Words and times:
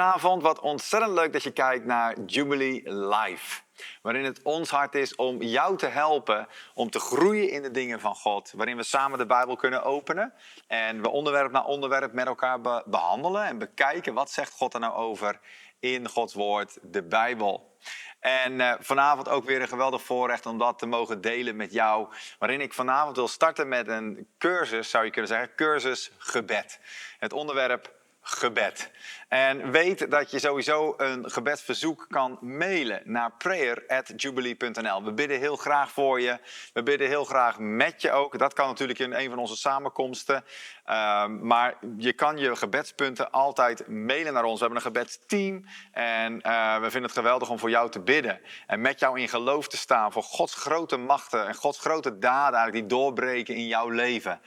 Vanavond, 0.00 0.42
wat 0.42 0.60
ontzettend 0.60 1.12
leuk 1.12 1.32
dat 1.32 1.42
je 1.42 1.50
kijkt 1.50 1.84
naar 1.84 2.20
Jubilee 2.26 2.92
Live. 2.92 3.60
Waarin 4.02 4.24
het 4.24 4.42
ons 4.42 4.70
hart 4.70 4.94
is 4.94 5.14
om 5.14 5.42
jou 5.42 5.76
te 5.76 5.86
helpen 5.86 6.48
om 6.74 6.90
te 6.90 6.98
groeien 6.98 7.50
in 7.50 7.62
de 7.62 7.70
dingen 7.70 8.00
van 8.00 8.14
God. 8.14 8.52
Waarin 8.56 8.76
we 8.76 8.82
samen 8.82 9.18
de 9.18 9.26
Bijbel 9.26 9.56
kunnen 9.56 9.82
openen. 9.82 10.32
En 10.66 11.02
we 11.02 11.08
onderwerp 11.08 11.52
na 11.52 11.64
onderwerp 11.64 12.12
met 12.12 12.26
elkaar 12.26 12.60
behandelen 12.86 13.44
en 13.44 13.58
bekijken 13.58 14.14
wat 14.14 14.30
zegt 14.30 14.52
God 14.52 14.74
er 14.74 14.80
nou 14.80 14.94
over 14.94 15.40
in 15.80 16.08
Gods 16.08 16.34
woord, 16.34 16.78
de 16.82 17.02
Bijbel. 17.02 17.76
En 18.20 18.52
uh, 18.52 18.72
vanavond 18.78 19.28
ook 19.28 19.44
weer 19.44 19.60
een 19.60 19.68
geweldig 19.68 20.02
voorrecht 20.02 20.46
om 20.46 20.58
dat 20.58 20.78
te 20.78 20.86
mogen 20.86 21.20
delen 21.20 21.56
met 21.56 21.72
jou. 21.72 22.08
Waarin 22.38 22.60
ik 22.60 22.72
vanavond 22.72 23.16
wil 23.16 23.28
starten 23.28 23.68
met 23.68 23.88
een 23.88 24.28
cursus, 24.38 24.90
zou 24.90 25.04
je 25.04 25.10
kunnen 25.10 25.30
zeggen, 25.30 25.54
cursus 25.54 26.10
gebed. 26.18 26.80
Het 27.18 27.32
onderwerp 27.32 27.98
gebed. 28.30 28.90
En 29.28 29.70
weet 29.70 30.10
dat 30.10 30.30
je 30.30 30.38
sowieso 30.38 30.94
een 30.96 31.30
gebedsverzoek 31.30 32.06
kan 32.08 32.38
mailen 32.40 33.02
naar 33.04 33.32
prayer@jubilee.nl. 33.38 35.04
We 35.04 35.12
bidden 35.12 35.38
heel 35.38 35.56
graag 35.56 35.90
voor 35.90 36.20
je. 36.20 36.38
We 36.72 36.82
bidden 36.82 37.08
heel 37.08 37.24
graag 37.24 37.58
met 37.58 38.02
je 38.02 38.10
ook. 38.10 38.38
Dat 38.38 38.52
kan 38.52 38.66
natuurlijk 38.66 38.98
in 38.98 39.12
een 39.12 39.28
van 39.28 39.38
onze 39.38 39.56
samenkomsten. 39.56 40.44
Ehm, 40.90 41.46
maar 41.46 41.74
je 41.96 42.12
kan 42.12 42.38
je 42.38 42.56
gebedspunten 42.56 43.30
altijd 43.30 43.88
mailen 43.88 44.32
naar 44.32 44.44
ons. 44.44 44.60
We 44.60 44.66
hebben 44.66 44.76
een 44.76 44.92
gebedsteam 44.92 45.64
en 45.92 46.32
uh, 46.32 46.74
we 46.74 46.90
vinden 46.90 47.02
het 47.02 47.12
geweldig 47.12 47.50
om 47.50 47.58
voor 47.58 47.70
jou 47.70 47.90
te 47.90 48.00
bidden. 48.00 48.40
En 48.66 48.80
met 48.80 49.00
jou 49.00 49.20
in 49.20 49.28
geloof 49.28 49.68
te 49.68 49.76
staan 49.76 50.12
voor 50.12 50.22
Gods 50.22 50.54
grote 50.54 50.96
machten 50.96 51.46
en 51.46 51.54
Gods 51.54 51.78
grote 51.78 52.18
daden 52.18 52.72
die 52.72 52.86
doorbreken 52.86 53.54
in 53.54 53.66
jouw 53.66 53.88
leven. 53.88 54.40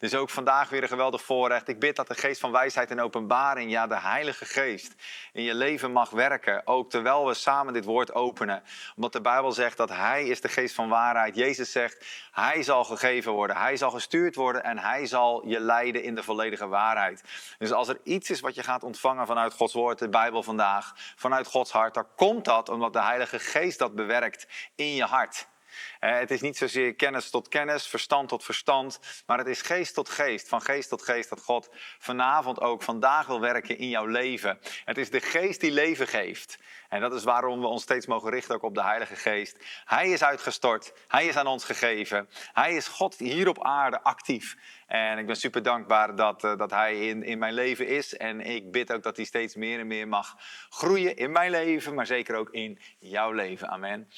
Dus 0.00 0.14
ook 0.14 0.30
vandaag 0.30 0.68
weer 0.68 0.82
een 0.82 0.88
geweldig 0.88 1.22
voorrecht. 1.22 1.68
Ik 1.68 1.78
bid 1.78 1.96
dat 1.96 2.08
de 2.08 2.14
geest 2.14 2.40
van 2.40 2.52
wijsheid 2.52 2.90
en 2.90 3.00
openbaring, 3.00 3.70
ja, 3.70 3.86
de 3.86 4.00
Heilige 4.00 4.44
Geest, 4.44 4.94
in 5.32 5.42
je 5.42 5.54
leven 5.54 5.92
mag 5.92 6.10
werken. 6.10 6.66
Ook 6.66 6.90
terwijl 6.90 7.26
we 7.26 7.34
samen 7.34 7.72
dit 7.72 7.84
woord 7.84 8.14
openen. 8.14 8.62
Omdat 8.96 9.12
de 9.12 9.20
Bijbel 9.20 9.52
zegt 9.52 9.76
dat 9.76 9.88
Hij 9.88 10.26
is 10.26 10.40
de 10.40 10.48
geest 10.48 10.74
van 10.74 10.88
waarheid. 10.88 11.34
Jezus 11.34 11.72
zegt, 11.72 12.04
Hij 12.32 12.62
zal 12.62 12.84
gegeven 12.84 13.32
worden, 13.32 13.56
Hij 13.56 13.76
zal 13.76 13.90
gestuurd 13.90 14.34
worden 14.34 14.64
en 14.64 14.78
Hij 14.78 15.06
zal 15.06 15.46
je 15.46 15.60
leiden 15.60 15.88
in 15.98 16.14
de 16.14 16.22
volledige 16.22 16.68
waarheid. 16.68 17.22
Dus 17.58 17.72
als 17.72 17.88
er 17.88 18.00
iets 18.04 18.30
is 18.30 18.40
wat 18.40 18.54
je 18.54 18.62
gaat 18.62 18.82
ontvangen 18.82 19.26
vanuit 19.26 19.52
Gods 19.52 19.74
woord, 19.74 19.98
de 19.98 20.08
Bijbel 20.08 20.42
vandaag, 20.42 20.92
vanuit 21.16 21.46
Gods 21.46 21.72
hart, 21.72 21.94
dan 21.94 22.06
komt 22.16 22.44
dat 22.44 22.68
omdat 22.68 22.92
de 22.92 23.02
Heilige 23.02 23.38
Geest 23.38 23.78
dat 23.78 23.94
bewerkt 23.94 24.46
in 24.74 24.94
je 24.94 25.04
hart. 25.04 25.48
Eh, 25.98 26.18
het 26.18 26.30
is 26.30 26.40
niet 26.40 26.56
zozeer 26.56 26.94
kennis 26.94 27.30
tot 27.30 27.48
kennis, 27.48 27.86
verstand 27.86 28.28
tot 28.28 28.44
verstand, 28.44 29.00
maar 29.26 29.38
het 29.38 29.46
is 29.46 29.62
geest 29.62 29.94
tot 29.94 30.08
geest, 30.08 30.48
van 30.48 30.62
geest 30.62 30.88
tot 30.88 31.02
geest, 31.02 31.28
dat 31.28 31.42
God 31.42 31.68
vanavond 31.98 32.60
ook 32.60 32.82
vandaag 32.82 33.26
wil 33.26 33.40
werken 33.40 33.78
in 33.78 33.88
jouw 33.88 34.06
leven. 34.06 34.58
Het 34.84 34.98
is 34.98 35.10
de 35.10 35.20
geest 35.20 35.60
die 35.60 35.72
leven 35.72 36.06
geeft. 36.06 36.58
En 36.90 37.00
dat 37.00 37.14
is 37.14 37.24
waarom 37.24 37.60
we 37.60 37.66
ons 37.66 37.82
steeds 37.82 38.06
mogen 38.06 38.30
richten 38.30 38.54
ook 38.54 38.62
op 38.62 38.74
de 38.74 38.82
Heilige 38.82 39.16
Geest. 39.16 39.56
Hij 39.84 40.10
is 40.10 40.22
uitgestort, 40.24 40.92
Hij 41.08 41.26
is 41.26 41.36
aan 41.36 41.46
ons 41.46 41.64
gegeven. 41.64 42.28
Hij 42.52 42.74
is 42.74 42.88
God 42.88 43.16
hier 43.16 43.48
op 43.48 43.64
aarde 43.64 44.02
actief. 44.02 44.56
En 44.86 45.18
ik 45.18 45.26
ben 45.26 45.36
super 45.36 45.62
dankbaar 45.62 46.16
dat, 46.16 46.44
uh, 46.44 46.56
dat 46.56 46.70
Hij 46.70 47.08
in, 47.08 47.22
in 47.22 47.38
mijn 47.38 47.54
leven 47.54 47.86
is. 47.86 48.16
En 48.16 48.40
ik 48.40 48.72
bid 48.72 48.92
ook 48.92 49.02
dat 49.02 49.16
Hij 49.16 49.24
steeds 49.24 49.54
meer 49.54 49.78
en 49.78 49.86
meer 49.86 50.08
mag 50.08 50.36
groeien 50.68 51.16
in 51.16 51.32
mijn 51.32 51.50
leven, 51.50 51.94
maar 51.94 52.06
zeker 52.06 52.36
ook 52.36 52.50
in 52.50 52.78
jouw 52.98 53.32
leven. 53.32 53.68
Amen. 53.68 54.08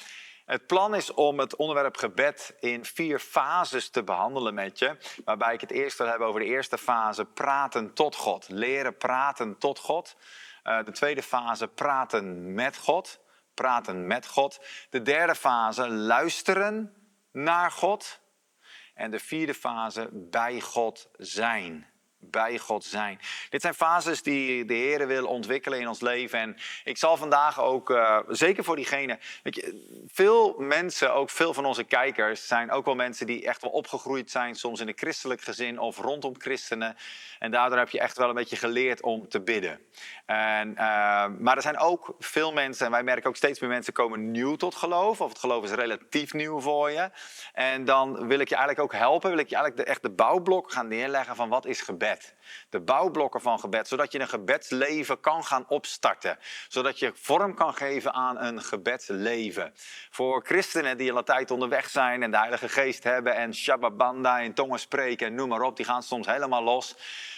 Het 0.45 0.67
plan 0.67 0.95
is 0.95 1.13
om 1.13 1.39
het 1.39 1.55
onderwerp 1.55 1.97
gebed 1.97 2.55
in 2.59 2.85
vier 2.85 3.19
fases 3.19 3.89
te 3.89 4.03
behandelen 4.03 4.53
met 4.53 4.79
je. 4.79 4.97
Waarbij 5.25 5.53
ik 5.53 5.61
het 5.61 5.71
eerst 5.71 5.97
wil 5.97 6.07
hebben 6.07 6.27
over 6.27 6.39
de 6.39 6.45
eerste 6.45 6.77
fase, 6.77 7.25
praten 7.25 7.93
tot 7.93 8.15
God. 8.15 8.49
Leren 8.49 8.97
praten 8.97 9.57
tot 9.57 9.79
God. 9.79 10.15
Uh, 10.63 10.83
de 10.83 10.91
tweede 10.91 11.23
fase, 11.23 11.67
praten 11.67 12.53
met 12.53 12.77
God. 12.77 13.19
Praten 13.53 14.07
met 14.07 14.27
God. 14.27 14.59
De 14.89 15.01
derde 15.01 15.35
fase, 15.35 15.89
luisteren 15.89 16.93
naar 17.31 17.71
God. 17.71 18.19
En 18.93 19.11
de 19.11 19.19
vierde 19.19 19.53
fase, 19.53 20.09
bij 20.11 20.61
God 20.61 21.09
zijn 21.17 21.92
bij 22.31 22.57
God 22.57 22.83
zijn. 22.83 23.19
Dit 23.49 23.61
zijn 23.61 23.73
fases 23.73 24.21
die 24.21 24.65
de 24.65 24.73
Heer 24.73 25.07
wil 25.07 25.25
ontwikkelen 25.25 25.79
in 25.79 25.87
ons 25.87 26.01
leven. 26.01 26.39
En 26.39 26.57
ik 26.83 26.97
zal 26.97 27.17
vandaag 27.17 27.61
ook, 27.61 27.89
uh, 27.89 28.19
zeker 28.27 28.63
voor 28.63 28.75
diegene. 28.75 29.19
Weet 29.43 29.55
je, 29.55 30.07
veel 30.11 30.55
mensen, 30.57 31.13
ook 31.13 31.29
veel 31.29 31.53
van 31.53 31.65
onze 31.65 31.83
kijkers, 31.83 32.47
zijn 32.47 32.71
ook 32.71 32.85
wel 32.85 32.95
mensen 32.95 33.25
die 33.25 33.45
echt 33.45 33.61
wel 33.61 33.71
opgegroeid 33.71 34.31
zijn, 34.31 34.55
soms 34.55 34.79
in 34.79 34.87
een 34.87 34.97
christelijk 34.97 35.41
gezin 35.41 35.79
of 35.79 35.97
rondom 35.97 36.35
christenen. 36.37 36.95
En 37.39 37.51
daardoor 37.51 37.77
heb 37.77 37.89
je 37.89 37.99
echt 37.99 38.17
wel 38.17 38.29
een 38.29 38.35
beetje 38.35 38.55
geleerd 38.55 39.01
om 39.01 39.27
te 39.29 39.41
bidden. 39.41 39.79
En, 40.25 40.69
uh, 40.69 40.75
maar 41.39 41.55
er 41.55 41.61
zijn 41.61 41.77
ook 41.77 42.15
veel 42.19 42.53
mensen, 42.53 42.85
en 42.85 42.91
wij 42.91 43.03
merken 43.03 43.29
ook 43.29 43.35
steeds 43.35 43.59
meer 43.59 43.69
mensen 43.69 43.93
komen 43.93 44.31
nieuw 44.31 44.55
tot 44.55 44.75
geloof. 44.75 45.21
Of 45.21 45.29
het 45.29 45.39
geloof 45.39 45.63
is 45.63 45.71
relatief 45.71 46.33
nieuw 46.33 46.59
voor 46.59 46.91
je. 46.91 47.09
En 47.53 47.85
dan 47.85 48.27
wil 48.27 48.39
ik 48.39 48.49
je 48.49 48.55
eigenlijk 48.55 48.93
ook 48.93 48.99
helpen, 48.99 49.29
wil 49.29 49.39
ik 49.39 49.49
je 49.49 49.55
eigenlijk 49.55 49.85
de, 49.85 49.91
echt 49.91 50.01
de 50.01 50.09
bouwblok 50.09 50.71
gaan 50.71 50.87
neerleggen 50.87 51.35
van 51.35 51.49
wat 51.49 51.65
is 51.65 51.81
gebed. 51.81 52.12
De 52.69 52.79
bouwblokken 52.79 53.41
van 53.41 53.59
gebed, 53.59 53.87
zodat 53.87 54.11
je 54.11 54.19
een 54.19 54.27
gebedsleven 54.27 55.19
kan 55.19 55.43
gaan 55.43 55.65
opstarten. 55.67 56.37
Zodat 56.67 56.99
je 56.99 57.11
vorm 57.15 57.55
kan 57.55 57.73
geven 57.73 58.13
aan 58.13 58.37
een 58.37 58.61
gebedsleven. 58.61 59.73
Voor 60.09 60.45
christenen 60.45 60.97
die 60.97 61.11
al 61.11 61.17
een 61.17 61.23
tijd 61.23 61.51
onderweg 61.51 61.89
zijn 61.89 62.23
en 62.23 62.31
de 62.31 62.37
Heilige 62.37 62.69
Geest 62.69 63.03
hebben 63.03 63.35
en 63.35 63.55
Shabbat 63.55 64.41
in 64.41 64.53
tongen 64.53 64.79
spreken 64.79 65.27
en 65.27 65.35
noem 65.35 65.49
maar 65.49 65.61
op, 65.61 65.75
die 65.75 65.85
gaan 65.85 66.03
soms 66.03 66.27
helemaal 66.27 66.63
los. 66.63 66.95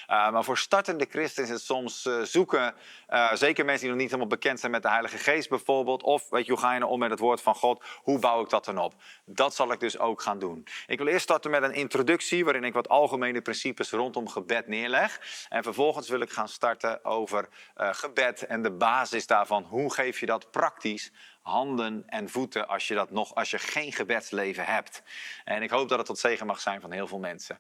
Uh, 0.09 0.31
maar 0.31 0.43
voor 0.43 0.57
startende 0.57 1.05
christenen 1.09 1.49
is 1.49 1.55
het 1.55 1.65
soms 1.65 2.05
uh, 2.05 2.21
zoeken, 2.21 2.75
uh, 3.09 3.33
zeker 3.33 3.65
mensen 3.65 3.81
die 3.81 3.89
nog 3.89 3.99
niet 3.99 4.09
helemaal 4.09 4.29
bekend 4.29 4.59
zijn 4.59 4.71
met 4.71 4.81
de 4.81 4.89
Heilige 4.89 5.17
Geest 5.17 5.49
bijvoorbeeld, 5.49 6.03
of 6.03 6.29
weet 6.29 6.45
je, 6.45 6.51
hoe 6.51 6.61
ga 6.61 6.73
je 6.73 6.79
nou 6.79 6.91
om 6.91 6.99
met 6.99 7.09
het 7.09 7.19
woord 7.19 7.41
van 7.41 7.55
God, 7.55 7.83
hoe 8.01 8.19
bouw 8.19 8.41
ik 8.41 8.49
dat 8.49 8.65
dan 8.65 8.77
op? 8.77 8.93
Dat 9.25 9.55
zal 9.55 9.71
ik 9.71 9.79
dus 9.79 9.99
ook 9.99 10.21
gaan 10.21 10.39
doen. 10.39 10.67
Ik 10.87 10.97
wil 10.97 11.07
eerst 11.07 11.23
starten 11.23 11.51
met 11.51 11.63
een 11.63 11.73
introductie 11.73 12.43
waarin 12.43 12.63
ik 12.63 12.73
wat 12.73 12.89
algemene 12.89 13.41
principes 13.41 13.91
rondom 13.91 14.29
gebed 14.29 14.64
neerleg. 14.67 15.19
En 15.49 15.63
vervolgens 15.63 16.09
wil 16.09 16.19
ik 16.19 16.31
gaan 16.31 16.49
starten 16.49 17.05
over 17.05 17.49
gebed 17.75 18.45
en 18.45 18.61
de 18.61 18.71
basis 18.71 19.27
daarvan. 19.27 19.63
Hoe 19.63 19.93
geef 19.93 20.19
je 20.19 20.25
dat 20.25 20.51
praktisch 20.51 21.11
handen 21.41 22.03
en 22.07 22.29
voeten 22.29 22.67
als 22.67 22.87
je, 22.87 22.95
dat 22.95 23.11
nog, 23.11 23.35
als 23.35 23.51
je 23.51 23.59
geen 23.59 23.93
gebedsleven 23.93 24.65
hebt. 24.65 25.03
En 25.43 25.63
ik 25.63 25.69
hoop 25.69 25.89
dat 25.89 25.97
het 25.97 26.07
tot 26.07 26.19
zegen 26.19 26.47
mag 26.47 26.59
zijn 26.59 26.81
van 26.81 26.91
heel 26.91 27.07
veel 27.07 27.19
mensen. 27.19 27.59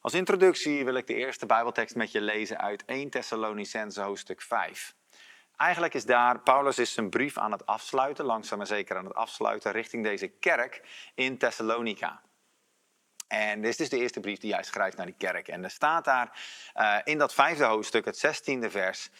Als 0.00 0.14
introductie 0.14 0.84
wil 0.84 0.94
ik 0.94 1.06
de 1.06 1.14
eerste 1.14 1.46
Bijbeltekst 1.46 1.94
met 1.94 2.12
je 2.12 2.20
lezen 2.20 2.58
uit 2.58 2.84
1 2.84 3.10
Thessalonicense 3.10 4.00
hoofdstuk 4.00 4.42
5. 4.42 4.94
Eigenlijk 5.56 5.94
is 5.94 6.04
daar, 6.04 6.40
Paulus 6.40 6.78
is 6.78 6.92
zijn 6.92 7.10
brief 7.10 7.38
aan 7.38 7.52
het 7.52 7.66
afsluiten, 7.66 8.24
langzaam 8.24 8.58
maar 8.58 8.66
zeker 8.66 8.96
aan 8.96 9.04
het 9.04 9.14
afsluiten, 9.14 9.72
richting 9.72 10.04
deze 10.04 10.26
kerk 10.26 10.82
in 11.14 11.38
Thessalonica. 11.38 12.22
En 13.30 13.60
dit 13.60 13.80
is 13.80 13.88
de 13.88 13.98
eerste 13.98 14.20
brief 14.20 14.38
die 14.38 14.52
hij 14.52 14.62
schrijft 14.62 14.96
naar 14.96 15.06
die 15.06 15.14
kerk. 15.18 15.48
En 15.48 15.64
er 15.64 15.70
staat 15.70 16.04
daar 16.04 16.38
uh, 16.76 16.98
in 17.04 17.18
dat 17.18 17.34
vijfde 17.34 17.64
hoofdstuk, 17.64 18.04
het 18.04 18.18
zestiende 18.18 18.70
vers, 18.70 19.10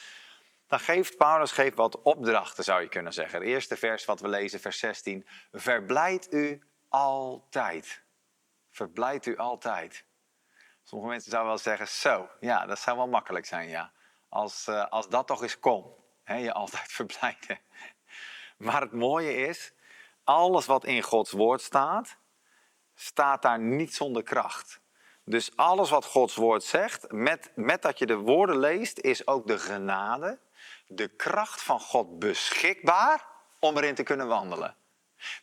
dan 0.66 0.80
geeft 0.80 1.16
Paulus 1.16 1.52
geeft 1.52 1.76
wat 1.76 2.02
opdrachten, 2.02 2.64
zou 2.64 2.80
je 2.80 2.88
kunnen 2.88 3.12
zeggen. 3.12 3.38
Het 3.38 3.48
eerste 3.48 3.76
vers 3.76 4.04
wat 4.04 4.20
we 4.20 4.28
lezen, 4.28 4.60
vers 4.60 4.78
16. 4.78 5.26
Verblijd 5.52 6.32
u 6.32 6.62
altijd. 6.88 8.02
Verblijd 8.70 9.26
u 9.26 9.36
altijd. 9.36 10.04
Sommige 10.82 11.10
mensen 11.10 11.30
zouden 11.30 11.52
wel 11.52 11.62
zeggen, 11.62 11.88
zo, 11.88 12.28
ja, 12.40 12.66
dat 12.66 12.78
zou 12.78 12.96
wel 12.96 13.08
makkelijk 13.08 13.46
zijn, 13.46 13.68
ja. 13.68 13.92
Als, 14.28 14.66
uh, 14.68 14.86
als 14.86 15.08
dat 15.08 15.26
toch 15.26 15.42
eens 15.42 15.58
kon, 15.58 15.94
hè, 16.24 16.34
je 16.34 16.52
altijd 16.52 16.92
verblijden. 17.00 17.58
Maar 18.56 18.80
het 18.80 18.92
mooie 18.92 19.34
is, 19.34 19.72
alles 20.24 20.66
wat 20.66 20.84
in 20.84 21.02
Gods 21.02 21.30
woord 21.30 21.60
staat, 21.60 22.18
staat 23.00 23.42
daar 23.42 23.58
niet 23.58 23.94
zonder 23.94 24.22
kracht. 24.22 24.80
Dus 25.24 25.56
alles 25.56 25.90
wat 25.90 26.04
Gods 26.04 26.34
woord 26.34 26.62
zegt, 26.62 27.12
met, 27.12 27.50
met 27.54 27.82
dat 27.82 27.98
je 27.98 28.06
de 28.06 28.16
woorden 28.16 28.58
leest, 28.58 28.98
is 28.98 29.26
ook 29.26 29.46
de 29.46 29.58
genade, 29.58 30.38
de 30.86 31.08
kracht 31.08 31.62
van 31.62 31.80
God 31.80 32.18
beschikbaar 32.18 33.26
om 33.58 33.76
erin 33.76 33.94
te 33.94 34.02
kunnen 34.02 34.28
wandelen. 34.28 34.76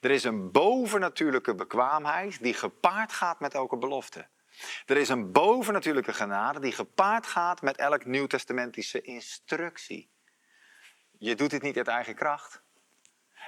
Er 0.02 0.12
is 0.12 0.24
een 0.24 0.52
bovennatuurlijke 0.52 1.56
bekwaamheid 1.56 2.42
die 2.42 2.54
gepaard 2.54 3.12
gaat 3.12 3.40
met 3.40 3.54
elke 3.54 3.78
belofte. 3.78 4.28
Er 4.86 4.98
is 4.98 5.10
een 5.10 5.32
bovennatuurlijke 5.32 6.14
genade 6.14 6.60
die 6.60 6.72
gepaard 6.72 7.28
gaat 7.28 7.62
met 7.62 7.78
elk 7.78 8.06
nieuwtestamentische 8.06 9.02
instructie. 9.02 10.10
Je 11.18 11.36
doet 11.36 11.50
dit 11.50 11.62
niet 11.62 11.78
uit 11.78 11.88
eigen 11.88 12.16
kracht. 12.16 12.62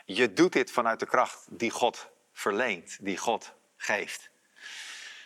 Je 0.05 0.33
doet 0.33 0.53
dit 0.53 0.71
vanuit 0.71 0.99
de 0.99 1.05
kracht 1.05 1.47
die 1.49 1.71
God 1.71 2.09
verleent, 2.31 2.97
die 3.01 3.17
God 3.17 3.57
geeft. 3.81 4.29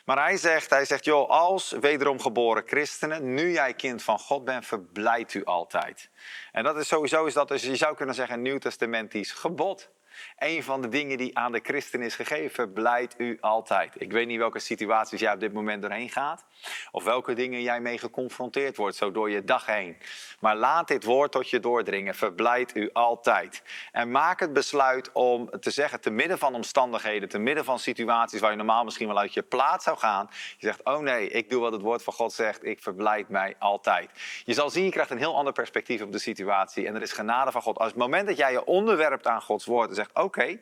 Maar 0.06 0.18
hij 0.18 0.38
zegt, 0.38 0.70
hij 0.70 0.86
zegt, 0.86 1.06
joh, 1.06 1.30
als 1.30 1.72
wederom 1.72 2.20
geboren 2.20 2.64
christenen, 2.66 3.34
nu 3.34 3.52
jij 3.52 3.74
kind 3.74 4.04
van 4.04 4.20
God 4.20 4.46
bent, 4.46 4.66
verblijd 4.66 5.34
u 5.34 5.44
altijd. 5.44 6.10
En 6.52 6.64
dat 6.64 6.78
is 6.78 6.88
sowieso, 6.88 7.26
is 7.26 7.34
dat 7.34 7.48
dus, 7.48 7.64
je 7.64 7.76
zou 7.76 7.96
kunnen 7.96 8.16
zeggen, 8.16 8.42
nieuwtestamentisch 8.42 9.32
gebod. 9.32 9.90
Een 10.38 10.64
van 10.64 10.82
de 10.82 10.90
dingen 10.90 11.18
die 11.18 11.38
aan 11.38 11.52
de 11.52 11.60
christen 11.64 12.02
is 12.02 12.16
gegeven, 12.16 12.52
verblijdt 12.52 13.16
u 13.18 13.38
altijd. 13.42 13.94
Ik 14.02 14.12
weet 14.12 14.28
niet 14.28 14.38
welke 14.38 14.60
situaties 14.60 15.20
jij 15.20 15.34
op 15.34 15.40
dit 15.40 15.54
moment 15.54 15.82
doorheen 15.82 16.10
gaat. 16.10 16.46
Of 16.92 17.04
welke 17.04 17.34
dingen 17.34 17.62
jij 17.62 17.80
mee 17.80 17.98
geconfronteerd 17.98 18.78
wordt, 18.78 18.96
zo 18.96 19.12
door 19.12 19.30
je 19.30 19.44
dag 19.44 19.66
heen. 19.66 19.98
Maar 20.40 20.56
laat 20.56 20.88
dit 20.88 21.04
woord 21.04 21.32
tot 21.32 21.50
je 21.50 21.60
doordringen. 21.60 22.16
Verblijd 22.16 22.76
u 22.76 22.90
altijd. 22.94 23.64
En 23.92 24.12
maak 24.12 24.40
het 24.40 24.54
besluit 24.54 25.12
om 25.12 25.50
te 25.60 25.72
zeggen, 25.72 26.02
te 26.02 26.10
midden 26.10 26.38
van 26.38 26.56
omstandigheden, 26.56 27.30
te 27.30 27.40
midden 27.40 27.66
van 27.66 27.80
situaties 27.80 28.40
waar 28.40 28.52
je 28.52 28.58
normaal 28.58 28.84
misschien 28.84 29.08
wel 29.08 29.20
uit 29.20 29.34
je 29.34 29.42
plaats 29.42 29.84
zou 29.84 29.98
gaan. 29.98 30.30
Je 30.58 30.66
zegt, 30.66 30.84
oh 30.84 31.00
nee, 31.00 31.28
ik 31.28 31.50
doe 31.50 31.62
wat 31.62 31.72
het 31.72 31.82
woord 31.82 32.04
van 32.04 32.14
God 32.14 32.34
zegt. 32.34 32.66
Ik 32.66 32.82
verblijd 32.82 33.30
mij 33.30 33.56
altijd. 33.60 34.10
Je 34.46 34.54
zal 34.54 34.70
zien, 34.70 34.84
je 34.84 34.92
krijgt 34.92 35.12
een 35.12 35.18
heel 35.18 35.36
ander 35.36 35.54
perspectief 35.54 36.02
op 36.02 36.12
de 36.12 36.20
situatie. 36.20 36.88
En 36.88 36.96
er 36.96 37.02
is 37.02 37.12
genade 37.12 37.52
van 37.52 37.62
God. 37.62 37.78
Als 37.78 37.88
het 37.88 37.98
moment 37.98 38.28
dat 38.28 38.38
jij 38.38 38.52
je 38.52 38.66
onderwerpt 38.66 39.28
aan 39.28 39.42
Gods 39.42 39.66
woord 39.66 39.90
oké, 40.14 40.60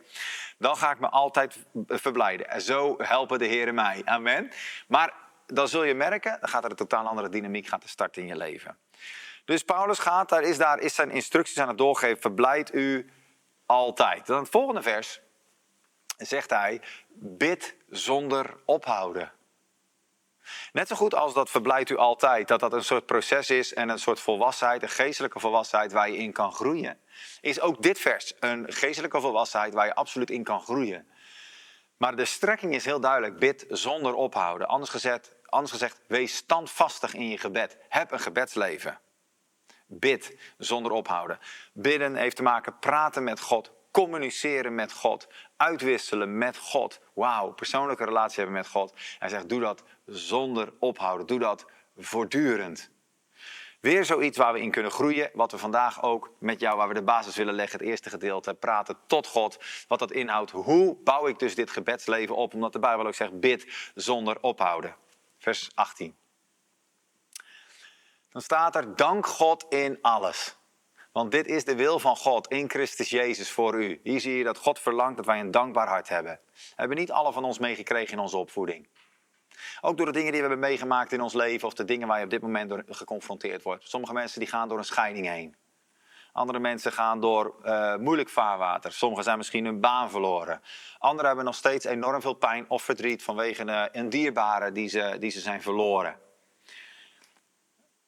dan 0.57 0.77
ga 0.77 0.91
ik 0.91 0.99
me 0.99 1.09
altijd 1.09 1.57
verblijden. 1.88 2.49
En 2.49 2.61
zo 2.61 2.95
helpen 2.97 3.39
de 3.39 3.45
Heer 3.45 3.73
mij. 3.73 4.01
Amen. 4.05 4.51
Maar 4.88 5.13
dan 5.45 5.67
zul 5.67 5.83
je 5.83 5.93
merken, 5.93 6.38
dan 6.39 6.49
gaat 6.49 6.63
er 6.63 6.69
een 6.69 6.75
totaal 6.75 7.07
andere 7.07 7.29
dynamiek 7.29 7.69
starten 7.85 8.21
in 8.21 8.27
je 8.27 8.38
leven. 8.38 8.77
Dus 9.45 9.63
Paulus 9.63 9.99
gaat, 9.99 10.29
daar 10.29 10.43
is, 10.43 10.57
daar 10.57 10.79
is 10.79 10.95
zijn 10.95 11.11
instructies 11.11 11.57
aan 11.57 11.67
het 11.67 11.77
doorgeven. 11.77 12.21
Verblijd 12.21 12.73
u 12.73 13.09
altijd. 13.65 14.25
Dan 14.25 14.39
het 14.39 14.49
volgende 14.49 14.81
vers 14.81 15.21
zegt 16.17 16.49
hij, 16.49 16.81
bid 17.13 17.75
zonder 17.89 18.55
ophouden. 18.65 19.31
Net 20.71 20.88
zo 20.88 20.95
goed 20.95 21.15
als 21.15 21.33
dat 21.33 21.50
verblijdt 21.50 21.89
u 21.89 21.98
altijd, 21.98 22.48
dat 22.48 22.59
dat 22.59 22.74
een 22.74 22.83
soort 22.83 23.06
proces 23.06 23.50
is 23.50 23.74
en 23.74 23.89
een 23.89 24.00
soort 24.00 24.19
volwassenheid, 24.19 24.83
een 24.83 24.89
geestelijke 24.89 25.39
volwassenheid 25.39 25.92
waar 25.92 26.09
je 26.09 26.18
in 26.18 26.31
kan 26.31 26.53
groeien, 26.53 27.00
is 27.42 27.59
ook 27.59 27.81
dit 27.81 28.00
vers 28.00 28.33
een 28.39 28.74
geestelijke 28.74 29.21
volwassenheid 29.21 29.74
waar 29.74 29.86
je 29.86 29.95
absoluut 29.95 30.30
in 30.30 30.44
kan 30.44 30.62
groeien. 30.62 31.07
Maar 31.98 32.15
de 32.15 32.25
strekking 32.25 32.74
is 32.74 32.86
heel 32.86 33.00
duidelijk, 33.00 33.39
bid 33.39 33.65
zonder 33.69 34.13
ophouden. 34.13 34.68
Anders 34.68 34.92
gezegd, 34.92 35.36
anders 35.45 35.71
gezegd 35.71 36.00
wees 36.07 36.36
standvastig 36.36 37.13
in 37.13 37.30
je 37.30 37.38
gebed. 37.38 37.77
Heb 37.89 38.12
een 38.12 38.19
gebedsleven. 38.19 39.00
Bid 39.86 40.38
zonder 40.57 40.92
ophouden. 40.92 41.39
Bidden 41.74 42.15
heeft 42.15 42.36
te 42.36 42.44
maken 42.44 42.80
praten 42.80 43.24
met 43.24 43.39
God, 43.39 43.71
communiceren 43.91 44.75
met 44.75 44.93
God, 44.93 45.27
uitwisselen 45.57 46.38
met 46.38 46.57
God. 46.57 46.99
Wauw, 47.13 47.51
persoonlijke 47.51 48.05
relatie 48.05 48.35
hebben 48.35 48.55
met 48.55 48.67
God. 48.67 48.93
Hij 49.19 49.29
zegt, 49.29 49.49
doe 49.49 49.59
dat 49.59 49.83
zonder 50.05 50.73
ophouden. 50.79 51.27
Doe 51.27 51.39
dat 51.39 51.65
voortdurend. 51.97 52.91
Weer 53.79 54.05
zoiets 54.05 54.38
waar 54.38 54.53
we 54.53 54.61
in 54.61 54.71
kunnen 54.71 54.91
groeien, 54.91 55.29
wat 55.33 55.51
we 55.51 55.57
vandaag 55.57 56.03
ook 56.03 56.33
met 56.39 56.59
jou, 56.59 56.77
waar 56.77 56.88
we 56.88 56.93
de 56.93 57.03
basis 57.03 57.35
willen 57.35 57.53
leggen, 57.53 57.79
het 57.79 57.88
eerste 57.88 58.09
gedeelte, 58.09 58.53
praten 58.53 58.97
tot 59.07 59.27
God, 59.27 59.57
wat 59.88 59.99
dat 59.99 60.11
inhoudt. 60.11 60.51
Hoe 60.51 60.95
bouw 61.03 61.27
ik 61.27 61.39
dus 61.39 61.55
dit 61.55 61.71
gebedsleven 61.71 62.35
op? 62.35 62.53
Omdat 62.53 62.73
de 62.73 62.79
Bijbel 62.79 63.07
ook 63.07 63.13
zegt, 63.13 63.39
bid 63.39 63.91
zonder 63.95 64.37
ophouden. 64.41 64.95
Vers 65.37 65.69
18. 65.73 66.15
Dan 68.29 68.41
staat 68.41 68.75
er, 68.75 68.95
dank 68.95 69.25
God 69.25 69.65
in 69.69 69.97
alles. 70.01 70.57
Want 71.11 71.31
dit 71.31 71.47
is 71.47 71.63
de 71.63 71.75
wil 71.75 71.99
van 71.99 72.15
God 72.15 72.47
in 72.47 72.69
Christus 72.69 73.09
Jezus 73.09 73.51
voor 73.51 73.83
u. 73.83 73.99
Hier 74.03 74.19
zie 74.19 74.37
je 74.37 74.43
dat 74.43 74.57
God 74.57 74.79
verlangt 74.79 75.17
dat 75.17 75.25
wij 75.25 75.39
een 75.39 75.51
dankbaar 75.51 75.87
hart 75.87 76.09
hebben. 76.09 76.39
We 76.53 76.73
hebben 76.75 76.97
niet 76.97 77.11
alle 77.11 77.33
van 77.33 77.43
ons 77.43 77.59
meegekregen 77.59 78.13
in 78.13 78.19
onze 78.19 78.37
opvoeding. 78.37 78.87
Ook 79.81 79.97
door 79.97 80.05
de 80.05 80.11
dingen 80.11 80.31
die 80.31 80.41
we 80.41 80.47
hebben 80.47 80.69
meegemaakt 80.69 81.11
in 81.11 81.21
ons 81.21 81.33
leven 81.33 81.67
of 81.67 81.73
de 81.73 81.85
dingen 81.85 82.07
waar 82.07 82.17
je 82.17 82.23
op 82.23 82.29
dit 82.29 82.41
moment 82.41 82.69
door 82.69 82.83
geconfronteerd 82.87 83.63
wordt. 83.63 83.89
Sommige 83.89 84.13
mensen 84.13 84.39
die 84.39 84.49
gaan 84.49 84.67
door 84.67 84.77
een 84.77 84.83
scheiding 84.83 85.27
heen. 85.27 85.55
Andere 86.33 86.59
mensen 86.59 86.91
gaan 86.91 87.19
door 87.19 87.55
uh, 87.63 87.95
moeilijk 87.95 88.29
vaarwater. 88.29 88.91
Sommigen 88.91 89.23
zijn 89.23 89.37
misschien 89.37 89.65
hun 89.65 89.79
baan 89.79 90.09
verloren. 90.09 90.61
Anderen 90.97 91.27
hebben 91.27 91.45
nog 91.45 91.55
steeds 91.55 91.85
enorm 91.85 92.21
veel 92.21 92.33
pijn 92.33 92.65
of 92.67 92.83
verdriet 92.83 93.23
vanwege 93.23 93.89
een 93.91 94.09
dierbare 94.09 94.71
die 94.71 94.87
ze, 94.87 95.15
die 95.19 95.31
ze 95.31 95.39
zijn 95.39 95.61
verloren. 95.61 96.19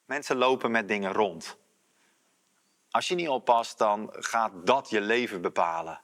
Mensen 0.05 0.37
lopen 0.37 0.71
met 0.71 0.87
dingen 0.87 1.13
rond. 1.13 1.57
Als 2.93 3.07
je 3.07 3.15
niet 3.15 3.27
oppast, 3.27 3.77
dan 3.77 4.09
gaat 4.11 4.51
dat 4.65 4.89
je 4.89 5.01
leven 5.01 5.41
bepalen. 5.41 6.01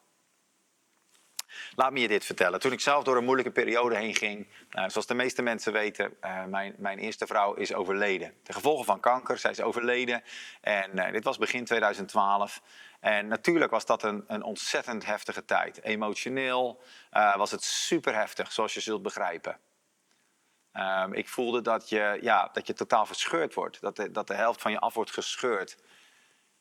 Laat 1.75 1.91
me 1.91 1.99
je 1.99 2.07
dit 2.07 2.25
vertellen. 2.25 2.59
Toen 2.59 2.71
ik 2.71 2.79
zelf 2.79 3.03
door 3.03 3.17
een 3.17 3.23
moeilijke 3.23 3.51
periode 3.51 3.95
heen 3.95 4.15
ging, 4.15 4.47
uh, 4.71 4.83
zoals 4.87 5.07
de 5.07 5.13
meeste 5.13 5.41
mensen 5.41 5.73
weten, 5.73 6.17
uh, 6.21 6.45
mijn, 6.45 6.75
mijn 6.77 6.97
eerste 6.97 7.27
vrouw 7.27 7.53
is 7.53 7.73
overleden. 7.73 8.33
De 8.43 8.53
gevolgen 8.53 8.85
van 8.85 8.99
kanker, 8.99 9.37
zij 9.37 9.51
is 9.51 9.61
overleden. 9.61 10.23
En 10.61 10.91
uh, 10.97 11.11
dit 11.11 11.23
was 11.23 11.37
begin 11.37 11.65
2012. 11.65 12.61
En 12.99 13.27
natuurlijk 13.27 13.71
was 13.71 13.85
dat 13.85 14.03
een, 14.03 14.23
een 14.27 14.43
ontzettend 14.43 15.05
heftige 15.05 15.45
tijd. 15.45 15.83
Emotioneel 15.83 16.81
was 17.11 17.51
het 17.51 17.63
super 17.63 18.15
heftig, 18.15 18.51
zoals 18.51 18.73
je 18.73 18.81
zult 18.81 19.01
begrijpen. 19.01 19.59
Um, 20.73 21.13
ik 21.13 21.27
voelde 21.27 21.61
dat 21.61 21.89
je, 21.89 22.17
ja, 22.21 22.49
dat 22.53 22.67
je 22.67 22.73
totaal 22.73 23.05
verscheurd 23.05 23.53
wordt. 23.53 23.81
Dat 23.81 23.95
de, 23.95 24.11
dat 24.11 24.27
de 24.27 24.33
helft 24.33 24.61
van 24.61 24.71
je 24.71 24.79
af 24.79 24.93
wordt 24.93 25.11
gescheurd. 25.11 25.77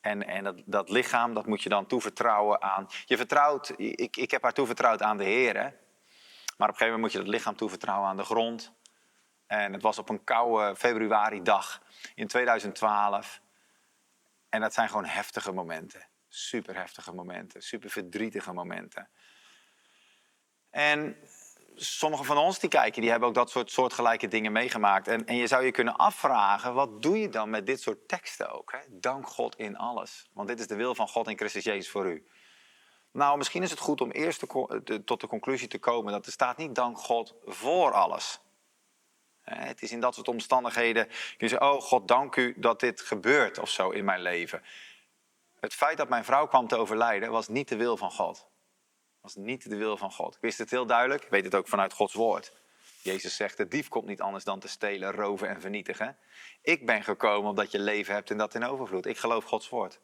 En, 0.01 0.27
en 0.27 0.63
dat, 0.65 0.89
lichaam, 0.89 1.33
dat 1.33 1.45
moet 1.45 1.63
je 1.63 1.69
dan 1.69 1.85
toevertrouwen 1.85 2.61
aan. 2.61 2.87
Je 3.05 3.17
vertrouwt, 3.17 3.73
ik, 3.77 4.17
ik 4.17 4.31
heb 4.31 4.43
haar 4.43 4.53
toevertrouwd 4.53 5.01
aan 5.01 5.17
de 5.17 5.23
Heer. 5.23 5.53
Maar 5.53 6.67
op 6.67 6.73
een 6.73 6.79
gegeven 6.79 6.85
moment 6.85 7.01
moet 7.01 7.11
je 7.11 7.17
dat 7.17 7.27
lichaam 7.27 7.55
toevertrouwen 7.55 8.09
aan 8.09 8.17
de 8.17 8.23
grond. 8.23 8.73
En 9.47 9.73
het 9.73 9.81
was 9.81 9.97
op 9.97 10.09
een 10.09 10.23
koude 10.23 10.75
februari-dag 10.75 11.81
in 12.15 12.27
2012. 12.27 13.41
En 14.49 14.61
dat 14.61 14.73
zijn 14.73 14.87
gewoon 14.87 15.05
heftige 15.05 15.51
momenten. 15.51 16.07
Super 16.27 16.75
heftige 16.75 17.13
momenten, 17.13 17.61
super 17.61 17.89
verdrietige 17.89 18.53
momenten. 18.53 19.09
En 20.69 21.17
sommigen 21.79 22.25
van 22.25 22.37
ons 22.37 22.59
die 22.59 22.69
kijken, 22.69 23.01
die 23.01 23.09
hebben 23.09 23.29
ook 23.29 23.35
dat 23.35 23.49
soort 23.49 23.71
soortgelijke 23.71 24.27
dingen 24.27 24.51
meegemaakt. 24.51 25.07
En, 25.07 25.25
en 25.25 25.35
je 25.35 25.47
zou 25.47 25.65
je 25.65 25.71
kunnen 25.71 25.95
afvragen, 25.95 26.73
wat 26.73 27.01
doe 27.01 27.19
je 27.19 27.29
dan 27.29 27.49
met 27.49 27.65
dit 27.65 27.81
soort 27.81 28.07
teksten 28.07 28.51
ook? 28.51 28.71
Hè? 28.71 28.79
Dank 28.89 29.27
God 29.27 29.55
in 29.55 29.77
alles. 29.77 30.29
Want 30.33 30.47
dit 30.47 30.59
is 30.59 30.67
de 30.67 30.75
wil 30.75 30.95
van 30.95 31.07
God 31.07 31.27
in 31.27 31.37
Christus 31.37 31.63
Jezus 31.63 31.89
voor 31.89 32.05
u. 32.05 32.27
Nou, 33.11 33.37
misschien 33.37 33.63
is 33.63 33.69
het 33.69 33.79
goed 33.79 34.01
om 34.01 34.11
eerst 34.11 34.39
tot 35.05 35.21
de 35.21 35.27
conclusie 35.27 35.67
te 35.67 35.79
komen 35.79 36.11
dat 36.11 36.25
er 36.25 36.31
staat 36.31 36.57
niet 36.57 36.75
dank 36.75 36.99
God 36.99 37.35
voor 37.45 37.91
alles. 37.91 38.39
Het 39.41 39.81
is 39.81 39.91
in 39.91 39.99
dat 39.99 40.15
soort 40.15 40.27
omstandigheden, 40.27 41.07
je 41.37 41.47
zegt, 41.47 41.61
oh 41.61 41.81
God, 41.81 42.07
dank 42.07 42.35
u 42.35 42.53
dat 42.57 42.79
dit 42.79 43.01
gebeurt 43.01 43.59
of 43.59 43.69
zo 43.69 43.89
in 43.89 44.05
mijn 44.05 44.21
leven. 44.21 44.63
Het 45.59 45.73
feit 45.73 45.97
dat 45.97 46.09
mijn 46.09 46.25
vrouw 46.25 46.47
kwam 46.47 46.67
te 46.67 46.75
overlijden 46.75 47.31
was 47.31 47.47
niet 47.47 47.67
de 47.67 47.75
wil 47.75 47.97
van 47.97 48.11
God 48.11 48.48
was 49.33 49.43
niet 49.43 49.69
de 49.69 49.75
wil 49.75 49.97
van 49.97 50.11
God. 50.11 50.35
Ik 50.35 50.41
wist 50.41 50.57
het 50.57 50.69
heel 50.69 50.85
duidelijk, 50.85 51.23
ik 51.23 51.29
weet 51.29 51.43
het 51.43 51.55
ook 51.55 51.67
vanuit 51.67 51.93
Gods 51.93 52.13
woord. 52.13 52.53
Jezus 53.01 53.35
zegt, 53.35 53.57
de 53.57 53.67
dief 53.67 53.87
komt 53.87 54.05
niet 54.05 54.21
anders 54.21 54.43
dan 54.43 54.59
te 54.59 54.67
stelen, 54.67 55.11
roven 55.11 55.49
en 55.49 55.61
vernietigen. 55.61 56.17
Ik 56.61 56.85
ben 56.85 57.03
gekomen 57.03 57.49
omdat 57.49 57.71
je 57.71 57.79
leven 57.79 58.13
hebt 58.13 58.31
en 58.31 58.37
dat 58.37 58.55
in 58.55 58.63
overvloed. 58.63 59.05
Ik 59.05 59.17
geloof 59.17 59.43
Gods 59.43 59.69
woord. 59.69 59.99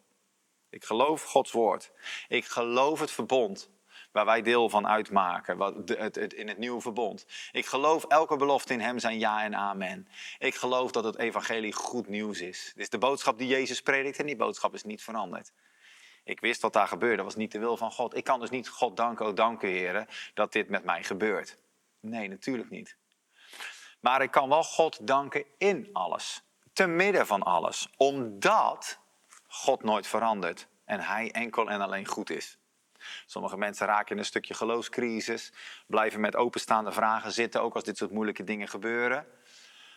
Ik 0.70 0.84
geloof 0.84 1.24
Gods 1.24 1.52
woord. 1.52 1.92
Ik 2.28 2.46
geloof 2.46 3.00
het 3.00 3.12
verbond 3.12 3.70
waar 4.12 4.26
wij 4.26 4.42
deel 4.42 4.70
van 4.70 4.88
uitmaken, 4.88 5.58
wat, 5.58 5.90
het, 5.90 6.34
in 6.34 6.48
het 6.48 6.58
nieuwe 6.58 6.82
verbond. 6.82 7.26
Ik 7.52 7.66
geloof 7.66 8.04
elke 8.04 8.36
belofte 8.36 8.74
in 8.74 8.82
Hem 8.82 9.00
zijn 9.00 9.20
ja 9.20 9.44
en 9.44 9.56
amen. 9.56 10.08
Ik 10.40 10.56
geloof 10.56 10.92
dat 10.92 11.04
het 11.04 11.18
evangelie 11.18 11.74
goed 11.74 12.08
nieuws 12.08 12.42
is. 12.42 12.72
Dit 12.74 12.84
is 12.84 12.90
de 12.90 12.98
boodschap 12.98 13.38
die 13.38 13.48
Jezus 13.48 13.82
predikt 13.82 14.20
en 14.20 14.26
die 14.26 14.36
boodschap 14.36 14.74
is 14.74 14.84
niet 14.84 15.04
veranderd. 15.04 15.52
Ik 16.26 16.40
wist 16.40 16.62
wat 16.62 16.74
daar 16.74 16.88
gebeurde, 16.88 17.16
dat 17.16 17.26
was 17.26 17.36
niet 17.36 17.52
de 17.52 17.60
wil 17.60 17.78
van 17.78 17.92
God. 17.92 18.16
Ik 18.16 18.24
kan 18.24 18.40
dus 18.40 18.50
niet 18.50 18.70
God 18.70 18.98
danken, 18.98 19.26
oh 19.26 19.36
dank 19.36 19.62
u 19.62 19.68
heren, 19.68 20.08
dat 20.34 20.52
dit 20.52 20.70
met 20.70 20.84
mij 20.84 21.04
gebeurt. 21.04 21.58
Nee, 22.00 22.28
natuurlijk 22.28 22.70
niet. 22.70 22.98
Maar 24.00 24.22
ik 24.22 24.32
kan 24.32 24.50
wel 24.50 24.64
God 24.64 25.08
danken 25.08 25.46
in 25.58 25.90
alles. 25.94 26.44
Te 26.74 26.88
midden 26.88 27.28
van 27.28 27.44
alles. 27.44 27.88
Omdat 27.98 29.00
God 29.48 29.84
nooit 29.84 30.08
verandert. 30.08 30.68
En 30.86 31.00
Hij 31.00 31.32
enkel 31.32 31.70
en 31.70 31.82
alleen 31.82 32.06
goed 32.06 32.30
is. 32.30 32.58
Sommige 33.26 33.58
mensen 33.58 33.88
raken 33.88 34.12
in 34.12 34.18
een 34.18 34.26
stukje 34.26 34.54
geloofscrisis. 34.54 35.54
Blijven 35.88 36.20
met 36.20 36.36
openstaande 36.36 36.92
vragen 36.92 37.32
zitten, 37.32 37.62
ook 37.62 37.76
als 37.76 37.84
dit 37.84 37.98
soort 37.98 38.12
moeilijke 38.12 38.44
dingen 38.44 38.68
gebeuren. 38.68 39.28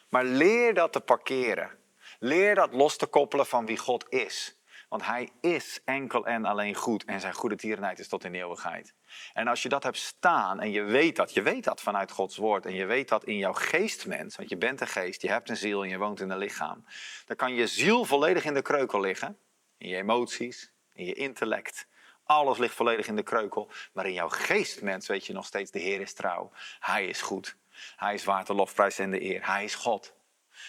Maar 0.09 0.25
leer 0.25 0.75
dat 0.75 0.93
te 0.93 1.01
parkeren. 1.01 1.79
Leer 2.19 2.55
dat 2.55 2.73
los 2.73 2.97
te 2.97 3.07
koppelen 3.07 3.47
van 3.47 3.67
wie 3.67 3.79
God 3.79 4.07
is. 4.09 4.58
Want 4.89 5.05
hij 5.05 5.31
is 5.41 5.81
enkel 5.85 6.27
en 6.27 6.45
alleen 6.45 6.75
goed 6.75 7.05
en 7.05 7.21
zijn 7.21 7.35
goede 7.35 7.57
tierenheid 7.57 7.99
is 7.99 8.09
tot 8.09 8.25
in 8.25 8.33
de 8.33 8.39
eeuwigheid. 8.39 8.95
En 9.33 9.49
als 9.49 9.63
je 9.63 9.69
dat 9.69 9.83
hebt 9.83 9.97
staan 9.97 10.61
en 10.61 10.71
je 10.71 10.83
weet 10.83 11.17
dat, 11.17 11.35
je 11.35 11.43
weet 11.43 11.65
dat 11.65 11.81
vanuit 11.81 12.11
Gods 12.11 12.37
woord 12.37 12.67
en 12.67 12.75
je 12.75 12.85
weet 12.85 13.09
dat 13.09 13.25
in 13.25 13.37
jouw 13.37 13.53
geestmens, 13.53 14.37
want 14.37 14.49
je 14.49 14.57
bent 14.57 14.81
een 14.81 14.87
geest, 14.87 15.23
je 15.23 15.31
hebt 15.31 15.49
een 15.49 15.57
ziel 15.57 15.83
en 15.83 15.89
je 15.89 15.99
woont 15.99 16.21
in 16.21 16.31
een 16.31 16.39
lichaam, 16.39 16.85
dan 17.27 17.37
kan 17.37 17.55
je 17.55 17.67
ziel 17.67 18.05
volledig 18.05 18.45
in 18.45 18.55
de 18.55 18.63
kreukel 18.63 19.01
liggen, 19.01 19.39
in 19.79 19.89
je 19.89 19.97
emoties, 19.97 20.73
in 20.93 21.05
je 21.05 21.15
intellect. 21.15 21.87
Alles 22.25 22.59
ligt 22.59 22.75
volledig 22.75 23.07
in 23.07 23.17
de 23.17 23.23
kreukel, 23.23 23.71
maar 23.93 24.07
in 24.07 24.13
jouw 24.13 24.29
geestmens 24.29 25.07
weet 25.07 25.27
je 25.27 25.33
nog 25.33 25.47
steeds, 25.47 25.71
de 25.71 25.79
Heer 25.79 26.01
is 26.01 26.15
trouw. 26.15 26.53
Hij 26.81 27.07
is 27.07 27.23
goed. 27.23 27.57
Hij 27.97 28.15
is 28.15 28.25
waard 28.25 28.47
de 28.47 28.55
lofprijs 28.55 28.99
en 28.99 29.11
de 29.11 29.23
eer. 29.23 29.47
Hij 29.47 29.65
is 29.65 29.75
God. 29.75 30.15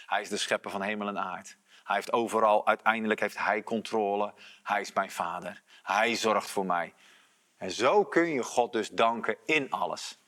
Hij 0.05 0.21
is 0.21 0.29
de 0.29 0.38
schepper 0.38 0.71
van 0.71 0.81
hemel 0.81 1.07
en 1.07 1.19
aard. 1.19 1.57
Hij 1.89 1.98
heeft 1.98 2.13
overal, 2.13 2.67
uiteindelijk 2.67 3.19
heeft 3.19 3.38
hij 3.38 3.63
controle. 3.63 4.34
Hij 4.63 4.81
is 4.81 4.93
mijn 4.93 5.12
vader. 5.12 5.62
Hij 5.84 6.15
zorgt 6.15 6.50
voor 6.50 6.65
mij. 6.65 6.93
En 7.58 7.72
zo 7.72 8.03
kun 8.03 8.29
je 8.29 8.43
God 8.43 8.72
dus 8.72 8.89
danken 8.89 9.36
in 9.46 9.72
alles. 9.72 10.19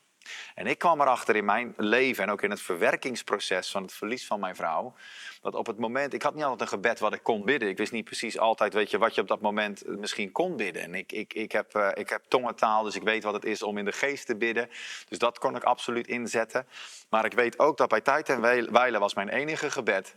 En 0.54 0.66
ik 0.66 0.78
kwam 0.78 1.00
erachter 1.00 1.36
in 1.36 1.44
mijn 1.44 1.74
leven 1.76 2.24
en 2.24 2.30
ook 2.30 2.42
in 2.42 2.50
het 2.50 2.60
verwerkingsproces 2.60 3.70
van 3.70 3.82
het 3.82 3.92
verlies 3.92 4.26
van 4.26 4.40
mijn 4.40 4.56
vrouw. 4.56 4.94
Dat 5.40 5.54
op 5.54 5.66
het 5.66 5.78
moment, 5.78 6.12
ik 6.12 6.22
had 6.22 6.34
niet 6.34 6.42
altijd 6.42 6.60
een 6.60 6.78
gebed 6.78 6.98
wat 6.98 7.14
ik 7.14 7.22
kon 7.22 7.44
bidden. 7.44 7.68
Ik 7.68 7.76
wist 7.76 7.92
niet 7.92 8.04
precies 8.04 8.38
altijd, 8.38 8.74
weet 8.74 8.90
je, 8.90 8.98
wat 8.98 9.14
je 9.14 9.20
op 9.20 9.28
dat 9.28 9.40
moment 9.40 9.86
misschien 9.86 10.32
kon 10.32 10.56
bidden. 10.56 10.82
En 10.82 10.94
ik, 10.94 11.12
ik, 11.12 11.34
ik, 11.34 11.52
heb, 11.52 11.74
uh, 11.76 11.88
ik 11.94 12.08
heb 12.08 12.22
tongentaal, 12.28 12.82
dus 12.82 12.96
ik 12.96 13.02
weet 13.02 13.22
wat 13.22 13.34
het 13.34 13.44
is 13.44 13.62
om 13.62 13.78
in 13.78 13.84
de 13.84 13.92
geest 13.92 14.26
te 14.26 14.36
bidden. 14.36 14.68
Dus 15.08 15.18
dat 15.18 15.38
kon 15.38 15.56
ik 15.56 15.64
absoluut 15.64 16.06
inzetten. 16.06 16.66
Maar 17.08 17.24
ik 17.24 17.32
weet 17.32 17.58
ook 17.58 17.76
dat 17.76 17.88
bij 17.88 18.00
tijd 18.00 18.28
en 18.28 18.72
wijle 18.72 18.98
was 18.98 19.14
mijn 19.14 19.28
enige 19.28 19.70
gebed. 19.70 20.16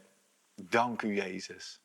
Dank 0.56 1.02
u 1.02 1.16
Jezus. 1.16 1.82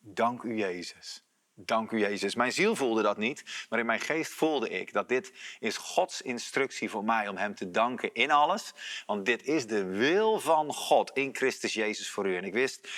Dank 0.00 0.42
u 0.42 0.56
Jezus. 0.56 1.22
Dank 1.56 1.90
u 1.90 1.98
Jezus. 1.98 2.34
Mijn 2.34 2.52
ziel 2.52 2.76
voelde 2.76 3.02
dat 3.02 3.16
niet, 3.16 3.66
maar 3.68 3.78
in 3.78 3.86
mijn 3.86 4.00
geest 4.00 4.32
voelde 4.32 4.68
ik 4.68 4.92
dat 4.92 5.08
dit 5.08 5.32
is 5.58 5.76
Gods 5.76 6.22
instructie 6.22 6.90
voor 6.90 7.04
mij 7.04 7.28
om 7.28 7.36
Hem 7.36 7.54
te 7.54 7.70
danken 7.70 8.14
in 8.14 8.30
alles. 8.30 8.72
Want 9.06 9.26
dit 9.26 9.42
is 9.44 9.66
de 9.66 9.84
wil 9.84 10.40
van 10.40 10.72
God 10.72 11.10
in 11.10 11.36
Christus 11.36 11.74
Jezus 11.74 12.10
voor 12.10 12.26
u. 12.26 12.36
En 12.36 12.44
ik 12.44 12.52
wist, 12.52 12.88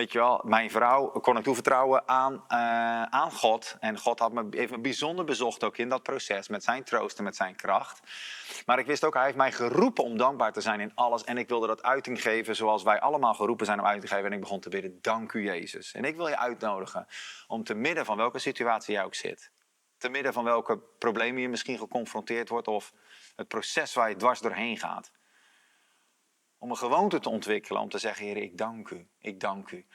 Weet 0.00 0.12
je 0.12 0.18
wel, 0.18 0.40
mijn 0.44 0.70
vrouw 0.70 1.06
kon 1.06 1.36
ik 1.36 1.42
toevertrouwen 1.42 2.08
aan, 2.08 2.32
uh, 2.32 3.02
aan 3.02 3.32
God. 3.32 3.76
En 3.80 3.98
God 3.98 4.18
had 4.18 4.32
me 4.32 4.46
even 4.50 4.82
bijzonder 4.82 5.24
bezocht 5.24 5.64
ook 5.64 5.76
in 5.76 5.88
dat 5.88 6.02
proces 6.02 6.48
met 6.48 6.64
zijn 6.64 6.84
troost 6.84 7.18
en 7.18 7.24
met 7.24 7.36
zijn 7.36 7.56
kracht. 7.56 8.00
Maar 8.66 8.78
ik 8.78 8.86
wist 8.86 9.04
ook, 9.04 9.14
hij 9.14 9.24
heeft 9.24 9.36
mij 9.36 9.52
geroepen 9.52 10.04
om 10.04 10.16
dankbaar 10.16 10.52
te 10.52 10.60
zijn 10.60 10.80
in 10.80 10.92
alles. 10.94 11.24
En 11.24 11.38
ik 11.38 11.48
wilde 11.48 11.66
dat 11.66 11.82
uiting 11.82 12.22
geven 12.22 12.56
zoals 12.56 12.82
wij 12.82 13.00
allemaal 13.00 13.34
geroepen 13.34 13.66
zijn 13.66 13.78
om 13.80 13.86
uit 13.86 14.00
te 14.00 14.06
geven. 14.06 14.24
En 14.24 14.32
ik 14.32 14.40
begon 14.40 14.60
te 14.60 14.68
bidden, 14.68 14.98
dank 15.00 15.32
u 15.32 15.44
Jezus. 15.44 15.92
En 15.92 16.04
ik 16.04 16.16
wil 16.16 16.28
je 16.28 16.38
uitnodigen 16.38 17.06
om 17.46 17.64
te 17.64 17.74
midden 17.74 18.04
van 18.04 18.16
welke 18.16 18.38
situatie 18.38 18.94
jij 18.94 19.04
ook 19.04 19.14
zit. 19.14 19.50
Te 19.98 20.08
midden 20.08 20.32
van 20.32 20.44
welke 20.44 20.78
problemen 20.98 21.42
je 21.42 21.48
misschien 21.48 21.78
geconfronteerd 21.78 22.48
wordt 22.48 22.68
of 22.68 22.92
het 23.36 23.48
proces 23.48 23.94
waar 23.94 24.08
je 24.08 24.16
dwars 24.16 24.40
doorheen 24.40 24.78
gaat 24.78 25.10
om 26.60 26.70
een 26.70 26.76
gewoonte 26.76 27.20
te 27.20 27.28
ontwikkelen 27.28 27.82
om 27.82 27.88
te 27.88 27.98
zeggen, 27.98 28.26
Heer, 28.26 28.36
ik 28.36 28.58
dank 28.58 28.90
u, 28.90 29.06
ik 29.18 29.40
dank 29.40 29.70
u. 29.70 29.86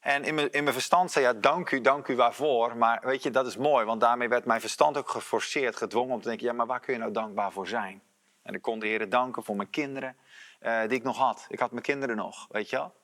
En 0.00 0.24
in 0.24 0.34
mijn, 0.34 0.52
in 0.52 0.62
mijn 0.62 0.74
verstand 0.74 1.10
zei 1.10 1.24
ja, 1.24 1.32
dank 1.32 1.70
u, 1.70 1.80
dank 1.80 2.08
u 2.08 2.16
waarvoor. 2.16 2.76
Maar 2.76 3.00
weet 3.04 3.22
je, 3.22 3.30
dat 3.30 3.46
is 3.46 3.56
mooi, 3.56 3.84
want 3.84 4.00
daarmee 4.00 4.28
werd 4.28 4.44
mijn 4.44 4.60
verstand 4.60 4.96
ook 4.96 5.08
geforceerd, 5.08 5.76
gedwongen 5.76 6.14
om 6.14 6.20
te 6.20 6.28
denken, 6.28 6.46
ja, 6.46 6.52
maar 6.52 6.66
waar 6.66 6.80
kun 6.80 6.92
je 6.92 6.98
nou 6.98 7.12
dankbaar 7.12 7.52
voor 7.52 7.68
zijn? 7.68 8.02
En 8.42 8.54
ik 8.54 8.62
kon 8.62 8.78
de 8.78 8.86
Heer 8.86 9.08
danken 9.08 9.44
voor 9.44 9.56
mijn 9.56 9.70
kinderen 9.70 10.16
uh, 10.62 10.80
die 10.80 10.98
ik 10.98 11.02
nog 11.02 11.18
had. 11.18 11.46
Ik 11.48 11.58
had 11.58 11.70
mijn 11.70 11.82
kinderen 11.82 12.16
nog, 12.16 12.46
weet 12.50 12.70
je 12.70 12.76
wel. 12.76 12.94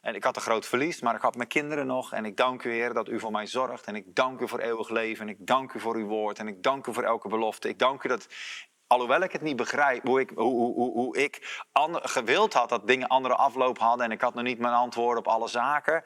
En 0.00 0.14
ik 0.14 0.24
had 0.24 0.36
een 0.36 0.42
groot 0.42 0.66
verlies, 0.66 1.00
maar 1.00 1.14
ik 1.14 1.20
had 1.20 1.36
mijn 1.36 1.48
kinderen 1.48 1.86
nog. 1.86 2.12
En 2.12 2.24
ik 2.24 2.36
dank 2.36 2.64
u, 2.64 2.70
Heer, 2.70 2.92
dat 2.92 3.08
u 3.08 3.20
voor 3.20 3.30
mij 3.30 3.46
zorgt. 3.46 3.84
En 3.84 3.96
ik 3.96 4.14
dank 4.14 4.40
u 4.40 4.48
voor 4.48 4.58
eeuwig 4.58 4.88
leven. 4.88 5.26
En 5.26 5.32
ik 5.32 5.46
dank 5.46 5.72
u 5.72 5.80
voor 5.80 5.96
uw 5.96 6.06
woord. 6.06 6.38
En 6.38 6.48
ik 6.48 6.62
dank 6.62 6.86
u 6.86 6.92
voor 6.94 7.02
elke 7.02 7.28
belofte. 7.28 7.68
Ik 7.68 7.78
dank 7.78 8.02
u 8.02 8.08
dat 8.08 8.26
Alhoewel 8.86 9.20
ik 9.20 9.32
het 9.32 9.42
niet 9.42 9.56
begrijp 9.56 10.02
hoe 10.06 10.20
ik, 10.20 10.30
hoe, 10.34 10.72
hoe, 10.72 10.92
hoe 10.92 11.16
ik 11.16 11.62
gewild 12.02 12.52
had 12.52 12.68
dat 12.68 12.86
dingen 12.86 13.08
andere 13.08 13.34
afloop 13.34 13.78
hadden 13.78 14.06
en 14.06 14.12
ik 14.12 14.20
had 14.20 14.34
nog 14.34 14.44
niet 14.44 14.58
mijn 14.58 14.74
antwoord 14.74 15.18
op 15.18 15.28
alle 15.28 15.48
zaken. 15.48 16.04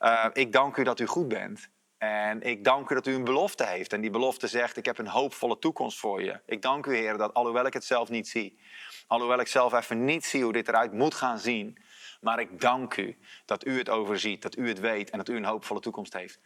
Uh, 0.00 0.26
ik 0.32 0.52
dank 0.52 0.76
u 0.76 0.84
dat 0.84 1.00
u 1.00 1.06
goed 1.06 1.28
bent. 1.28 1.68
En 1.98 2.42
ik 2.42 2.64
dank 2.64 2.90
u 2.90 2.94
dat 2.94 3.06
u 3.06 3.14
een 3.14 3.24
belofte 3.24 3.66
heeft. 3.66 3.92
En 3.92 4.00
die 4.00 4.10
belofte 4.10 4.46
zegt: 4.46 4.76
Ik 4.76 4.84
heb 4.84 4.98
een 4.98 5.06
hoopvolle 5.06 5.58
toekomst 5.58 5.98
voor 5.98 6.22
je. 6.22 6.40
Ik 6.46 6.62
dank 6.62 6.86
u, 6.86 6.96
Heer, 6.96 7.16
dat 7.16 7.34
alhoewel 7.34 7.66
ik 7.66 7.72
het 7.72 7.84
zelf 7.84 8.08
niet 8.08 8.28
zie, 8.28 8.58
alhoewel 9.06 9.40
ik 9.40 9.46
zelf 9.46 9.72
even 9.72 10.04
niet 10.04 10.24
zie 10.24 10.42
hoe 10.42 10.52
dit 10.52 10.68
eruit 10.68 10.92
moet 10.92 11.14
gaan 11.14 11.38
zien, 11.38 11.78
maar 12.20 12.40
ik 12.40 12.60
dank 12.60 12.96
u 12.96 13.18
dat 13.44 13.66
u 13.66 13.78
het 13.78 13.88
overziet, 13.88 14.42
dat 14.42 14.56
u 14.56 14.68
het 14.68 14.80
weet 14.80 15.10
en 15.10 15.18
dat 15.18 15.28
u 15.28 15.36
een 15.36 15.44
hoopvolle 15.44 15.80
toekomst 15.80 16.12
heeft. 16.12 16.38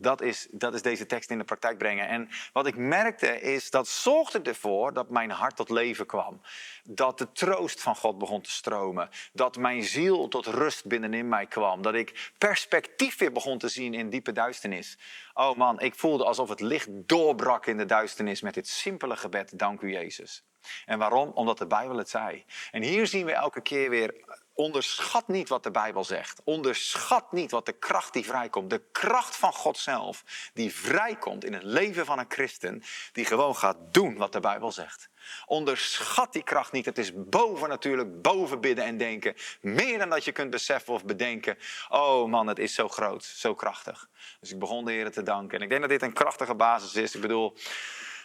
Dat 0.00 0.22
is, 0.22 0.48
dat 0.50 0.74
is 0.74 0.82
deze 0.82 1.06
tekst 1.06 1.30
in 1.30 1.38
de 1.38 1.44
praktijk 1.44 1.78
brengen. 1.78 2.08
En 2.08 2.28
wat 2.52 2.66
ik 2.66 2.76
merkte 2.76 3.40
is, 3.40 3.70
dat 3.70 3.88
zorgde 3.88 4.40
ervoor 4.42 4.92
dat 4.92 5.10
mijn 5.10 5.30
hart 5.30 5.56
tot 5.56 5.70
leven 5.70 6.06
kwam. 6.06 6.40
Dat 6.84 7.18
de 7.18 7.32
troost 7.32 7.80
van 7.80 7.96
God 7.96 8.18
begon 8.18 8.40
te 8.40 8.50
stromen. 8.50 9.08
Dat 9.32 9.56
mijn 9.56 9.82
ziel 9.82 10.28
tot 10.28 10.46
rust 10.46 10.86
binnenin 10.86 11.28
mij 11.28 11.46
kwam. 11.46 11.82
Dat 11.82 11.94
ik 11.94 12.32
perspectief 12.38 13.18
weer 13.18 13.32
begon 13.32 13.58
te 13.58 13.68
zien 13.68 13.94
in 13.94 14.10
diepe 14.10 14.32
duisternis. 14.32 14.98
Oh 15.34 15.56
man, 15.56 15.80
ik 15.80 15.94
voelde 15.94 16.24
alsof 16.24 16.48
het 16.48 16.60
licht 16.60 16.88
doorbrak 16.90 17.66
in 17.66 17.76
de 17.76 17.86
duisternis 17.86 18.40
met 18.40 18.54
dit 18.54 18.68
simpele 18.68 19.16
gebed. 19.16 19.58
Dank 19.58 19.80
u 19.80 19.92
Jezus. 19.92 20.44
En 20.86 20.98
waarom? 20.98 21.30
Omdat 21.34 21.58
de 21.58 21.66
Bijbel 21.66 21.96
het 21.96 22.08
zei. 22.08 22.44
En 22.70 22.82
hier 22.82 23.06
zien 23.06 23.26
we 23.26 23.32
elke 23.32 23.60
keer 23.60 23.90
weer 23.90 24.14
Onderschat 24.60 25.28
niet 25.28 25.48
wat 25.48 25.62
de 25.62 25.70
Bijbel 25.70 26.04
zegt. 26.04 26.40
Onderschat 26.44 27.32
niet 27.32 27.50
wat 27.50 27.66
de 27.66 27.72
kracht 27.72 28.12
die 28.12 28.24
vrijkomt. 28.24 28.70
De 28.70 28.82
kracht 28.92 29.36
van 29.36 29.52
God 29.52 29.78
zelf, 29.78 30.24
die 30.54 30.74
vrijkomt 30.74 31.44
in 31.44 31.52
het 31.52 31.62
leven 31.62 32.06
van 32.06 32.18
een 32.18 32.24
christen, 32.28 32.82
die 33.12 33.24
gewoon 33.24 33.56
gaat 33.56 33.76
doen 33.90 34.16
wat 34.16 34.32
de 34.32 34.40
Bijbel 34.40 34.72
zegt. 34.72 35.08
Onderschat 35.46 36.32
die 36.32 36.42
kracht 36.42 36.72
niet. 36.72 36.84
Het 36.84 36.98
is 36.98 37.12
boven 37.14 37.68
natuurlijk, 37.68 38.22
boven 38.22 38.60
bidden 38.60 38.84
en 38.84 38.96
denken. 38.96 39.34
Meer 39.60 39.98
dan 39.98 40.10
dat 40.10 40.24
je 40.24 40.32
kunt 40.32 40.50
beseffen 40.50 40.94
of 40.94 41.04
bedenken. 41.04 41.58
Oh 41.88 42.28
man, 42.28 42.46
het 42.46 42.58
is 42.58 42.74
zo 42.74 42.88
groot, 42.88 43.24
zo 43.24 43.54
krachtig. 43.54 44.08
Dus 44.40 44.50
ik 44.50 44.58
begon 44.58 44.84
de 44.84 44.92
Heer 44.92 45.10
te 45.10 45.22
danken. 45.22 45.58
En 45.58 45.64
ik 45.64 45.68
denk 45.68 45.80
dat 45.80 45.90
dit 45.90 46.02
een 46.02 46.12
krachtige 46.12 46.54
basis 46.54 46.94
is. 46.94 47.14
Ik 47.14 47.20
bedoel, 47.20 47.56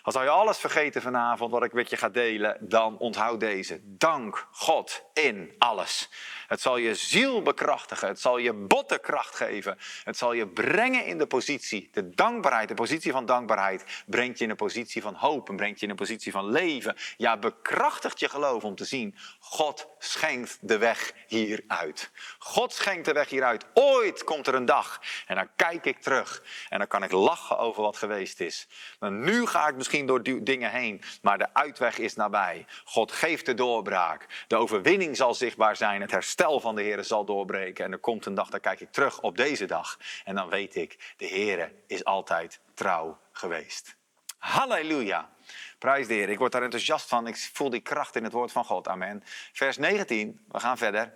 als 0.05 0.13
zou 0.13 0.25
je 0.25 0.31
alles 0.31 0.57
vergeten 0.57 1.01
vanavond 1.01 1.51
wat 1.51 1.63
ik 1.63 1.74
met 1.74 1.89
je 1.89 1.97
ga 1.97 2.09
delen, 2.09 2.57
dan 2.59 2.97
onthoud 2.97 3.39
deze. 3.39 3.79
Dank 3.83 4.47
God 4.51 5.03
in 5.13 5.55
alles. 5.57 6.09
Het 6.47 6.61
zal 6.61 6.77
je 6.77 6.95
ziel 6.95 7.41
bekrachtigen. 7.41 8.07
Het 8.07 8.19
zal 8.19 8.37
je 8.37 8.53
botten 8.53 9.01
kracht 9.01 9.35
geven. 9.35 9.77
Het 10.03 10.17
zal 10.17 10.33
je 10.33 10.47
brengen 10.47 11.05
in 11.05 11.17
de 11.17 11.27
positie. 11.27 11.89
De 11.91 12.09
dankbaarheid, 12.09 12.67
de 12.67 12.73
positie 12.73 13.11
van 13.11 13.25
dankbaarheid, 13.25 14.03
brengt 14.05 14.37
je 14.37 14.43
in 14.43 14.49
een 14.49 14.55
positie 14.55 15.01
van 15.01 15.13
hoop 15.13 15.49
en 15.49 15.55
brengt 15.55 15.79
je 15.79 15.85
in 15.85 15.91
een 15.91 15.97
positie 15.97 16.31
van 16.31 16.51
leven. 16.51 16.95
Ja, 17.17 17.37
bekrachtigt 17.37 18.19
je 18.19 18.29
geloof 18.29 18.63
om 18.63 18.75
te 18.75 18.85
zien. 18.85 19.15
God 19.39 19.87
schenkt 19.99 20.57
de 20.61 20.77
weg 20.77 21.13
hieruit. 21.27 22.11
God 22.37 22.73
schenkt 22.73 23.05
de 23.05 23.13
weg 23.13 23.29
hieruit. 23.29 23.65
Ooit 23.73 24.23
komt 24.23 24.47
er 24.47 24.55
een 24.55 24.65
dag 24.65 25.01
en 25.27 25.35
dan 25.35 25.49
kijk 25.55 25.85
ik 25.85 26.01
terug 26.01 26.43
en 26.69 26.77
dan 26.77 26.87
kan 26.87 27.03
ik 27.03 27.11
lachen 27.11 27.57
over 27.57 27.81
wat 27.81 27.97
geweest 27.97 28.39
is. 28.39 28.67
Nu 28.99 29.45
ga 29.45 29.67
ik 29.67 29.75
misschien 29.75 30.05
door 30.05 30.23
dingen 30.43 30.71
heen, 30.71 31.01
maar 31.21 31.37
de 31.37 31.53
uitweg 31.53 31.97
is 31.97 32.15
nabij. 32.15 32.65
God 32.83 33.11
geeft 33.11 33.45
de 33.45 33.53
doorbraak. 33.53 34.25
De 34.47 34.55
overwinning 34.55 35.17
zal 35.17 35.33
zichtbaar 35.33 35.75
zijn. 35.75 36.01
Het 36.01 36.11
herstel 36.11 36.33
herstel 36.35 36.59
van 36.59 36.75
de 36.75 36.81
Heer 36.81 37.03
zal 37.03 37.25
doorbreken. 37.25 37.85
En 37.85 37.91
er 37.91 37.97
komt 37.97 38.25
een 38.25 38.33
dag, 38.33 38.49
dan 38.49 38.59
kijk 38.59 38.79
ik 38.79 38.91
terug 38.91 39.21
op 39.21 39.37
deze 39.37 39.65
dag. 39.65 39.99
En 40.23 40.35
dan 40.35 40.49
weet 40.49 40.75
ik, 40.75 41.13
de 41.17 41.25
Heer 41.25 41.71
is 41.87 42.03
altijd 42.03 42.59
trouw 42.73 43.19
geweest. 43.31 43.95
Halleluja. 44.37 45.29
Prijs 45.79 46.07
de 46.07 46.13
Heer. 46.13 46.29
Ik 46.29 46.37
word 46.37 46.51
daar 46.51 46.63
enthousiast 46.63 47.07
van. 47.07 47.27
Ik 47.27 47.37
voel 47.53 47.69
die 47.69 47.79
kracht 47.79 48.15
in 48.15 48.23
het 48.23 48.33
woord 48.33 48.51
van 48.51 48.65
God. 48.65 48.87
Amen. 48.87 49.23
Vers 49.53 49.77
19, 49.77 50.45
we 50.47 50.59
gaan 50.59 50.77
verder. 50.77 51.13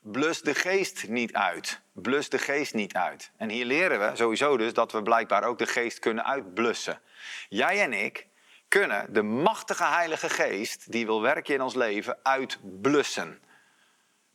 Blus 0.00 0.40
de 0.40 0.54
geest 0.54 1.08
niet 1.08 1.34
uit. 1.34 1.80
Blus 1.92 2.28
de 2.28 2.38
geest 2.38 2.74
niet 2.74 2.94
uit. 2.94 3.30
En 3.36 3.48
hier 3.48 3.64
leren 3.64 4.00
we 4.00 4.16
sowieso 4.16 4.56
dus 4.56 4.72
dat 4.72 4.92
we 4.92 5.02
blijkbaar 5.02 5.44
ook 5.44 5.58
de 5.58 5.66
geest 5.66 5.98
kunnen 5.98 6.24
uitblussen. 6.24 7.00
Jij 7.48 7.80
en 7.80 7.92
ik 7.92 8.26
kunnen 8.68 9.12
de 9.12 9.22
machtige 9.22 9.84
Heilige 9.84 10.28
Geest, 10.28 10.92
die 10.92 11.06
wil 11.06 11.22
werken 11.22 11.54
in 11.54 11.60
ons 11.60 11.74
leven, 11.74 12.18
uitblussen. 12.22 13.40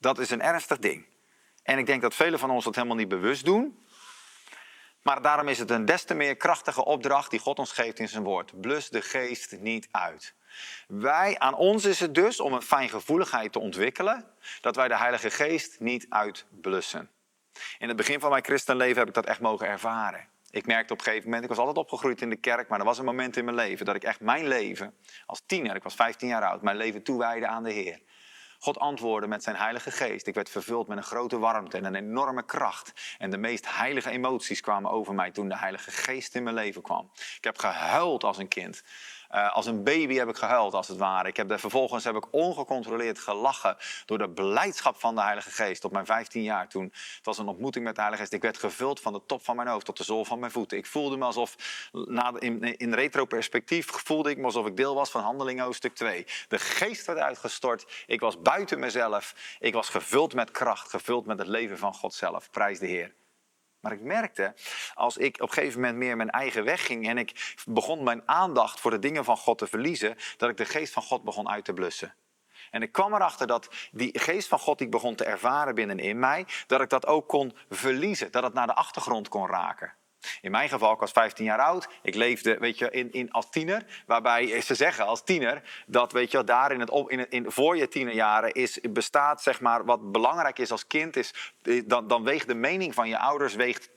Dat 0.02 0.20
is 0.20 0.30
een 0.30 0.42
ernstig 0.42 0.80
ding. 0.80 1.06
En 1.64 1.78
ik 1.78 1.86
denk 1.86 2.02
dat 2.02 2.16
velen 2.16 2.40
van 2.40 2.52
ons 2.52 2.64
dat 2.64 2.76
helemaal 2.76 2.96
niet 2.96 3.08
bewust 3.08 3.46
doen. 3.46 3.86
Maar 5.02 5.22
daarom 5.22 5.48
is 5.48 5.60
het 5.60 5.70
een 5.70 5.86
des 5.86 6.04
te 6.04 6.14
meer 6.14 6.36
krachtige 6.36 6.86
opdracht 6.86 7.32
die 7.32 7.40
God 7.40 7.60
ons 7.60 7.72
geeft 7.72 8.00
in 8.00 8.10
zijn 8.10 8.24
woord. 8.24 8.62
Blus 8.62 8.90
de 8.90 9.02
geest 9.02 9.58
niet 9.60 9.88
uit. 9.92 10.34
Wij, 10.88 11.40
aan 11.40 11.56
ons 11.56 11.86
is 11.86 12.00
het 12.00 12.16
dus 12.16 12.40
om 12.40 12.54
een 12.54 12.62
fijngevoeligheid 12.62 13.52
te 13.52 13.60
ontwikkelen, 13.60 14.26
dat 14.62 14.76
wij 14.76 14.88
de 14.88 14.98
Heilige 14.98 15.30
Geest 15.30 15.80
niet 15.80 16.06
uitblussen. 16.10 17.10
In 17.78 17.88
het 17.88 17.98
begin 17.98 18.20
van 18.20 18.30
mijn 18.30 18.44
christenleven 18.44 18.98
heb 18.98 19.08
ik 19.08 19.14
dat 19.14 19.26
echt 19.26 19.40
mogen 19.40 19.68
ervaren. 19.68 20.28
Ik 20.50 20.66
merkte 20.66 20.94
op 20.94 21.00
een 21.00 21.06
gegeven 21.06 21.26
moment, 21.26 21.44
ik 21.44 21.50
was 21.50 21.58
altijd 21.58 21.78
opgegroeid 21.78 22.22
in 22.22 22.30
de 22.30 22.36
kerk, 22.36 22.70
maar 22.70 22.80
er 22.80 22.86
was 22.86 22.98
een 22.98 23.06
moment 23.06 23.38
in 23.38 23.46
mijn 23.46 23.56
leven 23.56 23.86
dat 23.86 23.96
ik 23.96 24.04
echt 24.04 24.20
mijn 24.20 24.48
leven, 24.48 24.94
als 25.26 25.42
tiener, 25.46 25.76
ik 25.76 25.84
was 25.84 25.96
15 25.96 26.28
jaar 26.28 26.44
oud, 26.44 26.62
mijn 26.62 26.78
leven 26.78 27.04
toewijde 27.04 27.48
aan 27.48 27.64
de 27.64 27.72
Heer. 27.72 28.00
God 28.64 28.80
antwoordde 28.80 29.28
met 29.28 29.44
zijn 29.44 29.56
Heilige 29.56 29.92
Geest. 29.92 30.28
Ik 30.28 30.34
werd 30.34 30.50
vervuld 30.50 30.88
met 30.88 30.98
een 30.98 31.04
grote 31.04 31.40
warmte 31.40 31.78
en 31.78 31.86
een 31.86 31.96
enorme 31.96 32.44
kracht. 32.44 33.16
En 33.18 33.30
de 33.30 33.38
meest 33.38 33.76
heilige 33.76 34.10
emoties 34.10 34.62
kwamen 34.62 34.92
over 34.92 35.14
mij 35.14 35.32
toen 35.32 35.50
de 35.50 35.58
Heilige 35.58 35.92
Geest 35.92 36.36
in 36.36 36.44
mijn 36.44 36.56
leven 36.56 36.82
kwam. 36.82 37.12
Ik 37.14 37.44
heb 37.44 37.58
gehuild 37.58 38.24
als 38.24 38.38
een 38.38 38.48
kind. 38.48 38.84
Uh, 39.34 39.56
als 39.56 39.66
een 39.66 39.84
baby 39.84 40.16
heb 40.16 40.30
ik 40.30 40.38
gehuild, 40.38 40.74
als 40.74 40.88
het 40.88 40.98
ware. 40.98 41.28
Ik 41.28 41.38
heb 41.38 41.60
vervolgens 41.60 42.04
heb 42.04 42.16
ik 42.16 42.26
ongecontroleerd 42.32 43.20
gelachen 43.20 43.78
door 44.06 44.18
de 44.18 44.30
blijdschap 44.30 45.00
van 45.00 45.16
de 45.16 45.22
Heilige 45.22 45.52
Geest 45.52 45.86
op 45.86 45.92
mijn 45.92 46.06
15 46.06 46.44
jaar 46.44 46.68
toen. 46.68 46.84
Het 46.84 47.26
was 47.26 47.38
een 47.38 47.48
ontmoeting 47.48 47.86
met 47.86 47.96
de 47.96 48.02
Heilige 48.02 48.24
Geest. 48.24 48.36
Ik 48.36 48.42
werd 48.42 48.58
gevuld 48.58 49.00
van 49.00 49.14
de 49.14 49.22
top 49.26 49.44
van 49.44 49.56
mijn 49.56 49.68
hoofd 49.68 49.86
tot 49.86 49.98
de 49.98 50.04
zool 50.04 50.26
van 50.26 50.40
mijn 50.40 50.52
voeten. 50.52 50.78
Ik 50.78 50.86
voelde 50.86 51.18
me 51.18 51.26
alsof, 51.26 51.56
na, 51.92 52.34
in, 52.40 52.78
in 52.78 52.94
retro-perspectief, 52.94 53.88
voelde 53.88 54.30
ik 54.30 54.38
me 54.38 54.44
alsof 54.44 54.66
ik 54.66 54.78
deel 54.78 54.96
was 54.96 55.12
van 55.12 55.22
Handelingen 55.22 55.64
hoofdstuk 55.64 55.96
2. 55.96 56.26
De 56.48 56.60
Geest 56.60 57.06
werd 57.06 57.20
uitgestort. 57.20 58.04
Ik 58.06 58.20
was 58.20 58.42
buiten 58.42 58.80
mezelf. 58.80 59.36
Ik 59.60 59.74
was 59.74 59.90
gevuld 59.90 60.34
met 60.34 60.52
kracht, 60.52 60.90
gevuld 60.90 61.26
met 61.26 61.40
het 61.40 61.48
leven 61.48 61.78
van 61.78 61.94
God 61.94 62.14
zelf. 62.14 62.50
Prijs 62.50 62.80
de 62.80 62.88
Heer. 62.88 63.14
Maar 63.82 63.92
ik 63.92 64.02
merkte, 64.02 64.54
als 64.94 65.18
ik 65.18 65.36
op 65.42 65.48
een 65.48 65.54
gegeven 65.54 65.80
moment 65.80 65.98
meer 65.98 66.18
mijn 66.18 66.30
eigen 66.30 66.64
weg 66.64 66.86
ging 66.86 67.08
en 67.08 67.18
ik 67.18 67.56
begon 67.66 68.04
mijn 68.04 68.22
aandacht 68.26 68.80
voor 68.80 68.92
de 68.92 69.00
dingen 69.00 69.24
van 69.24 69.38
God 69.38 69.58
te 69.58 69.68
verliezen, 69.68 70.18
dat 70.38 70.50
ik 70.50 70.58
de 70.58 70.66
geest 70.66 70.94
van 70.94 71.04
God 71.04 71.24
begon 71.24 71.50
uit 71.50 71.66
te 71.66 71.74
blussen. 71.74 72.16
En 72.72 72.82
ik 72.82 72.92
kwam 72.92 73.14
erachter 73.14 73.48
dat 73.48 73.68
die 73.92 74.20
geest 74.20 74.48
van 74.48 74.60
God 74.60 74.78
die 74.78 74.88
ik 74.88 74.94
begon 74.94 75.16
te 75.16 75.26
ervaren 75.26 75.76
binnenin 75.76 76.20
mij, 76.20 76.46
dat 76.68 76.82
ik 76.82 76.90
dat 76.90 77.06
ook 77.06 77.28
kon 77.28 77.58
verliezen, 77.70 78.32
dat 78.32 78.44
het 78.44 78.54
naar 78.54 78.68
de 78.68 78.76
achtergrond 78.76 79.28
kon 79.28 79.48
raken. 79.48 79.94
In 80.42 80.52
mijn 80.52 80.70
geval, 80.70 80.94
ik 80.94 81.00
was 81.00 81.12
15 81.12 81.46
jaar 81.46 81.60
oud. 81.60 81.88
Ik 82.02 82.16
leefde, 82.16 82.58
weet 82.58 82.78
je, 82.78 82.90
in, 82.92 83.12
in, 83.12 83.32
als 83.32 83.50
tiener. 83.50 83.86
Waarbij 84.06 84.62
ze 84.62 84.76
zeggen 84.76 85.06
als 85.06 85.24
tiener 85.24 85.62
dat, 85.86 86.12
weet 86.12 86.32
je, 86.32 86.44
daar 86.44 86.72
in 86.72 86.80
het, 86.80 86.92
in, 87.08 87.30
in 87.30 87.52
voor 87.52 87.78
je 87.78 87.88
tienerjaren 87.88 88.52
is, 88.52 88.80
bestaat, 88.90 89.42
zeg 89.42 89.62
maar, 89.62 89.86
wat 89.86 90.12
belangrijk 90.12 90.60
is 90.60 90.72
als 90.72 90.88
kind, 90.88 91.16
is, 91.16 91.54
dan, 91.86 92.08
dan 92.08 92.24
weegt 92.24 92.48
de 92.48 92.54
mening 92.54 92.94
van 92.94 93.08
je 93.08 93.18
ouders 93.18 93.56
weegt 93.56 93.90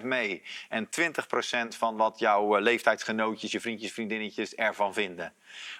80% 0.00 0.02
mee. 0.02 0.42
En 0.68 0.86
20% 0.86 1.68
van 1.68 1.96
wat 1.96 2.18
jouw 2.18 2.56
eh, 2.56 2.62
leeftijdsgenootjes, 2.62 3.52
je 3.52 3.60
vriendjes, 3.60 3.92
vriendinnetjes 3.92 4.54
ervan 4.54 4.94
vinden. 4.94 5.34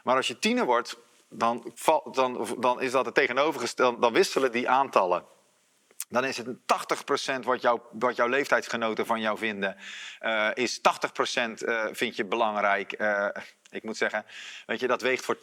Maar 0.04 0.16
als 0.16 0.26
je 0.26 0.38
tiener 0.38 0.64
wordt, 0.64 0.98
dan, 1.28 1.74
dan, 2.12 2.56
dan 2.58 2.80
is 2.80 2.90
dat 2.90 3.04
het 3.04 3.14
tegenovergestelde, 3.14 4.00
dan 4.00 4.12
wisselen 4.12 4.52
die 4.52 4.68
aantallen 4.68 5.24
dan 6.12 6.24
is 6.24 6.36
het 6.36 6.46
80% 6.46 7.44
wat, 7.44 7.80
wat 7.92 8.16
jouw 8.16 8.28
leeftijdsgenoten 8.28 9.06
van 9.06 9.20
jou 9.20 9.38
vinden. 9.38 9.76
Uh, 10.20 10.48
is 10.54 10.78
80% 10.78 10.82
uh, 10.82 11.84
eh, 11.84 11.94
vind 11.94 12.16
je 12.16 12.24
belangrijk. 12.24 13.00
Uh, 13.00 13.28
ik 13.70 13.82
moet 13.82 13.96
zeggen, 13.96 14.24
weet 14.66 14.80
je, 14.80 14.86
dat 14.86 15.02
weegt 15.02 15.24
voor 15.24 15.38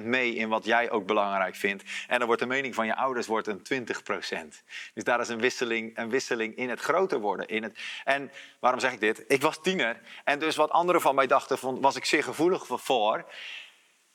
80% 0.00 0.02
mee 0.02 0.34
in 0.34 0.48
wat 0.48 0.64
jij 0.64 0.90
ook 0.90 1.06
belangrijk 1.06 1.56
vindt. 1.56 1.84
En 2.06 2.18
dan 2.18 2.26
wordt 2.26 2.42
de 2.42 2.48
mening 2.48 2.74
van 2.74 2.86
je 2.86 2.96
ouders 2.96 3.26
wordt 3.26 3.46
een 3.46 3.62
20%. 3.62 4.62
Dus 4.94 5.04
daar 5.04 5.20
is 5.20 5.28
een 5.28 5.40
wisseling, 5.40 5.98
een 5.98 6.10
wisseling 6.10 6.56
in 6.56 6.70
het 6.70 6.80
groter 6.80 7.18
worden. 7.18 7.46
In 7.46 7.62
het, 7.62 7.78
en 8.04 8.30
waarom 8.60 8.80
zeg 8.80 8.92
ik 8.92 9.00
dit? 9.00 9.24
Ik 9.26 9.42
was 9.42 9.62
tiener. 9.62 10.00
En 10.24 10.38
dus 10.38 10.56
wat 10.56 10.70
anderen 10.70 11.00
van 11.00 11.14
mij 11.14 11.26
dachten, 11.26 11.80
was 11.80 11.96
ik 11.96 12.04
zeer 12.04 12.22
gevoelig 12.22 12.66
voor 12.66 12.78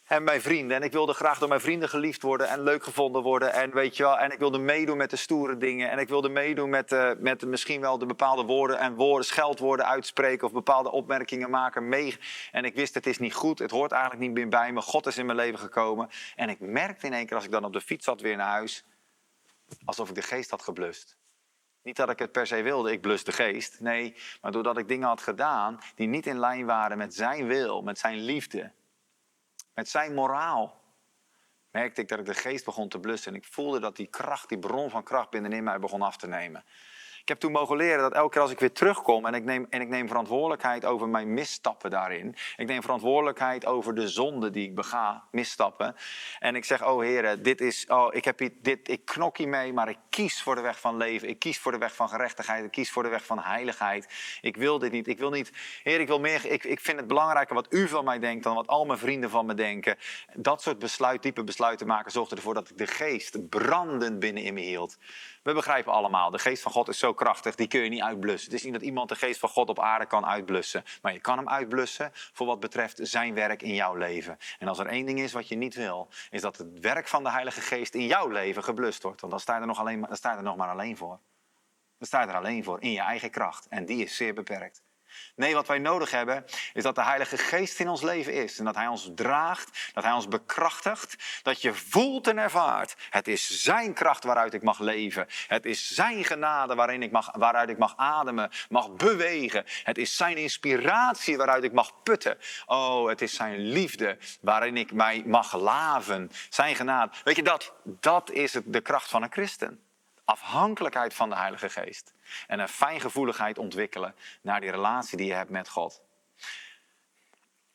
en 0.03 0.23
mijn 0.23 0.41
vrienden. 0.41 0.77
En 0.77 0.83
ik 0.83 0.91
wilde 0.91 1.13
graag 1.13 1.39
door 1.39 1.47
mijn 1.47 1.61
vrienden 1.61 1.89
geliefd 1.89 2.21
worden 2.21 2.47
en 2.47 2.61
leuk 2.61 2.83
gevonden 2.83 3.21
worden. 3.21 3.53
En 3.53 3.73
weet 3.73 3.97
je 3.97 4.03
wel, 4.03 4.19
en 4.19 4.31
ik 4.31 4.39
wilde 4.39 4.57
meedoen 4.57 4.97
met 4.97 5.09
de 5.09 5.15
stoere 5.15 5.57
dingen. 5.57 5.89
En 5.89 5.99
ik 5.99 6.07
wilde 6.07 6.29
meedoen 6.29 6.69
met, 6.69 6.91
uh, 6.91 7.11
met 7.19 7.45
misschien 7.45 7.81
wel 7.81 7.97
de 7.97 8.05
bepaalde 8.05 8.43
woorden 8.43 8.79
en 8.79 8.95
woorden, 8.95 9.25
scheldwoorden 9.25 9.85
uitspreken 9.85 10.47
of 10.47 10.53
bepaalde 10.53 10.91
opmerkingen 10.91 11.49
maken. 11.49 11.89
Mee. 11.89 12.17
En 12.51 12.65
ik 12.65 12.75
wist, 12.75 12.93
het 12.93 13.07
is 13.07 13.19
niet 13.19 13.33
goed, 13.33 13.59
het 13.59 13.71
hoort 13.71 13.91
eigenlijk 13.91 14.23
niet 14.23 14.33
meer 14.33 14.49
bij 14.49 14.71
me. 14.71 14.81
God 14.81 15.05
is 15.05 15.17
in 15.17 15.25
mijn 15.25 15.37
leven 15.37 15.59
gekomen. 15.59 16.09
En 16.35 16.49
ik 16.49 16.59
merkte 16.59 17.05
in 17.05 17.13
één 17.13 17.25
keer 17.25 17.35
als 17.35 17.45
ik 17.45 17.51
dan 17.51 17.65
op 17.65 17.73
de 17.73 17.81
fiets 17.81 18.05
zat 18.05 18.21
weer 18.21 18.37
naar 18.37 18.49
huis, 18.49 18.85
alsof 19.85 20.09
ik 20.09 20.15
de 20.15 20.21
geest 20.21 20.49
had 20.49 20.61
geblust. 20.61 21.17
Niet 21.83 21.95
dat 21.95 22.09
ik 22.09 22.19
het 22.19 22.31
per 22.31 22.47
se 22.47 22.61
wilde, 22.61 22.91
ik 22.91 23.01
blus 23.01 23.23
de 23.23 23.31
geest. 23.31 23.79
Nee, 23.79 24.15
maar 24.41 24.51
doordat 24.51 24.77
ik 24.77 24.87
dingen 24.87 25.07
had 25.07 25.21
gedaan 25.21 25.79
die 25.95 26.07
niet 26.07 26.25
in 26.25 26.39
lijn 26.39 26.65
waren 26.65 26.97
met 26.97 27.15
zijn 27.15 27.47
wil, 27.47 27.81
met 27.81 27.99
zijn 27.99 28.17
liefde 28.17 28.71
met 29.73 29.89
zijn 29.89 30.13
moraal, 30.13 30.81
merkte 31.71 32.01
ik 32.01 32.07
dat 32.07 32.19
ik 32.19 32.25
de 32.25 32.33
geest 32.33 32.65
begon 32.65 32.89
te 32.89 32.99
blussen. 32.99 33.31
En 33.31 33.37
ik 33.37 33.45
voelde 33.45 33.79
dat 33.79 33.95
die 33.95 34.07
kracht, 34.07 34.49
die 34.49 34.59
bron 34.59 34.89
van 34.89 35.03
kracht 35.03 35.29
binnenin 35.29 35.63
mij 35.63 35.79
begon 35.79 36.01
af 36.01 36.17
te 36.17 36.27
nemen. 36.27 36.65
Ik 37.23 37.29
heb 37.29 37.39
toen 37.39 37.51
mogen 37.51 37.77
leren 37.77 38.01
dat 38.01 38.13
elke 38.13 38.29
keer 38.29 38.41
als 38.41 38.51
ik 38.51 38.59
weer 38.59 38.71
terugkom 38.71 39.25
en 39.25 39.33
ik, 39.33 39.43
neem, 39.43 39.65
en 39.69 39.81
ik 39.81 39.87
neem 39.87 40.07
verantwoordelijkheid 40.07 40.85
over 40.85 41.09
mijn 41.09 41.33
misstappen 41.33 41.89
daarin. 41.89 42.35
Ik 42.55 42.67
neem 42.67 42.81
verantwoordelijkheid 42.81 43.65
over 43.65 43.95
de 43.95 44.07
zonde 44.07 44.49
die 44.49 44.67
ik 44.67 44.75
bega, 44.75 45.23
misstappen. 45.31 45.95
En 46.39 46.55
ik 46.55 46.65
zeg, 46.65 46.85
oh 46.85 47.01
heren, 47.01 47.43
dit 47.43 47.61
is, 47.61 47.85
oh, 47.87 48.07
ik, 48.11 48.25
heb 48.25 48.39
hier, 48.39 48.51
dit, 48.61 48.89
ik 48.89 49.05
knok 49.05 49.37
hiermee, 49.37 49.73
maar 49.73 49.89
ik 49.89 49.97
kies 50.09 50.41
voor 50.41 50.55
de 50.55 50.61
weg 50.61 50.79
van 50.79 50.97
leven. 50.97 51.29
Ik 51.29 51.39
kies 51.39 51.59
voor 51.59 51.71
de 51.71 51.77
weg 51.77 51.95
van 51.95 52.09
gerechtigheid. 52.09 52.65
Ik 52.65 52.71
kies 52.71 52.91
voor 52.91 53.03
de 53.03 53.09
weg 53.09 53.25
van 53.25 53.39
heiligheid. 53.39 54.37
Ik 54.41 54.57
wil 54.57 54.79
dit 54.79 54.91
niet. 54.91 55.07
Ik 55.07 55.19
wil 55.19 55.29
niet, 55.29 55.51
heer, 55.83 55.99
ik 55.99 56.07
wil 56.07 56.19
meer, 56.19 56.45
ik, 56.45 56.63
ik 56.63 56.79
vind 56.79 56.97
het 56.97 57.07
belangrijker 57.07 57.55
wat 57.55 57.73
u 57.73 57.87
van 57.87 58.05
mij 58.05 58.19
denkt 58.19 58.43
dan 58.43 58.55
wat 58.55 58.67
al 58.67 58.85
mijn 58.85 58.99
vrienden 58.99 59.29
van 59.29 59.45
me 59.45 59.53
denken. 59.53 59.97
Dat 60.33 60.61
soort 60.61 60.79
besluit, 60.79 61.23
diepe 61.23 61.43
besluiten 61.43 61.87
maken 61.87 62.11
zorgde 62.11 62.35
ervoor 62.35 62.53
dat 62.53 62.69
ik 62.69 62.77
de 62.77 62.87
geest 62.87 63.49
brandend 63.49 64.19
binnen 64.19 64.43
in 64.43 64.53
me 64.53 64.61
hield. 64.61 64.97
We 65.43 65.53
begrijpen 65.53 65.93
allemaal, 65.93 66.31
de 66.31 66.39
geest 66.39 66.61
van 66.61 66.71
God 66.71 66.87
is 66.87 66.97
zo 66.97 67.13
krachtig, 67.13 67.55
die 67.55 67.67
kun 67.67 67.79
je 67.79 67.89
niet 67.89 68.01
uitblussen. 68.01 68.51
Het 68.51 68.59
is 68.59 68.63
niet 68.63 68.73
dat 68.73 68.81
iemand 68.81 69.09
de 69.09 69.15
geest 69.15 69.39
van 69.39 69.49
God 69.49 69.69
op 69.69 69.79
aarde 69.79 70.05
kan 70.05 70.25
uitblussen. 70.25 70.83
Maar 71.01 71.13
je 71.13 71.19
kan 71.19 71.37
hem 71.37 71.49
uitblussen 71.49 72.11
voor 72.13 72.47
wat 72.47 72.59
betreft 72.59 72.99
zijn 73.01 73.33
werk 73.33 73.61
in 73.61 73.73
jouw 73.73 73.95
leven. 73.95 74.37
En 74.59 74.67
als 74.67 74.79
er 74.79 74.85
één 74.85 75.05
ding 75.05 75.19
is 75.19 75.33
wat 75.33 75.47
je 75.47 75.55
niet 75.55 75.75
wil, 75.75 76.07
is 76.29 76.41
dat 76.41 76.57
het 76.57 76.79
werk 76.79 77.07
van 77.07 77.23
de 77.23 77.31
Heilige 77.31 77.61
Geest 77.61 77.93
in 77.93 78.05
jouw 78.05 78.27
leven 78.27 78.63
geblust 78.63 79.03
wordt. 79.03 79.19
Want 79.21 79.31
dan 79.31 79.41
sta 79.41 79.55
je 79.55 79.61
er 79.61 79.67
nog, 79.67 79.79
alleen, 79.79 80.01
dan 80.01 80.15
sta 80.15 80.31
je 80.31 80.37
er 80.37 80.43
nog 80.43 80.55
maar 80.55 80.69
alleen 80.69 80.97
voor. 80.97 81.19
Dan 81.97 82.07
sta 82.07 82.21
je 82.21 82.27
er 82.27 82.35
alleen 82.35 82.63
voor, 82.63 82.81
in 82.81 82.91
je 82.91 83.01
eigen 83.01 83.29
kracht. 83.29 83.67
En 83.67 83.85
die 83.85 84.03
is 84.03 84.15
zeer 84.15 84.33
beperkt. 84.33 84.81
Nee, 85.35 85.53
wat 85.53 85.67
wij 85.67 85.79
nodig 85.79 86.11
hebben 86.11 86.45
is 86.73 86.83
dat 86.83 86.95
de 86.95 87.03
Heilige 87.03 87.37
Geest 87.37 87.79
in 87.79 87.89
ons 87.89 88.01
leven 88.01 88.33
is. 88.33 88.59
En 88.59 88.65
dat 88.65 88.75
Hij 88.75 88.87
ons 88.87 89.11
draagt, 89.15 89.91
dat 89.93 90.03
Hij 90.03 90.13
ons 90.13 90.27
bekrachtigt. 90.27 91.15
Dat 91.43 91.61
je 91.61 91.73
voelt 91.73 92.27
en 92.27 92.37
ervaart. 92.37 92.95
Het 93.09 93.27
is 93.27 93.63
Zijn 93.63 93.93
kracht 93.93 94.23
waaruit 94.23 94.53
ik 94.53 94.63
mag 94.63 94.79
leven. 94.79 95.27
Het 95.47 95.65
is 95.65 95.87
Zijn 95.87 96.23
genade 96.23 96.75
waarin 96.75 97.03
ik 97.03 97.11
mag, 97.11 97.29
waaruit 97.37 97.69
ik 97.69 97.77
mag 97.77 97.93
ademen, 97.97 98.51
mag 98.69 98.95
bewegen. 98.95 99.65
Het 99.83 99.97
is 99.97 100.15
Zijn 100.15 100.37
inspiratie 100.37 101.37
waaruit 101.37 101.63
ik 101.63 101.73
mag 101.73 102.03
putten. 102.03 102.37
Oh, 102.65 103.07
het 103.07 103.21
is 103.21 103.35
Zijn 103.35 103.59
liefde 103.59 104.17
waarin 104.41 104.77
ik 104.77 104.93
mij 104.93 105.23
mag 105.25 105.55
laven. 105.55 106.31
Zijn 106.49 106.75
genade. 106.75 107.11
Weet 107.23 107.35
je, 107.35 107.43
dat, 107.43 107.73
dat 107.83 108.31
is 108.31 108.57
de 108.65 108.81
kracht 108.81 109.09
van 109.09 109.23
een 109.23 109.31
christen 109.31 109.91
afhankelijkheid 110.25 111.13
van 111.13 111.29
de 111.29 111.35
Heilige 111.35 111.69
Geest. 111.69 112.13
En 112.47 112.59
een 112.59 112.67
fijngevoeligheid 112.67 113.57
ontwikkelen 113.57 114.15
naar 114.41 114.61
die 114.61 114.71
relatie 114.71 115.17
die 115.17 115.27
je 115.27 115.33
hebt 115.33 115.49
met 115.49 115.69
God. 115.69 116.01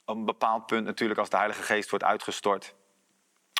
Op 0.04 0.16
een 0.16 0.24
bepaald 0.24 0.66
punt 0.66 0.84
natuurlijk 0.84 1.20
als 1.20 1.28
de 1.28 1.36
Heilige 1.36 1.62
Geest 1.62 1.90
wordt 1.90 2.04
uitgestort. 2.04 2.74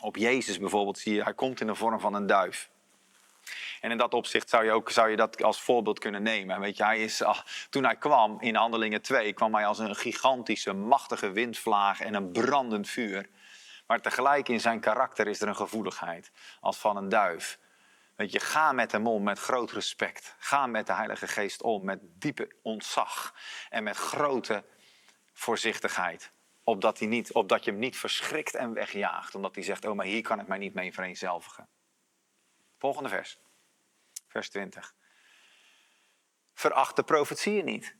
Op 0.03 0.17
Jezus 0.17 0.59
bijvoorbeeld 0.59 0.99
zie 0.99 1.15
je, 1.15 1.23
hij 1.23 1.35
komt 1.35 1.61
in 1.61 1.67
de 1.67 1.75
vorm 1.75 2.01
van 2.01 2.15
een 2.15 2.27
duif. 2.27 2.71
En 3.81 3.91
in 3.91 3.99
dat 3.99 4.15
opzicht 4.15 4.49
zou 4.49 4.65
je, 4.65 4.73
ook, 4.73 4.91
zou 4.91 5.11
je 5.11 5.17
dat 5.17 5.43
als 5.43 5.61
voorbeeld 5.61 5.99
kunnen 5.99 6.23
nemen. 6.23 6.61
Weet 6.61 6.77
je, 6.77 6.85
hij 6.85 7.03
is, 7.03 7.23
ach, 7.23 7.47
toen 7.71 7.85
hij 7.85 7.97
kwam 7.97 8.41
in 8.41 8.55
Handelingen 8.55 9.03
2, 9.03 9.33
kwam 9.33 9.55
hij 9.55 9.67
als 9.67 9.79
een 9.79 9.97
gigantische, 9.97 10.73
machtige 10.73 11.31
windvlaag 11.31 12.01
en 12.01 12.15
een 12.15 12.33
brandend 12.33 12.89
vuur. 12.89 13.29
Maar 13.87 14.01
tegelijk 14.01 14.49
in 14.49 14.61
zijn 14.61 14.81
karakter 14.81 15.27
is 15.27 15.41
er 15.41 15.49
een 15.49 15.57
gevoeligheid, 15.57 16.31
als 16.61 16.77
van 16.77 16.97
een 16.97 17.09
duif. 17.09 17.59
Weet 18.19 18.33
je, 18.33 18.41
ga 18.41 18.73
met 18.73 18.93
hem 18.93 19.07
om 19.07 19.23
met 19.23 19.39
groot 19.39 19.71
respect. 19.71 20.35
Ga 20.39 20.67
met 20.67 20.87
de 20.87 20.93
Heilige 20.93 21.29
Geest 21.29 21.63
om 21.63 21.85
met 21.85 22.01
diepe 22.03 22.57
ontzag 22.63 23.35
en 23.69 23.83
met 23.83 23.97
grote 23.97 24.65
voorzichtigheid. 25.33 26.33
Opdat, 26.65 26.99
hij 26.99 27.09
niet, 27.09 27.33
opdat 27.33 27.65
je 27.65 27.71
hem 27.71 27.81
niet 27.81 27.97
verschrikt 27.97 28.55
en 28.55 28.73
wegjaagt. 28.73 29.35
Omdat 29.35 29.55
hij 29.55 29.65
zegt, 29.65 29.85
oh 29.85 29.97
maar 29.97 30.07
hier 30.07 30.23
kan 30.23 30.41
ik 30.41 30.47
mij 30.47 30.59
niet 30.59 30.75
mee 30.75 30.93
vereenzelvigen. 30.93 31.69
Volgende 32.79 33.09
vers. 33.09 33.39
Vers 34.29 34.49
20. 34.51 34.95
Veracht 36.55 36.97
de 36.97 37.03
profetieën 37.03 37.65
niet. 37.65 37.97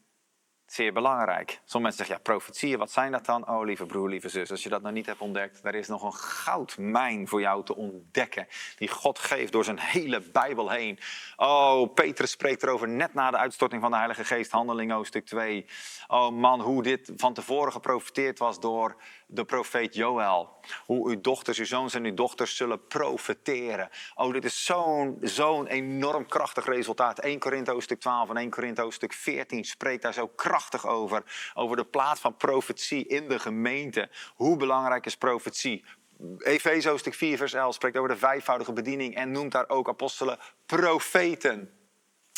Zeer 0.69 0.93
belangrijk. 0.93 1.49
Sommige 1.51 1.79
mensen 1.79 1.97
zeggen, 1.97 2.17
ja, 2.17 2.23
profetieën, 2.23 2.79
wat 2.79 2.91
zijn 2.91 3.13
dat 3.13 3.27
dan? 3.27 3.49
Oh, 3.49 3.65
lieve 3.65 3.87
broer, 3.87 4.09
lieve 4.09 4.29
zus, 4.29 4.51
als 4.51 4.63
je 4.63 4.69
dat 4.69 4.83
nog 4.83 4.93
niet 4.93 5.07
hebt 5.07 5.21
ontdekt, 5.21 5.61
er 5.65 5.75
is 5.75 5.89
nog 5.89 6.03
een 6.03 6.15
goudmijn 6.15 7.29
voor 7.29 7.41
jou 7.41 7.65
te 7.65 7.77
ontdekken. 7.77 8.47
Die 8.77 8.89
God 8.89 9.19
geeft 9.19 9.53
door 9.53 9.65
zijn 9.65 9.79
hele 9.79 10.21
Bijbel 10.21 10.71
heen. 10.71 10.99
Oh, 11.37 11.95
Petrus 11.95 12.31
spreekt 12.31 12.63
erover 12.63 12.89
net 12.89 13.15
na 13.15 13.31
de 13.31 13.37
uitstorting 13.37 13.83
van 13.83 13.91
de 13.91 13.97
Heilige 13.97 14.25
Geest, 14.25 14.51
handeling 14.51 14.93
hoofdstuk 14.93 15.27
2. 15.27 15.67
Oh 16.07 16.31
man, 16.31 16.61
hoe 16.61 16.83
dit 16.83 17.13
van 17.17 17.35
tevoren 17.35 17.73
geprofiteerd 17.73 18.39
was 18.39 18.61
door 18.61 18.97
de 19.31 19.45
profeet 19.45 19.95
Joël. 19.95 20.57
Hoe 20.85 21.09
uw 21.09 21.21
dochters, 21.21 21.59
uw 21.59 21.65
zoons 21.65 21.95
en 21.95 22.05
uw 22.05 22.15
dochters 22.15 22.57
zullen 22.57 22.87
profeteren. 22.87 23.89
Oh, 24.15 24.33
dit 24.33 24.45
is 24.45 24.65
zo'n 24.65 25.19
zo'n 25.21 25.67
enorm 25.67 26.27
krachtig 26.27 26.67
resultaat. 26.67 27.19
1 27.19 27.39
Korinthe 27.39 27.71
hoofdstuk 27.71 28.01
12 28.01 28.29
en 28.29 28.37
1 28.37 28.51
Korinthe 28.51 28.83
hoofdstuk 28.83 29.13
14 29.13 29.65
spreekt 29.65 30.03
daar 30.03 30.13
zo 30.13 30.27
krachtig 30.27 30.87
over. 30.87 31.23
Over 31.55 31.77
de 31.77 31.85
plaats 31.85 32.21
van 32.21 32.37
profetie 32.37 33.07
in 33.07 33.29
de 33.29 33.39
gemeente. 33.39 34.11
Hoe 34.35 34.57
belangrijk 34.57 35.07
is 35.07 35.17
profetie? 35.17 35.85
Efeze 36.39 36.89
hoofdstuk 36.89 37.15
4 37.15 37.37
vers 37.37 37.53
11 37.53 37.75
spreekt 37.75 37.97
over 37.97 38.09
de 38.09 38.17
vijfvoudige 38.17 38.73
bediening 38.73 39.15
en 39.15 39.31
noemt 39.31 39.53
daar 39.53 39.69
ook 39.69 39.89
apostelen 39.89 40.39
profeten. 40.67 41.73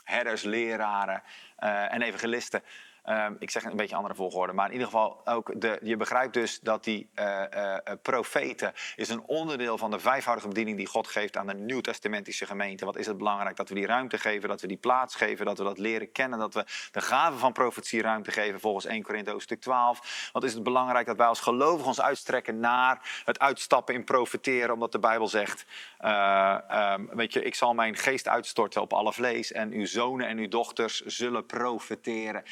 Herders, 0.05 0.42
leraren 0.42 1.22
uh, 1.59 1.94
en 1.94 2.03
evangelisten. 2.03 2.62
Ehm, 3.04 3.34
ik 3.38 3.50
zeg 3.50 3.64
een 3.64 3.76
beetje 3.76 3.96
andere 3.96 4.14
volgorde, 4.14 4.52
maar 4.52 4.66
in 4.66 4.72
ieder 4.72 4.86
geval 4.86 5.20
ook 5.24 5.60
de, 5.60 5.78
je 5.82 5.96
begrijpt 5.96 6.34
dus 6.34 6.60
dat 6.60 6.84
die 6.84 7.10
uh, 7.14 7.42
uh, 7.54 7.76
profeten 8.02 8.72
is 8.96 9.08
een 9.08 9.22
onderdeel 9.26 9.78
van 9.78 9.90
de 9.90 9.98
vijfvoudige 9.98 10.48
bediening 10.48 10.76
die 10.76 10.86
God 10.86 11.08
geeft 11.08 11.36
aan 11.36 11.46
de 11.46 11.54
nieuwtestamentische 11.54 12.46
gemeente. 12.46 12.84
Wat 12.84 12.96
is 12.96 13.06
het 13.06 13.18
belangrijk 13.18 13.56
dat 13.56 13.68
we 13.68 13.74
die 13.74 13.86
ruimte 13.86 14.18
geven, 14.18 14.48
dat 14.48 14.60
we 14.60 14.66
die 14.66 14.76
plaats 14.76 15.14
geven, 15.14 15.46
dat 15.46 15.58
we 15.58 15.64
dat 15.64 15.78
leren 15.78 16.12
kennen, 16.12 16.38
dat 16.38 16.54
we 16.54 16.64
de 16.92 17.00
gave 17.00 17.38
van 17.38 17.52
profetie 17.52 18.02
ruimte 18.02 18.30
geven 18.30 18.60
volgens 18.60 18.84
1 18.84 19.02
Korinthe 19.02 19.30
hoofdstuk 19.30 19.60
12. 19.60 20.30
Wat 20.32 20.44
is 20.44 20.54
het 20.54 20.62
belangrijk 20.62 21.06
dat 21.06 21.16
wij 21.16 21.26
als 21.26 21.40
gelovigen 21.40 21.86
ons 21.86 22.00
uitstrekken 22.00 22.60
naar 22.60 23.22
het 23.24 23.38
uitstappen 23.38 23.94
in 23.94 24.04
profeteren, 24.04 24.74
omdat 24.74 24.92
de 24.92 24.98
Bijbel 24.98 25.28
zegt, 25.28 25.66
um, 26.04 27.08
weet 27.12 27.32
je, 27.32 27.42
ik 27.42 27.54
zal 27.54 27.74
mijn 27.74 27.96
geest 27.96 28.28
uitstorten 28.28 28.80
op 28.80 28.92
alle 28.92 29.12
vlees 29.12 29.52
en 29.52 29.72
uw 29.72 29.86
zonen 29.86 30.26
en 30.26 30.38
uw 30.38 30.48
dochters 30.48 31.00
zullen 31.00 31.46
profeteren. 31.46 32.44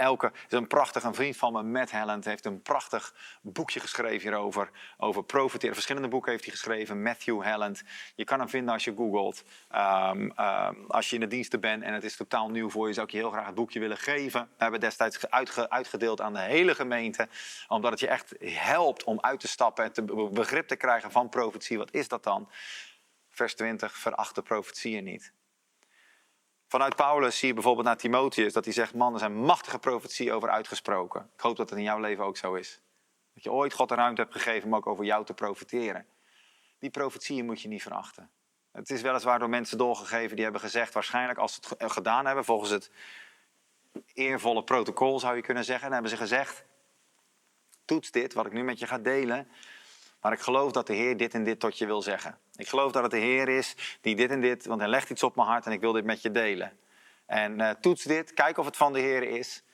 Elke, 0.00 0.32
is 0.48 0.56
een 0.56 0.66
prachtig, 0.66 1.02
een 1.02 1.14
vriend 1.14 1.36
van 1.36 1.52
me, 1.52 1.62
Matt 1.62 1.90
Helland, 1.90 2.24
heeft 2.24 2.44
een 2.44 2.62
prachtig 2.62 3.14
boekje 3.42 3.80
geschreven 3.80 4.20
hierover. 4.20 4.70
Over 4.96 5.24
profiteren. 5.24 5.74
Verschillende 5.74 6.08
boeken 6.08 6.30
heeft 6.30 6.44
hij 6.44 6.52
geschreven. 6.52 7.02
Matthew 7.02 7.42
Helland. 7.42 7.82
Je 8.14 8.24
kan 8.24 8.38
hem 8.38 8.48
vinden 8.48 8.72
als 8.72 8.84
je 8.84 8.94
googelt. 8.96 9.42
Um, 9.74 10.32
um, 10.40 10.84
als 10.88 11.08
je 11.08 11.14
in 11.14 11.20
de 11.20 11.26
diensten 11.26 11.60
bent 11.60 11.82
en 11.82 11.94
het 11.94 12.04
is 12.04 12.16
totaal 12.16 12.50
nieuw 12.50 12.70
voor 12.70 12.86
je, 12.86 12.94
zou 12.94 13.06
ik 13.06 13.12
je 13.12 13.18
heel 13.18 13.30
graag 13.30 13.46
het 13.46 13.54
boekje 13.54 13.80
willen 13.80 13.98
geven. 13.98 14.40
We 14.40 14.62
hebben 14.62 14.80
destijds 14.80 15.30
uitge, 15.30 15.70
uitgedeeld 15.70 16.20
aan 16.20 16.32
de 16.32 16.40
hele 16.40 16.74
gemeente. 16.74 17.28
Omdat 17.68 17.90
het 17.90 18.00
je 18.00 18.08
echt 18.08 18.34
helpt 18.44 19.04
om 19.04 19.20
uit 19.20 19.40
te 19.40 19.48
stappen 19.48 19.84
en 19.84 19.92
te 19.92 20.02
begrip 20.32 20.68
te 20.68 20.76
krijgen 20.76 21.10
van 21.10 21.28
profetie. 21.28 21.78
Wat 21.78 21.92
is 21.92 22.08
dat 22.08 22.24
dan? 22.24 22.50
Vers 23.30 23.54
20, 23.54 23.96
veracht 23.96 24.34
de 24.34 24.42
profetieën 24.42 25.04
niet. 25.04 25.32
Vanuit 26.70 26.96
Paulus 26.96 27.38
zie 27.38 27.48
je 27.48 27.54
bijvoorbeeld 27.54 27.86
naar 27.86 27.96
Timotheus 27.96 28.52
dat 28.52 28.64
hij 28.64 28.74
zegt: 28.74 28.94
Man, 28.94 29.12
er 29.12 29.18
zijn 29.18 29.34
machtige 29.34 29.78
profetieën 29.78 30.32
over 30.32 30.50
uitgesproken. 30.50 31.30
Ik 31.34 31.40
hoop 31.40 31.56
dat 31.56 31.70
het 31.70 31.78
in 31.78 31.84
jouw 31.84 31.98
leven 31.98 32.24
ook 32.24 32.36
zo 32.36 32.54
is. 32.54 32.80
Dat 33.34 33.42
je 33.42 33.52
ooit 33.52 33.72
God 33.72 33.88
de 33.88 33.94
ruimte 33.94 34.20
hebt 34.20 34.32
gegeven 34.32 34.68
om 34.68 34.74
ook 34.74 34.86
over 34.86 35.04
jou 35.04 35.24
te 35.24 35.34
profeteren. 35.34 36.06
Die 36.78 36.90
profetieën 36.90 37.44
moet 37.44 37.62
je 37.62 37.68
niet 37.68 37.82
verachten. 37.82 38.30
Het 38.72 38.90
is 38.90 39.02
weliswaar 39.02 39.38
door 39.38 39.48
mensen 39.48 39.78
doorgegeven 39.78 40.34
die 40.34 40.44
hebben 40.44 40.60
gezegd, 40.60 40.94
waarschijnlijk 40.94 41.38
als 41.38 41.54
ze 41.54 41.60
het 41.78 41.92
gedaan 41.92 42.26
hebben, 42.26 42.44
volgens 42.44 42.70
het 42.70 42.90
eervolle 44.14 44.64
protocol 44.64 45.20
zou 45.20 45.36
je 45.36 45.42
kunnen 45.42 45.64
zeggen, 45.64 45.84
dan 45.84 45.92
hebben 45.92 46.10
ze 46.10 46.16
gezegd: 46.16 46.64
Toets 47.84 48.10
dit, 48.10 48.34
wat 48.34 48.46
ik 48.46 48.52
nu 48.52 48.62
met 48.62 48.78
je 48.78 48.86
ga 48.86 48.98
delen. 48.98 49.48
Maar 50.20 50.32
ik 50.32 50.40
geloof 50.40 50.72
dat 50.72 50.86
de 50.86 50.94
Heer 50.94 51.16
dit 51.16 51.34
en 51.34 51.44
dit 51.44 51.60
tot 51.60 51.78
je 51.78 51.86
wil 51.86 52.02
zeggen. 52.02 52.38
Ik 52.56 52.68
geloof 52.68 52.92
dat 52.92 53.02
het 53.02 53.10
de 53.10 53.18
Heer 53.18 53.48
is 53.48 53.98
die 54.00 54.16
dit 54.16 54.30
en 54.30 54.40
dit, 54.40 54.66
want 54.66 54.80
hij 54.80 54.90
legt 54.90 55.10
iets 55.10 55.22
op 55.22 55.36
mijn 55.36 55.48
hart 55.48 55.66
en 55.66 55.72
ik 55.72 55.80
wil 55.80 55.92
dit 55.92 56.04
met 56.04 56.22
je 56.22 56.30
delen. 56.30 56.78
En 57.26 57.58
uh, 57.58 57.70
toets 57.70 58.02
dit, 58.02 58.34
kijk 58.34 58.58
of 58.58 58.66
het 58.66 58.76
van 58.76 58.92
de 58.92 58.98
Heer 58.98 59.22
is. 59.22 59.64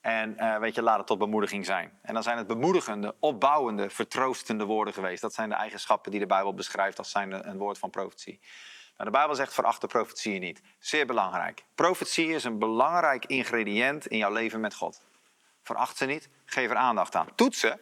En 0.00 0.36
uh, 0.38 0.58
weet 0.58 0.74
je, 0.74 0.82
laat 0.82 0.98
het 0.98 1.06
tot 1.06 1.18
bemoediging 1.18 1.64
zijn. 1.64 1.98
En 2.02 2.14
dan 2.14 2.22
zijn 2.22 2.38
het 2.38 2.46
bemoedigende, 2.46 3.14
opbouwende, 3.18 3.90
vertroostende 3.90 4.64
woorden 4.64 4.94
geweest. 4.94 5.22
Dat 5.22 5.34
zijn 5.34 5.48
de 5.48 5.54
eigenschappen 5.54 6.10
die 6.10 6.20
de 6.20 6.26
Bijbel 6.26 6.54
beschrijft 6.54 6.98
als 6.98 7.10
zijn 7.10 7.48
een 7.48 7.58
woord 7.58 7.78
van 7.78 7.90
profetie. 7.90 8.40
Nou, 8.96 9.10
de 9.10 9.16
Bijbel 9.16 9.34
zegt 9.34 9.54
veracht 9.54 9.80
de 9.80 9.86
profetieën 9.86 10.40
niet. 10.40 10.62
Zeer 10.78 11.06
belangrijk. 11.06 11.64
Profetie 11.74 12.28
is 12.28 12.44
een 12.44 12.58
belangrijk 12.58 13.24
ingrediënt 13.24 14.06
in 14.06 14.18
jouw 14.18 14.32
leven 14.32 14.60
met 14.60 14.74
God. 14.74 15.02
Veracht 15.62 15.96
ze 15.96 16.04
niet, 16.04 16.28
geef 16.44 16.70
er 16.70 16.76
aandacht 16.76 17.14
aan. 17.14 17.28
Toets 17.34 17.60
ze, 17.60 17.78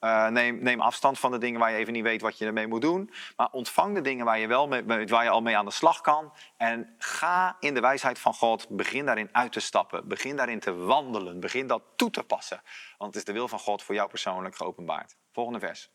uh, 0.00 0.28
neem, 0.28 0.62
neem, 0.62 0.80
afstand 0.80 1.18
van 1.18 1.30
de 1.30 1.38
dingen 1.38 1.60
waar 1.60 1.70
je 1.70 1.76
even 1.76 1.92
niet 1.92 2.02
weet 2.02 2.20
wat 2.20 2.38
je 2.38 2.46
ermee 2.46 2.66
moet 2.66 2.80
doen. 2.80 3.10
Maar 3.36 3.48
ontvang 3.50 3.94
de 3.94 4.00
dingen 4.00 4.24
waar 4.24 4.38
je, 4.38 4.46
wel 4.46 4.68
waar 4.68 5.24
je 5.24 5.30
al 5.30 5.42
mee 5.42 5.56
aan 5.56 5.64
de 5.64 5.70
slag 5.70 6.00
kan. 6.00 6.32
En 6.56 6.94
ga 6.98 7.56
in 7.60 7.74
de 7.74 7.80
wijsheid 7.80 8.18
van 8.18 8.34
God. 8.34 8.68
Begin 8.68 9.06
daarin 9.06 9.28
uit 9.32 9.52
te 9.52 9.60
stappen. 9.60 10.08
Begin 10.08 10.36
daarin 10.36 10.60
te 10.60 10.74
wandelen. 10.74 11.40
Begin 11.40 11.66
dat 11.66 11.82
toe 11.96 12.10
te 12.10 12.22
passen. 12.22 12.62
Want 12.98 13.14
het 13.14 13.20
is 13.20 13.24
de 13.24 13.32
wil 13.32 13.48
van 13.48 13.58
God 13.58 13.82
voor 13.82 13.94
jou 13.94 14.08
persoonlijk 14.08 14.56
geopenbaard. 14.56 15.16
Volgende 15.32 15.58
vers. 15.58 15.90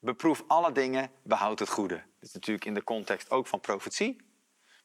Beproef 0.00 0.44
alle 0.46 0.72
dingen, 0.72 1.10
behoud 1.22 1.58
het 1.58 1.68
goede. 1.68 1.94
Dit 1.94 2.28
is 2.28 2.32
natuurlijk 2.32 2.64
in 2.64 2.74
de 2.74 2.84
context 2.84 3.30
ook 3.30 3.46
van 3.46 3.60
profetie. 3.60 4.27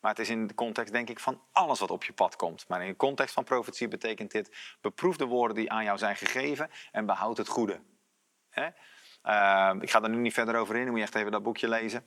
Maar 0.03 0.11
het 0.11 0.21
is 0.21 0.29
in 0.29 0.47
de 0.47 0.53
context, 0.53 0.93
denk 0.93 1.09
ik, 1.09 1.19
van 1.19 1.41
alles 1.51 1.79
wat 1.79 1.91
op 1.91 2.03
je 2.03 2.13
pad 2.13 2.35
komt. 2.35 2.67
Maar 2.67 2.81
in 2.81 2.87
de 2.87 2.95
context 2.95 3.33
van 3.33 3.43
profetie 3.43 3.87
betekent 3.87 4.31
dit: 4.31 4.55
beproef 4.81 5.17
de 5.17 5.25
woorden 5.25 5.55
die 5.55 5.71
aan 5.71 5.83
jou 5.83 5.97
zijn 5.97 6.15
gegeven 6.15 6.69
en 6.91 7.05
behoud 7.05 7.37
het 7.37 7.47
goede. 7.47 7.81
Uh, 8.55 9.73
ik 9.79 9.91
ga 9.91 10.01
er 10.01 10.09
nu 10.09 10.17
niet 10.17 10.33
verder 10.33 10.55
over 10.55 10.75
in, 10.75 10.81
dan 10.81 10.89
moet 10.89 10.99
je 10.99 11.05
echt 11.05 11.15
even 11.15 11.31
dat 11.31 11.43
boekje 11.43 11.67
lezen. 11.67 12.05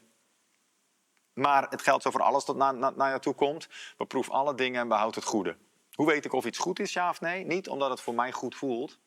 Maar 1.32 1.68
het 1.68 1.82
geldt 1.82 2.02
zo 2.02 2.10
voor 2.10 2.22
alles 2.22 2.44
dat 2.44 2.56
naar, 2.56 2.74
naar 2.74 3.08
jou 3.08 3.20
toe 3.20 3.34
komt. 3.34 3.68
Beproef 3.96 4.30
alle 4.30 4.54
dingen 4.54 4.80
en 4.80 4.88
behoud 4.88 5.14
het 5.14 5.24
goede. 5.24 5.56
Hoe 5.92 6.06
weet 6.06 6.24
ik 6.24 6.32
of 6.32 6.44
iets 6.44 6.58
goed 6.58 6.78
is, 6.78 6.92
ja 6.92 7.08
of 7.10 7.20
nee? 7.20 7.44
Niet 7.44 7.68
omdat 7.68 7.90
het 7.90 8.00
voor 8.00 8.14
mij 8.14 8.32
goed 8.32 8.54
voelt. 8.54 8.98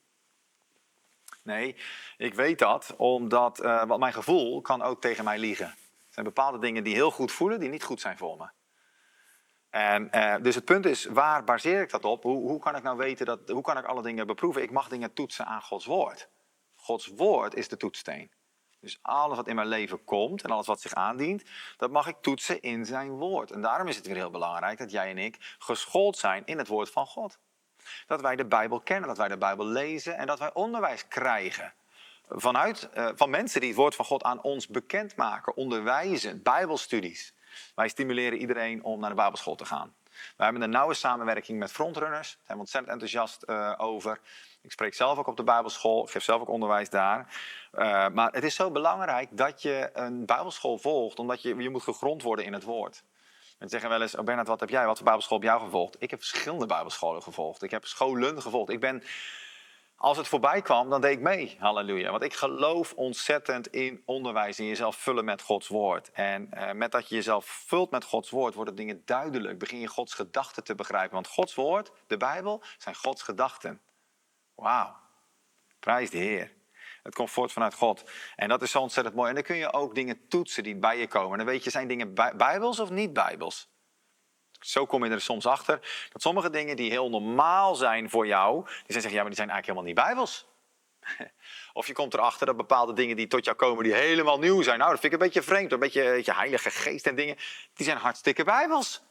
Nee, 1.44 1.76
ik 2.18 2.34
weet 2.34 2.60
dat 2.60 2.94
omdat 2.98 3.58
wat 3.88 4.00
mijn 4.00 4.14
gevoel 4.14 4.62
kan 4.62 4.82
ook 4.82 5.02
tegen 5.02 5.24
mij 5.24 5.38
liegen. 5.38 5.68
Er 5.68 5.76
zijn 6.10 6.26
bepaalde 6.26 6.60
dingen 6.60 6.84
die 6.84 6.94
heel 6.94 7.12
goed 7.12 7.32
voelen, 7.32 7.60
die 7.60 7.70
niet 7.70 7.84
goed 7.84 8.02
zijn 8.02 8.18
voor 8.18 8.38
me. 8.38 8.50
En, 9.70 10.10
uh, 10.16 10.36
dus 10.42 10.56
het 10.56 10.66
punt 10.66 10.86
is, 10.86 11.06
waar 11.06 11.44
baseer 11.44 11.82
ik 11.82 11.90
dat 11.90 12.06
op? 12.06 12.24
Hoe, 12.24 12.50
hoe, 12.50 12.60
kan 12.60 12.76
ik 12.76 12.84
nou 12.84 12.98
weten 12.98 13.26
dat, 13.26 13.50
hoe 13.50 13.62
kan 13.62 13.78
ik 13.78 13.86
alle 13.86 14.02
dingen 14.02 14.28
beproeven? 14.28 14.62
Ik 14.62 14.72
mag 14.72 14.88
dingen 14.88 15.14
toetsen 15.14 15.46
aan 15.46 15.62
Gods 15.62 15.86
woord. 15.86 16.30
Gods 16.76 17.08
woord 17.08 17.56
is 17.56 17.68
de 17.68 17.78
toetssteen. 17.78 18.32
Dus 18.82 19.00
alles 19.02 19.38
wat 19.38 19.48
in 19.48 19.56
mijn 19.56 19.68
leven 19.68 20.04
komt 20.04 20.44
en 20.44 20.50
alles 20.50 20.68
wat 20.68 20.82
zich 20.82 20.94
aandient, 20.94 21.44
dat 21.78 21.92
mag 21.92 22.08
ik 22.08 22.16
toetsen 22.22 22.62
in 22.62 22.86
zijn 22.86 23.10
woord. 23.10 23.52
En 23.52 23.62
daarom 23.62 23.88
is 23.88 23.96
het 23.96 24.06
weer 24.06 24.16
heel 24.16 24.30
belangrijk 24.30 24.78
dat 24.78 24.92
jij 24.92 25.10
en 25.10 25.18
ik 25.18 25.56
geschoold 25.60 26.18
zijn 26.18 26.46
in 26.46 26.58
het 26.58 26.68
woord 26.68 26.90
van 26.90 27.06
God. 27.06 27.40
Dat 28.08 28.22
wij 28.22 28.36
de 28.36 28.46
Bijbel 28.46 28.82
kennen, 28.82 29.08
dat 29.08 29.18
wij 29.18 29.28
de 29.28 29.38
Bijbel 29.38 29.66
lezen 29.66 30.18
en 30.18 30.28
dat 30.28 30.40
wij 30.40 30.54
onderwijs 30.54 31.08
krijgen. 31.08 31.74
Vanuit, 32.28 32.90
uh, 32.98 33.10
van 33.16 33.30
mensen 33.30 33.60
die 33.60 33.70
het 33.70 33.78
woord 33.78 33.96
van 33.96 34.06
God 34.06 34.24
aan 34.24 34.42
ons 34.42 34.68
bekendmaken, 34.68 35.56
onderwijzen, 35.56 36.44
Bijbelstudies. 36.44 37.34
Wij 37.76 37.88
stimuleren 37.88 38.40
iedereen 38.40 38.84
om 38.84 39.00
naar 39.00 39.10
de 39.10 39.16
Bijbelschool 39.16 39.56
te 39.56 39.66
gaan. 39.66 39.96
We 40.38 40.44
hebben 40.44 40.62
een 40.62 40.70
nauwe 40.70 40.94
samenwerking 40.94 41.60
met 41.60 41.72
frontrunners. 41.72 42.28
Daar 42.30 42.46
zijn 42.46 42.58
we 42.58 42.64
ontzettend 42.64 42.94
enthousiast 42.94 43.44
uh, 43.46 43.74
over. 43.78 44.20
Ik 44.62 44.72
spreek 44.72 44.94
zelf 44.94 45.18
ook 45.18 45.28
op 45.28 45.38
de 45.38 45.44
Bijbelschool. 45.44 46.04
Ik 46.04 46.10
geef 46.10 46.24
zelf 46.24 46.42
ook 46.42 46.50
onderwijs 46.50 46.90
daar. 46.90 47.36
Uh, 47.74 48.08
maar 48.08 48.32
het 48.32 48.44
is 48.44 48.56
zo 48.56 48.72
belangrijk 48.72 49.38
dat 49.38 49.62
je 49.62 49.90
een 49.94 50.26
Bijbelschool 50.26 50.78
volgt, 50.78 51.20
omdat 51.20 51.42
je, 51.42 51.56
je 51.56 51.70
moet 51.70 51.84
gegrond 51.84 52.24
worden 52.24 52.46
in 52.46 52.54
het 52.54 52.64
woord. 52.64 53.04
En 53.58 53.70
zeggen 53.70 53.90
wel 53.90 54.02
eens, 54.02 54.16
oh 54.16 54.44
wat 54.44 54.60
heb 54.60 54.70
jij? 54.70 54.86
Wat 54.86 54.96
voor 54.96 55.06
Bijbelschool 55.06 55.40
heb 55.40 55.48
jij 55.48 55.60
gevolgd? 55.60 55.96
Ik 56.00 56.10
heb 56.10 56.20
verschillende 56.20 56.66
Bijbelscholen 56.66 57.24
gevolgd. 57.24 57.64
Ik 57.64 57.72
heb 57.72 57.86
scholen 57.86 58.42
gevolgd. 58.42 58.72
Ik 58.72 58.80
ben 58.80 59.04
als 60.00 60.18
het 60.18 60.28
voorbij 60.28 60.62
kwam, 60.62 60.90
dan 60.90 61.02
deed 61.02 61.12
ik 61.12 61.20
mee. 61.20 61.56
Halleluja. 61.60 62.12
Want 62.12 62.24
ik 62.24 62.34
geloof 62.34 62.94
ontzettend 62.94 63.68
in 63.68 64.02
onderwijs 64.06 64.60
en 64.60 64.66
jezelf 64.66 64.96
vullen 64.96 65.26
met 65.26 65.42
Gods 65.42 65.68
woord. 65.68 66.12
En 66.12 66.50
uh, 66.54 66.72
met 66.72 66.92
dat 66.92 67.10
je 67.10 67.16
jezelf 67.16 67.46
vult 67.46 67.92
met 67.92 68.04
Gods 68.04 68.30
woord, 68.30 68.54
worden 68.54 68.76
dingen 68.76 69.02
duidelijk. 69.06 69.60
Begin 69.60 69.80
je 69.80 69.88
Gods 69.88 70.14
gedachten 70.14 70.64
te 70.64 70.76
begrijpen. 70.76 71.14
Want 71.14 71.28
Gods 71.28 71.56
woord, 71.56 71.92
de 72.08 72.18
Bijbel, 72.18 72.64
zijn 72.78 72.96
Gods 72.96 73.22
gedachten. 73.22 73.82
Wauw. 74.56 74.96
Prijs 75.80 76.10
de 76.10 76.18
Heer. 76.18 76.54
Het 77.04 77.16
komt 77.16 77.32
voort 77.32 77.52
vanuit 77.52 77.74
God. 77.74 78.12
En 78.36 78.50
dat 78.50 78.62
is 78.62 78.72
zo 78.72 78.80
ontzettend 78.80 79.16
mooi. 79.16 79.30
En 79.30 79.36
dan 79.36 79.44
kun 79.44 79.56
je 79.56 79.74
ook 79.74 79.96
dingen 79.96 80.28
toetsen 80.28 80.64
die 80.64 80.76
bij 80.76 81.00
je 81.00 81.08
komen. 81.08 81.32
En 81.32 81.38
dan 81.38 81.54
weet 81.54 81.64
je, 81.64 81.70
zijn 81.70 81.88
dingen 81.88 82.14
bijbels 82.14 82.80
of 82.80 82.90
niet 82.90 83.14
bijbels? 83.14 83.70
Zo 84.60 84.86
kom 84.86 85.06
je 85.06 85.12
er 85.12 85.22
soms 85.22 85.46
achter 85.46 86.08
dat 86.12 86.22
sommige 86.22 86.50
dingen 86.50 86.76
die 86.76 86.92
heel 86.92 87.10
normaal 87.10 87.76
zijn 87.76 88.10
voor 88.10 88.28
jou, 88.28 88.64
die 88.64 88.74
zijn 88.74 89.02
zeggen, 89.02 89.12
ja, 89.12 89.20
maar 89.20 89.26
die 89.26 89.36
zijn 89.36 89.50
eigenlijk 89.50 89.66
helemaal 89.66 89.84
niet 89.84 90.16
bijbels. 90.16 90.48
Of 91.80 91.88
je 91.88 91.94
komt 91.94 92.14
erachter 92.14 92.46
dat 92.46 92.58
bepaalde 92.58 92.94
dingen 92.94 93.16
die 93.16 93.28
tot 93.28 93.46
jou 93.46 93.58
komen, 93.58 93.84
die 93.84 93.94
helemaal 93.94 94.40
nieuw 94.40 94.62
zijn. 94.62 94.80
Nou, 94.80 94.92
dat 94.92 95.00
vind 95.00 95.14
ik 95.14 95.20
een 95.20 95.26
beetje 95.26 95.42
vreemd, 95.42 95.72
een 95.72 95.80
beetje, 95.80 96.04
beetje 96.04 96.34
heilige 96.34 96.70
geest 96.70 97.08
en 97.08 97.16
dingen, 97.16 97.36
die 97.74 97.86
zijn 97.86 97.98
hartstikke 97.98 98.44
bijbels. 98.44 99.02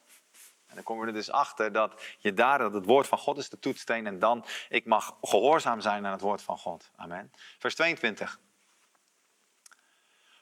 En 0.66 0.74
dan 0.74 0.84
kom 0.84 1.00
je 1.00 1.06
er 1.06 1.12
dus 1.12 1.30
achter 1.30 1.72
dat 1.72 2.02
je 2.18 2.34
daar, 2.34 2.58
dat 2.58 2.72
het 2.72 2.84
woord 2.84 3.06
van 3.06 3.18
God 3.18 3.38
is 3.38 3.48
de 3.48 3.58
toetssteen. 3.58 4.06
En 4.06 4.18
dan, 4.18 4.44
ik 4.68 4.86
mag 4.86 5.16
gehoorzaam 5.22 5.80
zijn 5.80 6.06
aan 6.06 6.12
het 6.12 6.20
woord 6.20 6.42
van 6.42 6.58
God. 6.58 6.90
Amen. 6.96 7.32
Vers 7.58 7.74
22. 7.74 8.38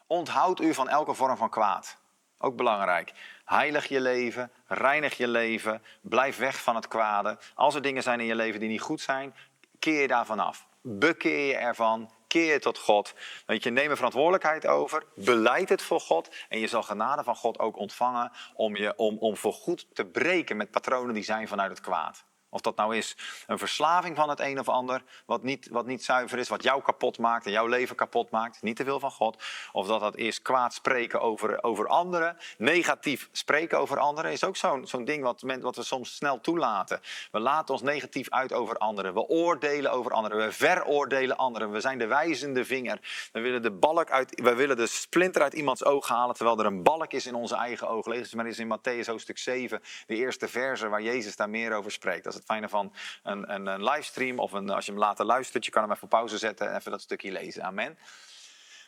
Onthoud 0.06 0.60
u 0.60 0.74
van 0.74 0.88
elke 0.88 1.14
vorm 1.14 1.36
van 1.36 1.50
kwaad. 1.50 1.96
Ook 2.38 2.56
belangrijk. 2.56 3.12
Heilig 3.46 3.88
je 3.88 4.00
leven, 4.00 4.50
reinig 4.66 5.16
je 5.16 5.28
leven, 5.28 5.82
blijf 6.00 6.36
weg 6.36 6.62
van 6.62 6.74
het 6.74 6.88
kwade. 6.88 7.38
Als 7.54 7.74
er 7.74 7.82
dingen 7.82 8.02
zijn 8.02 8.20
in 8.20 8.26
je 8.26 8.34
leven 8.34 8.60
die 8.60 8.68
niet 8.68 8.80
goed 8.80 9.00
zijn, 9.00 9.34
keer 9.78 10.00
je 10.00 10.08
daarvan 10.08 10.38
af. 10.38 10.66
Bekeer 10.80 11.46
je 11.46 11.56
ervan, 11.56 12.10
keer 12.26 12.52
je 12.52 12.58
tot 12.58 12.78
God. 12.78 13.14
Weet 13.46 13.62
je, 13.62 13.70
neem 13.70 13.90
er 13.90 13.96
verantwoordelijkheid 13.96 14.66
over, 14.66 15.04
beleid 15.14 15.68
het 15.68 15.82
voor 15.82 16.00
God 16.00 16.34
en 16.48 16.58
je 16.58 16.66
zal 16.66 16.82
genade 16.82 17.24
van 17.24 17.36
God 17.36 17.58
ook 17.58 17.76
ontvangen 17.76 18.32
om, 18.54 18.76
je, 18.76 18.96
om, 18.96 19.18
om 19.18 19.36
voor 19.36 19.52
goed 19.52 19.86
te 19.92 20.04
breken 20.04 20.56
met 20.56 20.70
patronen 20.70 21.14
die 21.14 21.24
zijn 21.24 21.48
vanuit 21.48 21.70
het 21.70 21.80
kwaad. 21.80 22.24
Of 22.50 22.60
dat 22.60 22.76
nou 22.76 22.96
is 22.96 23.16
een 23.46 23.58
verslaving 23.58 24.16
van 24.16 24.28
het 24.28 24.40
een 24.40 24.58
of 24.58 24.68
ander, 24.68 25.02
wat 25.26 25.42
niet, 25.42 25.68
wat 25.68 25.86
niet 25.86 26.04
zuiver 26.04 26.38
is, 26.38 26.48
wat 26.48 26.62
jou 26.62 26.82
kapot 26.82 27.18
maakt 27.18 27.46
en 27.46 27.52
jouw 27.52 27.66
leven 27.66 27.96
kapot 27.96 28.30
maakt, 28.30 28.62
niet 28.62 28.76
te 28.76 28.84
veel 28.84 29.00
van 29.00 29.10
God. 29.10 29.42
Of 29.72 29.86
dat 29.86 30.00
dat 30.00 30.16
is 30.16 30.42
kwaad 30.42 30.74
spreken 30.74 31.20
over, 31.20 31.62
over 31.62 31.86
anderen, 31.86 32.36
negatief 32.58 33.28
spreken 33.32 33.78
over 33.78 33.98
anderen, 33.98 34.32
is 34.32 34.44
ook 34.44 34.56
zo'n 34.56 34.86
zo'n 34.86 35.04
ding 35.04 35.22
wat, 35.22 35.42
wat 35.60 35.76
we 35.76 35.82
soms 35.82 36.14
snel 36.16 36.40
toelaten. 36.40 37.00
We 37.30 37.40
laten 37.40 37.74
ons 37.74 37.82
negatief 37.82 38.30
uit 38.30 38.52
over 38.52 38.76
anderen, 38.76 39.14
we 39.14 39.28
oordelen 39.28 39.92
over 39.92 40.12
anderen, 40.12 40.46
we 40.46 40.52
veroordelen 40.52 41.36
anderen, 41.36 41.70
we 41.70 41.80
zijn 41.80 41.98
de 41.98 42.06
wijzende 42.06 42.64
vinger. 42.64 43.28
We 43.32 43.40
willen 43.40 43.62
de 43.62 43.70
balk 43.70 44.10
uit, 44.10 44.40
we 44.40 44.54
willen 44.54 44.76
de 44.76 44.86
splinter 44.86 45.42
uit 45.42 45.54
iemands 45.54 45.84
oog 45.84 46.08
halen, 46.08 46.34
terwijl 46.34 46.58
er 46.58 46.66
een 46.66 46.82
balk 46.82 47.12
is 47.12 47.26
in 47.26 47.34
onze 47.34 47.56
eigen 47.56 47.88
oog. 47.88 48.06
Lees 48.06 48.20
het 48.20 48.34
maar 48.34 48.46
eens 48.46 48.58
in 48.58 48.78
Matthäus 48.78 49.06
hoofdstuk 49.06 49.38
7, 49.38 49.82
de 50.06 50.14
eerste 50.14 50.48
verse 50.48 50.88
waar 50.88 51.02
Jezus 51.02 51.36
daar 51.36 51.50
meer 51.50 51.72
over 51.72 51.90
spreekt. 51.90 52.24
Dat 52.24 52.34
het 52.34 52.45
fijne 52.46 52.68
van 52.68 52.92
een, 53.22 53.54
een, 53.54 53.66
een 53.66 53.84
livestream 53.84 54.38
of 54.38 54.52
een, 54.52 54.70
als 54.70 54.86
je 54.86 54.90
hem 54.90 55.00
later 55.00 55.24
luistert, 55.24 55.64
je 55.64 55.70
kan 55.70 55.82
hem 55.82 55.92
even 55.92 56.08
pauze 56.08 56.38
zetten 56.38 56.68
en 56.70 56.76
even 56.76 56.90
dat 56.90 57.00
stukje 57.00 57.32
lezen. 57.32 57.62
Amen. 57.62 57.98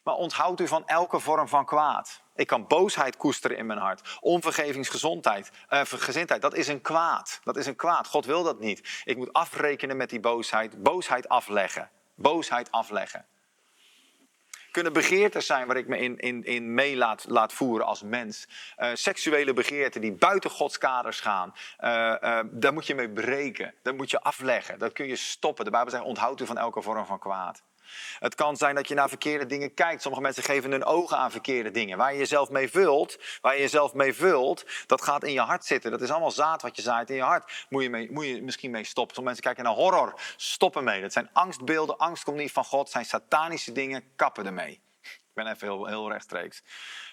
Maar 0.05 0.15
onthoud 0.15 0.61
u 0.61 0.69
van 0.69 0.87
elke 0.87 1.21
vorm 1.21 1.49
van 1.49 1.65
kwaad. 1.65 2.23
Ik 2.35 2.47
kan 2.47 2.67
boosheid 2.67 3.17
koesteren 3.17 3.57
in 3.57 3.67
mijn 3.67 3.79
hart. 3.79 4.19
Onvergevingsgezondheid, 4.21 5.51
gezindheid, 5.85 6.43
dat 6.43 6.55
is 6.55 6.69
een 6.69 6.81
kwaad. 6.81 7.41
Dat 7.45 7.57
is 7.57 7.67
een 7.67 7.77
kwaad. 7.77 8.07
God 8.07 8.25
wil 8.25 8.43
dat 8.43 8.61
niet. 8.61 9.03
Ik 9.05 9.17
moet 9.17 9.33
afrekenen 9.33 9.97
met 9.97 10.11
die 10.11 10.21
boosheid. 10.21 10.83
Boosheid 10.83 11.29
afleggen. 11.29 11.91
Boosheid 12.15 12.71
afleggen 12.71 13.27
kunnen 14.83 15.03
begeertes 15.03 15.47
zijn 15.47 15.67
waar 15.67 15.77
ik 15.77 15.89
me 15.89 15.99
in, 15.99 16.19
in, 16.19 16.45
in 16.45 16.75
mee 16.75 16.97
laat, 16.97 17.25
laat 17.29 17.53
voeren 17.53 17.87
als 17.87 18.03
mens. 18.03 18.49
Uh, 18.79 18.91
seksuele 18.95 19.53
begeerten 19.53 20.01
die 20.01 20.13
buiten 20.13 20.51
Gods 20.51 20.79
kaders 20.79 21.21
gaan. 21.21 21.55
Uh, 21.81 22.15
uh, 22.21 22.41
daar 22.51 22.73
moet 22.73 22.87
je 22.87 22.95
mee 22.95 23.11
breken. 23.11 23.75
Dat 23.83 23.97
moet 23.97 24.11
je 24.11 24.21
afleggen. 24.21 24.79
Dat 24.79 24.93
kun 24.93 25.07
je 25.07 25.17
stoppen. 25.17 25.65
De 25.65 25.71
Bijbel 25.71 25.91
zegt 25.91 26.05
onthoud 26.05 26.41
u 26.41 26.47
van 26.47 26.59
elke 26.59 26.83
vorm 26.83 27.07
van 27.07 27.19
kwaad. 27.19 27.63
Het 28.19 28.35
kan 28.35 28.57
zijn 28.57 28.75
dat 28.75 28.89
je 28.89 28.95
naar 28.95 29.09
verkeerde 29.09 29.47
dingen 29.47 29.75
kijkt. 29.75 30.03
Sommige 30.03 30.23
mensen 30.23 30.43
geven 30.43 30.71
hun 30.71 30.85
ogen 30.85 31.17
aan 31.17 31.31
verkeerde 31.31 31.71
dingen. 31.71 31.99
Waar 31.99 32.13
je 32.13 32.19
jezelf 32.19 32.51
mee 32.51 32.71
vult, 32.71 33.19
waar 33.41 33.55
je 33.55 33.61
jezelf 33.61 33.95
mee 33.95 34.15
vult, 34.15 34.65
dat 34.87 35.03
gaat 35.03 35.25
in 35.25 35.33
je 35.33 35.41
hart 35.41 35.65
zitten. 35.65 35.91
Dat 35.91 36.01
is 36.01 36.11
allemaal 36.11 36.31
zaad 36.31 36.63
wat 36.63 36.77
je 36.77 36.83
zaait 36.83 37.11
in 37.11 37.17
je 37.17 37.23
hart. 37.23 37.67
Moet 37.69 37.83
je, 37.83 38.09
moet 38.11 38.27
je 38.27 38.43
misschien 38.43 38.71
mee 38.71 38.85
stoppen. 38.85 39.15
Sommige 39.15 39.37
mensen 39.37 39.55
kijken 39.55 39.65
naar 39.65 39.85
horror. 39.85 40.21
Stoppen 40.37 40.85
mee. 40.85 41.01
Dat 41.01 41.13
zijn 41.13 41.31
angstbeelden. 41.33 41.97
Angst 41.97 42.25
komt 42.25 42.37
niet 42.37 42.53
van 42.53 42.65
God. 42.65 42.81
Dat 42.81 42.91
zijn 42.91 43.05
satanische 43.05 43.73
dingen. 43.73 44.03
Kappen 44.17 44.47
ermee 44.47 44.87
ben 45.39 45.53
even 45.53 45.69
heel, 45.69 45.87
heel 45.87 46.11
rechtstreeks. 46.11 46.63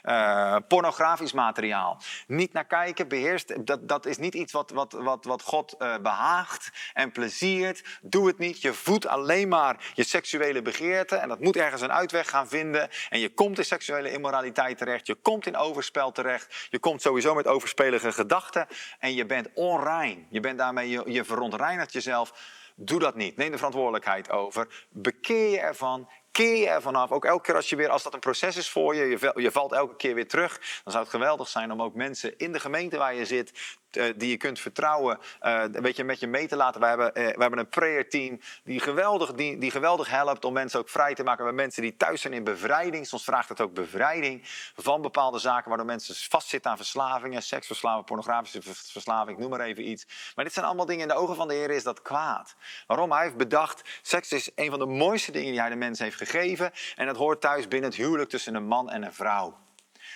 Uh, 0.04 0.56
pornografisch 0.68 1.34
materiaal. 1.34 2.02
Niet 2.28 2.54
naar 2.54 2.66
kijken, 2.66 3.08
beheerst. 3.08 3.66
Dat, 3.66 3.88
dat 3.88 4.06
is 4.06 4.18
niet 4.18 4.34
iets 4.34 4.52
wat, 4.52 4.72
wat, 4.72 4.92
wat, 4.92 5.26
wat 5.26 5.42
God 5.42 5.76
uh, 5.80 5.98
behaagt 5.98 6.72
en 6.94 7.12
pleziert. 7.12 7.84
Doe 8.02 8.28
het 8.28 8.38
niet. 8.38 8.62
Je 8.62 8.74
voedt 8.74 9.08
alleen 9.08 9.48
maar 9.48 9.92
je 9.94 10.04
seksuele 10.04 10.62
begeerte. 10.62 11.16
En 11.16 11.28
dat 11.28 11.40
moet 11.40 11.56
ergens 11.56 11.82
een 11.82 11.92
uitweg 11.92 12.30
gaan 12.30 12.48
vinden. 12.48 12.90
En 13.10 13.20
je 13.20 13.34
komt 13.34 13.58
in 13.58 13.66
seksuele 13.66 14.12
immoraliteit 14.12 14.78
terecht. 14.78 15.08
Je 15.08 15.16
komt 15.16 15.48
in 15.48 15.58
overspel 15.58 16.12
terecht. 16.12 16.68
Je 16.70 16.80
komt 16.80 17.02
sowieso 17.02 17.34
met 17.34 17.48
overspelige 17.48 18.12
gedachten. 18.12 18.68
En 19.00 19.14
je 19.14 19.26
bent 19.26 19.50
onrein. 19.54 20.28
Je 20.30 20.40
bent 20.40 20.58
daarmee, 20.58 20.90
je, 20.90 21.04
je 21.06 21.24
verontreinigt 21.24 21.94
jezelf. 21.94 22.34
Doe 22.76 23.00
dat 23.00 23.16
niet. 23.16 23.38
Neem 23.38 23.52
de 23.52 23.58
verantwoordelijkheid 23.58 24.30
over. 24.30 24.86
Bekeer 24.90 25.50
je 25.50 25.60
ervan 25.60 26.10
keer 26.36 26.56
je 26.56 26.70
ervan 26.70 26.96
af. 26.96 27.12
Ook 27.12 27.26
elke 27.26 27.42
keer 27.42 27.56
als 27.56 27.70
je 27.70 27.76
weer, 27.76 27.90
als 27.90 28.04
dat 28.04 28.14
een 28.14 28.20
proces 28.20 28.56
is 28.56 28.70
voor 28.70 28.96
je, 28.96 29.06
je, 29.06 29.32
je 29.36 29.52
valt 29.52 29.72
elke 29.72 29.96
keer 29.96 30.16
weer 30.16 30.28
terug. 30.28 30.60
Dan 30.84 30.92
zou 30.92 31.04
het 31.04 31.14
geweldig 31.14 31.48
zijn 31.48 31.72
om 31.72 31.82
ook 31.82 31.96
mensen 31.96 32.38
in 32.38 32.52
de 32.52 32.60
gemeente 32.60 32.98
waar 32.98 33.16
je 33.16 33.26
zit, 33.26 33.78
die 34.16 34.30
je 34.30 34.38
kunt 34.38 34.60
vertrouwen, 34.60 35.20
een 35.40 35.82
beetje 35.82 36.04
met 36.04 36.20
je 36.20 36.28
mee 36.28 36.48
te 36.48 36.56
laten. 36.56 36.82
We 36.82 36.88
hebben, 36.88 37.08
uh, 37.08 37.14
we 37.14 37.42
hebben 37.42 37.60
een 37.60 37.70
prayer 37.70 38.10
team 38.10 38.40
die 38.64 38.80
geweldig, 38.80 39.34
die, 39.34 39.58
die 39.58 39.72
geweldig 39.72 40.10
helpt 40.10 40.46
om 40.46 40.54
mensen 40.54 40.80
ook 40.80 40.90
vrij 40.90 41.14
te 41.14 41.24
maken. 41.24 41.40
We 41.40 41.46
hebben 41.46 41.64
mensen 41.64 41.82
die 41.82 41.96
thuis 41.98 42.22
zijn 42.22 42.34
in 42.34 42.44
bevrijding. 42.44 43.08
Soms 43.08 43.24
vraagt 43.24 43.50
het 43.50 43.62
ook 43.62 43.74
bevrijding 43.74 44.42
van 44.76 45.02
bepaalde 45.02 45.40
zaken 45.40 45.68
waardoor 45.68 45.88
mensen 45.88 46.16
vastzitten 46.16 46.72
aan 46.72 46.78
verslavingen, 46.78 47.42
seksverslaving, 47.42 48.06
pornografische 48.06 48.62
verslaving, 48.64 49.38
noem 49.38 49.50
maar 49.50 49.60
even 49.60 49.90
iets. 49.90 50.08
Maar 50.36 50.46
dit 50.46 50.54
zijn 50.54 50.66
allemaal 50.66 50.86
dingen 50.86 51.02
in 51.02 51.08
de 51.08 51.14
ogen 51.14 51.36
van 51.36 51.48
de 51.48 51.54
Heer 51.54 51.72
is 51.72 51.84
dat 51.84 52.02
kwaad. 52.02 52.56
Waarom? 52.88 53.12
Hij 53.12 53.24
heeft 53.24 53.38
bedacht, 53.38 54.00
seks 54.02 54.32
is 54.32 54.52
een 54.56 54.70
van 54.70 54.80
de 54.80 54.86
mooiste 54.86 55.32
dingen 55.32 55.52
die 55.52 55.60
hij 55.60 55.70
de 55.70 55.76
mens 55.76 56.00
heeft 56.00 56.18
gegeven. 56.18 56.72
En 56.96 57.06
dat 57.06 57.16
hoort 57.16 57.42
thuis 57.42 57.68
binnen 57.68 57.90
het 57.90 58.00
huwelijk 58.00 58.30
tussen 58.30 58.56
een 58.56 58.68
man 58.68 58.90
en 58.90 59.04
een 59.04 59.14
vrouw 59.14 59.65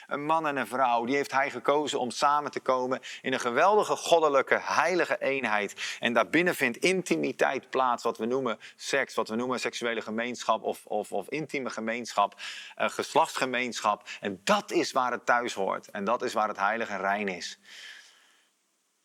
een 0.10 0.26
man 0.26 0.48
en 0.48 0.58
een 0.58 0.67
vrouw, 0.67 1.06
die 1.06 1.15
heeft 1.15 1.32
hij 1.32 1.50
gekozen 1.50 2.00
om 2.00 2.12
samen 2.12 2.52
te 2.52 2.60
komen 2.60 3.00
in 3.22 3.34
een 3.34 3.39
geweldige 3.39 3.95
goddelijke, 3.95 4.60
heilige 4.62 5.17
eenheid. 5.22 5.98
En 6.00 6.13
daarbinnen 6.13 6.56
vindt 6.56 6.78
intimiteit 6.78 7.69
plaats, 7.69 8.04
wat 8.04 8.17
we 8.17 8.26
noemen 8.26 8.60
seks, 8.76 9.15
wat 9.15 9.30
we 9.30 9.36
noemen 9.36 9.60
seksuele 9.60 10.02
gemeenschap 10.02 10.63
of, 10.63 10.86
of, 10.86 11.12
of 11.12 11.30
intieme 11.30 11.69
gemeenschap, 11.69 12.34
geslachtsgemeenschap. 12.76 14.08
En 14.19 14.41
dat 14.43 14.72
is 14.72 14.91
waar 14.91 15.12
het 15.12 15.26
thuis 15.26 15.54
hoort. 15.54 15.89
En 15.89 16.04
dat 16.04 16.22
is 16.22 16.34
waar 16.34 16.48
het 16.48 16.58
heilige 16.58 16.98
rein 16.98 17.28
is. 17.28 17.60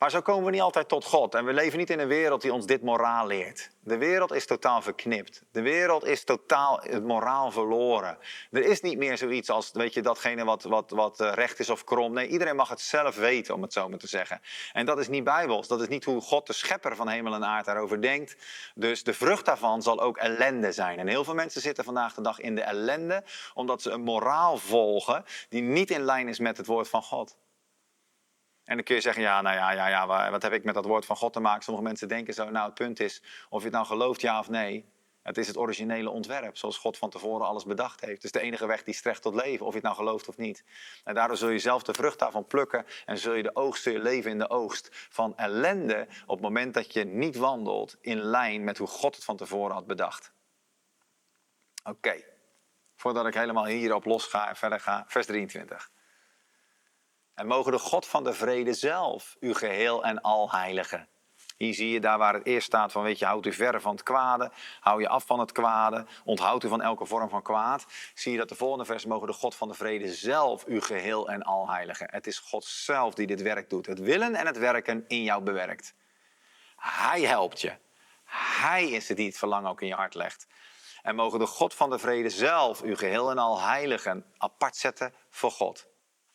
Maar 0.05 0.13
zo 0.13 0.21
komen 0.21 0.45
we 0.45 0.51
niet 0.51 0.61
altijd 0.61 0.89
tot 0.89 1.05
God. 1.05 1.35
En 1.35 1.45
we 1.45 1.53
leven 1.53 1.79
niet 1.79 1.91
in 1.91 1.99
een 1.99 2.09
wereld 2.09 2.43
die 2.43 2.53
ons 2.53 2.67
dit 2.67 2.83
moraal 2.83 3.27
leert. 3.27 3.71
De 3.81 3.97
wereld 3.97 4.33
is 4.33 4.47
totaal 4.47 4.83
verknipt. 4.83 5.43
De 5.53 5.63
wereld 5.63 6.05
is 6.05 6.25
totaal 6.25 6.81
het 6.83 7.05
moraal 7.05 7.51
verloren. 7.51 8.19
Er 8.51 8.65
is 8.65 8.81
niet 8.81 8.99
meer 8.99 9.19
zoiets 9.19 9.51
als, 9.51 9.71
weet 9.73 9.95
je, 9.95 10.03
datgene 10.03 10.45
wat, 10.45 10.63
wat, 10.63 10.91
wat 10.91 11.21
eh, 11.21 11.33
recht 11.33 11.59
is 11.59 11.71
of 11.71 11.85
krom. 11.85 12.13
Nee, 12.13 12.29
iedereen 12.29 12.57
mag 12.57 12.69
het 12.69 12.81
zelf 12.81 13.17
weten, 13.17 13.55
om 13.55 13.63
het 13.63 13.73
zo 13.73 13.89
maar 13.89 13.99
te 13.99 14.07
zeggen. 14.07 14.41
En 14.73 14.87
dat 14.87 14.99
is 14.99 15.09
niet 15.09 15.25
bijbels. 15.25 15.69
Dat 15.69 15.81
is 15.81 15.89
niet 15.89 16.05
hoe 16.05 16.21
God, 16.21 16.47
de 16.47 16.53
schepper 16.53 16.97
van 16.97 17.09
hemel 17.09 17.35
en 17.35 17.45
aarde, 17.45 17.65
daarover 17.65 18.03
denkt. 18.03 18.37
Dus 18.75 19.03
de 19.03 19.15
vrucht 19.15 19.45
daarvan 19.45 19.83
zal 19.83 20.01
ook 20.01 20.17
ellende 20.17 20.73
zijn. 20.73 20.99
En 20.99 21.07
heel 21.07 21.25
veel 21.25 21.35
mensen 21.35 21.61
zitten 21.61 21.85
vandaag 21.85 22.15
de 22.15 22.23
dag 22.23 22.41
in 22.41 22.55
de 22.55 22.63
ellende, 22.63 23.25
omdat 23.55 23.83
ze 23.83 23.91
een 23.91 24.03
moraal 24.03 24.57
volgen 24.57 25.25
die 25.49 25.63
niet 25.63 25.91
in 25.91 26.03
lijn 26.03 26.29
is 26.29 26.39
met 26.39 26.57
het 26.57 26.67
woord 26.67 26.89
van 26.89 27.03
God. 27.03 27.37
En 28.65 28.75
dan 28.77 28.85
kun 28.85 28.95
je 28.95 29.01
zeggen, 29.01 29.23
ja, 29.23 29.43
nou 29.43 29.57
ja, 29.57 29.73
ja, 29.73 29.89
ja, 29.89 30.31
wat 30.31 30.43
heb 30.43 30.53
ik 30.53 30.65
met 30.65 30.75
dat 30.75 30.85
woord 30.85 31.07
van 31.07 31.17
God 31.17 31.33
te 31.33 31.41
maken? 31.41 31.63
Sommige 31.63 31.87
mensen 31.87 32.09
denken 32.09 32.35
zo, 32.35 32.51
nou 32.51 32.67
het 32.67 32.75
punt 32.75 33.01
is, 33.01 33.23
of 33.49 33.59
je 33.59 33.65
het 33.65 33.75
nou 33.75 33.87
gelooft, 33.87 34.21
ja 34.21 34.39
of 34.39 34.49
nee. 34.49 34.93
Het 35.23 35.39
is 35.39 35.47
het 35.47 35.57
originele 35.57 36.11
ontwerp, 36.11 36.57
zoals 36.57 36.79
God 36.79 36.99
van 36.99 37.11
tevoren 37.11 37.47
alles 37.47 37.65
bedacht 37.65 38.01
heeft. 38.01 38.15
Het 38.15 38.25
is 38.25 38.33
de 38.33 38.41
enige 38.41 38.67
weg 38.67 38.83
die 38.83 38.95
strekt 38.95 39.23
tot 39.23 39.35
leven, 39.35 39.67
of 39.67 39.73
je 39.73 39.79
het 39.79 39.85
nou 39.85 39.97
gelooft 39.97 40.29
of 40.29 40.37
niet. 40.37 40.65
En 41.05 41.15
daardoor 41.15 41.37
zul 41.37 41.49
je 41.49 41.59
zelf 41.59 41.83
de 41.83 41.95
vrucht 41.95 42.19
daarvan 42.19 42.47
plukken 42.47 42.87
en 43.05 43.19
zul 43.19 43.35
je 43.35 43.43
de 43.43 43.57
oogst, 43.57 43.85
je 43.85 43.99
leven 43.99 44.31
in 44.31 44.39
de 44.39 44.51
oogst 44.51 44.89
van 44.93 45.37
ellende 45.37 46.07
op 46.27 46.37
het 46.37 46.41
moment 46.41 46.75
dat 46.75 46.93
je 46.93 47.05
niet 47.05 47.37
wandelt 47.37 47.97
in 48.01 48.19
lijn 48.19 48.65
met 48.65 48.79
hoe 48.79 48.87
God 48.87 49.15
het 49.15 49.25
van 49.25 49.37
tevoren 49.37 49.75
had 49.75 49.87
bedacht. 49.87 50.33
Oké, 51.85 52.25
voordat 52.97 53.27
ik 53.27 53.35
helemaal 53.35 53.67
hierop 53.67 54.05
los 54.05 54.27
ga 54.27 54.49
en 54.49 54.57
verder 54.57 54.81
ga, 54.81 55.05
vers 55.09 55.27
23. 55.27 55.91
En 57.35 57.47
mogen 57.47 57.73
de 57.73 57.79
God 57.79 58.07
van 58.07 58.25
de 58.25 58.33
vrede 58.33 58.73
zelf 58.73 59.37
u 59.41 59.55
geheel 59.55 60.05
en 60.05 60.21
al 60.21 60.51
heiligen. 60.51 61.09
Hier 61.57 61.75
zie 61.75 61.91
je 61.91 62.01
daar 62.01 62.19
waar 62.19 62.35
het 62.35 62.47
eerst 62.47 62.67
staat 62.67 62.93
van, 62.93 63.03
weet 63.03 63.19
je, 63.19 63.25
houd 63.25 63.47
u 63.47 63.53
ver 63.53 63.81
van 63.81 63.95
het 63.95 64.03
kwade, 64.03 64.51
hou 64.81 65.01
je 65.01 65.09
af 65.09 65.27
van 65.27 65.41
het 65.41 65.53
kwade, 65.53 66.07
onthoud 66.25 66.65
u 66.65 66.69
van 66.69 66.83
elke 66.83 67.07
vorm 67.07 67.29
van 67.29 67.43
kwaad. 67.43 67.87
Zie 68.15 68.33
je 68.33 68.39
dat 68.39 68.49
de 68.49 68.55
volgende 68.55 68.85
vers, 68.85 69.05
mogen 69.05 69.27
de 69.27 69.33
God 69.33 69.55
van 69.55 69.69
de 69.69 69.75
vrede 69.75 70.15
zelf 70.15 70.65
u 70.67 70.81
geheel 70.81 71.29
en 71.29 71.43
al 71.43 71.71
heiligen. 71.71 72.09
Het 72.11 72.27
is 72.27 72.39
God 72.39 72.65
zelf 72.65 73.15
die 73.15 73.27
dit 73.27 73.43
werk 73.43 73.71
doet. 73.71 73.87
Het 73.87 73.99
willen 73.99 74.35
en 74.35 74.47
het 74.47 74.59
werken 74.59 75.05
in 75.09 75.23
jou 75.23 75.43
bewerkt. 75.43 75.95
Hij 76.77 77.21
helpt 77.21 77.61
je. 77.61 77.77
Hij 78.61 78.91
is 78.91 79.09
het 79.09 79.17
die 79.17 79.27
het 79.27 79.39
verlangen 79.39 79.71
ook 79.71 79.81
in 79.81 79.87
je 79.87 79.95
hart 79.95 80.15
legt. 80.15 80.47
En 81.03 81.15
mogen 81.15 81.39
de 81.39 81.47
God 81.47 81.75
van 81.75 81.91
de 81.91 81.99
vrede 81.99 82.31
zelf 82.31 82.83
u 82.83 82.97
geheel 82.97 83.31
en 83.31 83.39
al 83.39 83.61
heiligen, 83.61 84.25
apart 84.37 84.77
zetten 84.77 85.15
voor 85.29 85.51
God. 85.51 85.93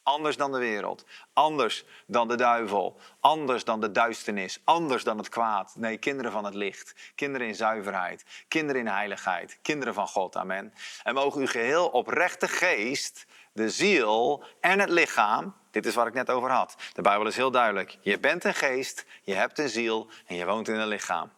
Anders 0.09 0.37
dan 0.37 0.51
de 0.51 0.57
wereld. 0.57 1.05
Anders 1.33 1.85
dan 2.07 2.27
de 2.27 2.35
duivel. 2.35 2.99
Anders 3.19 3.63
dan 3.63 3.81
de 3.81 3.91
duisternis. 3.91 4.61
Anders 4.63 5.03
dan 5.03 5.17
het 5.17 5.29
kwaad. 5.29 5.73
Nee, 5.75 5.97
kinderen 5.97 6.31
van 6.31 6.45
het 6.45 6.53
licht. 6.53 6.95
Kinderen 7.15 7.47
in 7.47 7.55
zuiverheid. 7.55 8.25
Kinderen 8.47 8.81
in 8.81 8.87
heiligheid. 8.87 9.59
Kinderen 9.61 9.93
van 9.93 10.07
God. 10.07 10.35
Amen. 10.35 10.73
En 11.03 11.13
mogen 11.13 11.41
u 11.41 11.47
geheel 11.47 11.87
oprechte 11.87 12.47
geest, 12.47 13.25
de 13.53 13.69
ziel 13.69 14.43
en 14.61 14.79
het 14.79 14.89
lichaam. 14.89 15.55
Dit 15.71 15.85
is 15.85 15.95
waar 15.95 16.07
ik 16.07 16.13
net 16.13 16.29
over 16.29 16.51
had. 16.51 16.75
De 16.93 17.01
Bijbel 17.01 17.27
is 17.27 17.35
heel 17.35 17.51
duidelijk. 17.51 17.97
Je 18.01 18.19
bent 18.19 18.43
een 18.43 18.53
geest, 18.53 19.05
je 19.21 19.33
hebt 19.33 19.59
een 19.59 19.69
ziel 19.69 20.09
en 20.25 20.35
je 20.35 20.45
woont 20.45 20.67
in 20.67 20.75
een 20.75 20.87
lichaam. 20.87 21.31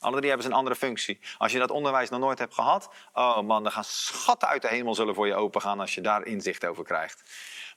Alle 0.00 0.16
drie 0.16 0.28
hebben 0.28 0.46
ze 0.46 0.52
een 0.52 0.58
andere 0.58 0.76
functie. 0.76 1.20
Als 1.38 1.52
je 1.52 1.58
dat 1.58 1.70
onderwijs 1.70 2.08
nog 2.08 2.20
nooit 2.20 2.38
hebt 2.38 2.54
gehad, 2.54 2.88
oh 3.12 3.40
man, 3.40 3.62
dan 3.62 3.72
gaan 3.72 3.84
schatten 3.84 4.48
uit 4.48 4.62
de 4.62 4.68
hemel 4.68 4.94
zullen 4.94 5.14
voor 5.14 5.26
je 5.26 5.34
open 5.34 5.60
gaan 5.60 5.80
als 5.80 5.94
je 5.94 6.00
daar 6.00 6.24
inzicht 6.24 6.66
over 6.66 6.84
krijgt. 6.84 7.22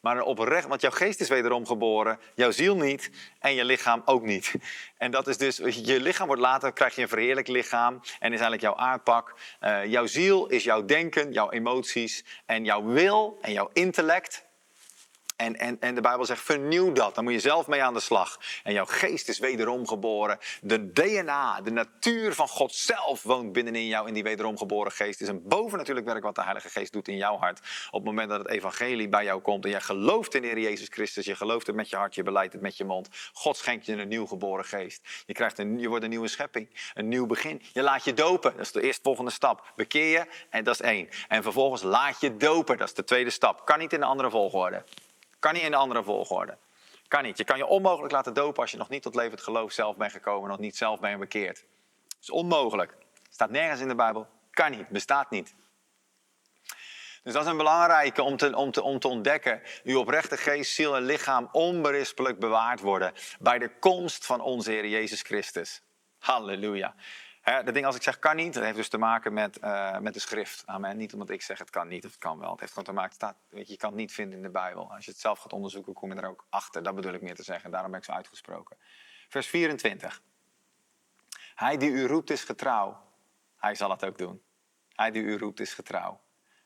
Maar 0.01 0.21
oprecht, 0.21 0.67
want 0.67 0.81
jouw 0.81 0.91
geest 0.91 1.19
is 1.19 1.29
wederom 1.29 1.65
geboren, 1.65 2.19
jouw 2.35 2.51
ziel 2.51 2.75
niet 2.75 3.11
en 3.39 3.53
je 3.53 3.65
lichaam 3.65 4.01
ook 4.05 4.23
niet. 4.23 4.53
En 4.97 5.11
dat 5.11 5.27
is 5.27 5.37
dus, 5.37 5.57
je 5.57 5.99
lichaam 5.99 6.27
wordt 6.27 6.41
later, 6.41 6.73
krijg 6.73 6.95
je 6.95 7.01
een 7.01 7.07
verheerlijk 7.07 7.47
lichaam 7.47 7.93
en 7.93 8.33
is 8.33 8.39
eigenlijk 8.39 8.61
jouw 8.61 8.75
aardpak. 8.75 9.35
Uh, 9.61 9.85
jouw 9.85 10.05
ziel 10.05 10.47
is 10.47 10.63
jouw 10.63 10.85
denken, 10.85 11.31
jouw 11.31 11.51
emoties 11.51 12.25
en 12.45 12.63
jouw 12.63 12.83
wil 12.83 13.37
en 13.41 13.51
jouw 13.51 13.69
intellect. 13.73 14.49
En, 15.41 15.57
en, 15.57 15.77
en 15.79 15.95
de 15.95 16.01
Bijbel 16.01 16.25
zegt, 16.25 16.41
vernieuw 16.41 16.91
dat. 16.91 17.15
Dan 17.15 17.23
moet 17.23 17.33
je 17.33 17.39
zelf 17.39 17.67
mee 17.67 17.83
aan 17.83 17.93
de 17.93 17.99
slag. 17.99 18.39
En 18.63 18.73
jouw 18.73 18.85
geest 18.85 19.29
is 19.29 19.39
wederom 19.39 19.87
geboren. 19.87 20.37
De 20.61 20.91
DNA, 20.91 21.61
de 21.61 21.71
natuur 21.71 22.33
van 22.33 22.47
God 22.47 22.73
zelf 22.75 23.23
woont 23.23 23.51
binnenin 23.51 23.87
jou 23.87 24.07
in 24.07 24.13
die 24.13 24.23
wederom 24.23 24.57
geboren 24.57 24.91
geest. 24.91 25.19
Het 25.19 25.21
is 25.21 25.27
een 25.27 25.47
bovennatuurlijk 25.47 26.07
werk 26.07 26.23
wat 26.23 26.35
de 26.35 26.43
Heilige 26.43 26.69
Geest 26.69 26.93
doet 26.93 27.07
in 27.07 27.17
jouw 27.17 27.37
hart. 27.37 27.59
Op 27.87 27.93
het 27.93 28.03
moment 28.03 28.29
dat 28.29 28.39
het 28.39 28.49
evangelie 28.49 29.09
bij 29.09 29.23
jou 29.23 29.41
komt 29.41 29.63
en 29.63 29.69
jij 29.69 29.81
gelooft 29.81 30.35
in 30.35 30.41
de 30.41 30.47
Heer 30.47 30.59
Jezus 30.59 30.87
Christus. 30.89 31.25
Je 31.25 31.35
gelooft 31.35 31.67
het 31.67 31.75
met 31.75 31.89
je 31.89 31.95
hart, 31.95 32.15
je 32.15 32.23
beleidt 32.23 32.53
het 32.53 32.61
met 32.61 32.77
je 32.77 32.85
mond. 32.85 33.09
God 33.33 33.57
schenkt 33.57 33.85
je 33.85 33.93
een 33.93 34.07
nieuw 34.07 34.25
geboren 34.25 34.65
geest. 34.65 35.23
Je, 35.25 35.33
krijgt 35.33 35.59
een, 35.59 35.79
je 35.79 35.87
wordt 35.87 36.03
een 36.03 36.09
nieuwe 36.09 36.27
schepping, 36.27 36.91
een 36.93 37.07
nieuw 37.07 37.25
begin. 37.25 37.61
Je 37.73 37.81
laat 37.81 38.03
je 38.03 38.13
dopen, 38.13 38.51
dat 38.51 38.65
is 38.65 38.71
de 38.71 38.81
eerstvolgende 38.81 39.31
stap. 39.31 39.71
Bekeer 39.75 40.11
je 40.11 40.25
en 40.49 40.63
dat 40.63 40.73
is 40.73 40.81
één. 40.81 41.09
En 41.27 41.43
vervolgens 41.43 41.81
laat 41.81 42.21
je 42.21 42.37
dopen, 42.37 42.77
dat 42.77 42.87
is 42.87 42.93
de 42.93 43.03
tweede 43.03 43.29
stap. 43.29 43.65
Kan 43.65 43.79
niet 43.79 43.93
in 43.93 44.01
een 44.01 44.07
andere 44.07 44.29
volgorde. 44.29 44.83
Kan 45.41 45.53
niet 45.53 45.61
in 45.61 45.73
een 45.73 45.79
andere 45.79 46.03
volgorde. 46.03 46.57
Kan 47.07 47.23
niet. 47.23 47.37
Je 47.37 47.43
kan 47.43 47.57
je 47.57 47.65
onmogelijk 47.65 48.13
laten 48.13 48.33
dopen 48.33 48.61
als 48.61 48.71
je 48.71 48.77
nog 48.77 48.89
niet 48.89 49.01
tot 49.01 49.15
levend 49.15 49.41
geloof 49.41 49.71
zelf 49.71 49.95
bent 49.95 50.11
gekomen, 50.11 50.49
nog 50.49 50.59
niet 50.59 50.77
zelf 50.77 50.99
bent 50.99 51.19
bekeerd. 51.19 51.65
Dat 52.07 52.21
is 52.21 52.29
onmogelijk. 52.29 52.95
Staat 53.29 53.49
nergens 53.49 53.81
in 53.81 53.87
de 53.87 53.95
Bijbel. 53.95 54.27
Kan 54.51 54.71
niet. 54.71 54.87
Bestaat 54.89 55.29
niet. 55.29 55.55
Dus 57.23 57.33
dat 57.33 57.43
is 57.43 57.49
een 57.49 57.57
belangrijke 57.57 58.23
om 58.23 58.37
te, 58.37 58.55
om, 58.55 58.71
te, 58.71 58.81
om 58.81 58.99
te 58.99 59.07
ontdekken. 59.07 59.61
Uw 59.83 59.99
oprechte 59.99 60.37
geest, 60.37 60.73
ziel 60.73 60.95
en 60.95 61.03
lichaam 61.03 61.49
onberispelijk 61.51 62.39
bewaard 62.39 62.79
worden 62.79 63.13
bij 63.39 63.59
de 63.59 63.79
komst 63.79 64.25
van 64.25 64.41
onze 64.41 64.71
Heer 64.71 64.87
Jezus 64.87 65.21
Christus. 65.21 65.81
Halleluja. 66.19 66.95
De 67.43 67.71
ding 67.71 67.85
als 67.85 67.95
ik 67.95 68.01
zeg 68.01 68.19
kan 68.19 68.35
niet, 68.35 68.53
dat 68.53 68.63
heeft 68.63 68.75
dus 68.75 68.89
te 68.89 68.97
maken 68.97 69.33
met, 69.33 69.57
uh, 69.63 69.99
met 69.99 70.13
de 70.13 70.19
schrift. 70.19 70.63
Amen. 70.65 70.97
Niet 70.97 71.13
omdat 71.13 71.29
ik 71.29 71.41
zeg 71.41 71.59
het 71.59 71.69
kan 71.69 71.87
niet 71.87 72.05
of 72.05 72.11
het 72.11 72.19
kan 72.19 72.39
wel. 72.39 72.51
Het 72.51 72.59
heeft 72.59 72.71
gewoon 72.71 72.87
te 72.87 72.93
maken, 72.93 73.13
staat, 73.13 73.35
weet 73.49 73.65
je, 73.65 73.71
je 73.71 73.77
kan 73.79 73.89
het 73.89 73.99
niet 73.99 74.11
vinden 74.11 74.37
in 74.37 74.43
de 74.43 74.49
Bijbel. 74.49 74.91
Als 74.93 75.05
je 75.05 75.11
het 75.11 75.19
zelf 75.19 75.39
gaat 75.39 75.53
onderzoeken, 75.53 75.93
kom 75.93 76.13
je 76.13 76.19
er 76.19 76.29
ook 76.29 76.45
achter. 76.49 76.83
Dat 76.83 76.95
bedoel 76.95 77.13
ik 77.13 77.21
meer 77.21 77.35
te 77.35 77.43
zeggen. 77.43 77.71
Daarom 77.71 77.91
ben 77.91 77.99
ik 77.99 78.05
zo 78.05 78.11
uitgesproken. 78.11 78.77
Vers 79.29 79.47
24. 79.47 80.21
Hij 81.55 81.77
die 81.77 81.89
u 81.89 82.05
roept 82.05 82.29
is 82.29 82.43
getrouw. 82.43 83.01
Hij 83.57 83.75
zal 83.75 83.89
het 83.89 84.05
ook 84.05 84.17
doen. 84.17 84.41
Hij 84.95 85.11
die 85.11 85.23
u 85.23 85.37
roept 85.37 85.59
is 85.59 85.73
getrouw. 85.73 86.21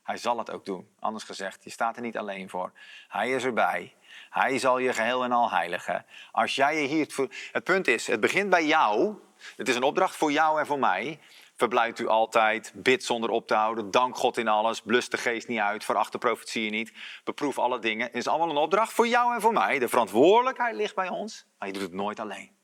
Hij 0.06 0.18
zal 0.18 0.38
het 0.38 0.52
ook 0.52 0.66
doen. 0.66 0.88
Anders 1.00 1.24
gezegd, 1.24 1.64
je 1.64 1.70
staat 1.70 1.96
er 1.96 2.02
niet 2.02 2.18
alleen 2.18 2.50
voor. 2.50 2.72
Hij 3.08 3.32
is 3.32 3.44
erbij. 3.44 3.96
Hij 4.30 4.60
zal 4.60 4.78
je 4.78 4.94
geheel 4.94 5.24
en 5.24 5.32
al 5.32 5.52
heiligen. 5.52 6.06
Als 6.32 6.56
jij 6.56 6.82
je 6.82 6.88
hier. 6.88 7.30
Het 7.52 7.64
punt 7.64 7.88
is, 7.88 8.08
het 8.08 8.20
begint 8.20 8.50
bij 8.50 8.66
jou. 8.66 9.16
Het 9.56 9.68
is 9.68 9.76
een 9.76 9.84
opdracht 9.84 10.16
voor 10.16 10.32
jou 10.32 10.60
en 10.60 10.66
voor 10.66 10.80
mij. 10.80 11.20
Verblijft 11.56 12.00
u 12.00 12.08
altijd, 12.08 12.72
bid 12.76 13.04
zonder 13.04 13.30
op 13.30 13.48
te 13.48 13.54
houden, 13.54 13.92
dank 13.92 14.16
God 14.16 14.38
in 14.38 14.48
alles, 14.48 14.82
blus 14.82 15.10
de 15.10 15.18
geest 15.18 15.48
niet 15.48 15.60
uit, 15.60 15.84
veracht 15.84 16.12
de 16.12 16.18
profetieën 16.18 16.72
niet, 16.72 16.94
beproef 17.24 17.60
alle 17.60 17.80
dingen. 17.80 18.06
Het 18.06 18.16
is 18.16 18.28
allemaal 18.28 18.50
een 18.50 18.56
opdracht 18.56 18.94
voor 18.94 19.08
jou 19.08 19.34
en 19.34 19.42
voor 19.42 19.54
mij. 19.54 19.80
De 19.80 19.88
verantwoordelijkheid 19.88 20.76
ligt 20.76 20.96
bij 20.96 21.10
ons, 21.10 21.46
maar 21.60 21.68
je 21.68 21.74
doet 21.74 21.84
het 21.84 21.94
nooit 21.94 22.20
alleen. 22.20 22.55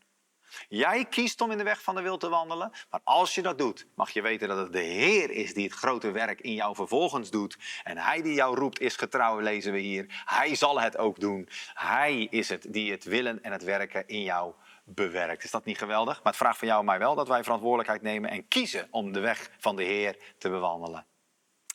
Jij 0.70 1.06
kiest 1.06 1.42
om 1.42 1.52
in 1.52 1.58
de 1.58 1.64
weg 1.64 1.82
van 1.82 1.96
de 1.96 2.02
wil 2.02 2.18
te 2.18 2.30
wandelen, 2.30 2.72
maar 2.90 3.00
als 3.04 3.36
je 3.36 3.42
dat 3.42 3.58
doet, 3.58 3.88
mag 3.96 4.10
je 4.10 4.22
weten 4.22 4.48
dat 4.48 4.58
het 4.58 4.74
de 4.74 4.80
Heer 4.80 5.32
is 5.32 5.54
die 5.54 5.64
het 5.64 5.74
grote 5.74 6.12
werk 6.12 6.42
in 6.42 6.54
jou 6.54 6.76
vervolgens 6.76 7.30
doet. 7.30 7.58
En 7.84 7.98
Hij 7.98 8.22
die 8.22 8.34
jou 8.34 8.56
roept 8.56 8.80
is 8.80 8.96
getrouw, 8.96 9.40
lezen 9.40 9.74
we 9.74 9.80
hier. 9.80 10.24
Hij 10.26 10.56
zal 10.56 10.80
het 10.80 10.98
ook 10.98 11.20
doen. 11.20 11.50
Hij 11.74 12.28
is 12.30 12.50
het 12.50 12.66
die 12.70 12.92
het 12.92 13.04
willen 13.04 13.44
en 13.44 13.52
het 13.52 13.64
werken 13.64 14.08
in 14.08 14.24
jou 14.24 14.54
bewerkt. 14.84 15.44
Is 15.44 15.52
dat 15.52 15.66
niet 15.66 15.78
geweldig? 15.78 16.16
Maar 16.16 16.32
het 16.32 16.42
vraagt 16.42 16.58
van 16.58 16.68
jou 16.68 16.80
en 16.80 16.86
mij 16.86 17.00
wel 17.00 17.16
dat 17.16 17.28
wij 17.28 17.44
verantwoordelijkheid 17.44 18.02
nemen 18.02 18.30
en 18.30 18.48
kiezen 18.48 18.88
om 18.92 19.12
de 19.12 19.20
weg 19.20 19.52
van 19.60 19.76
de 19.76 19.84
Heer 19.84 20.18
te 20.38 20.50
bewandelen. 20.50 21.06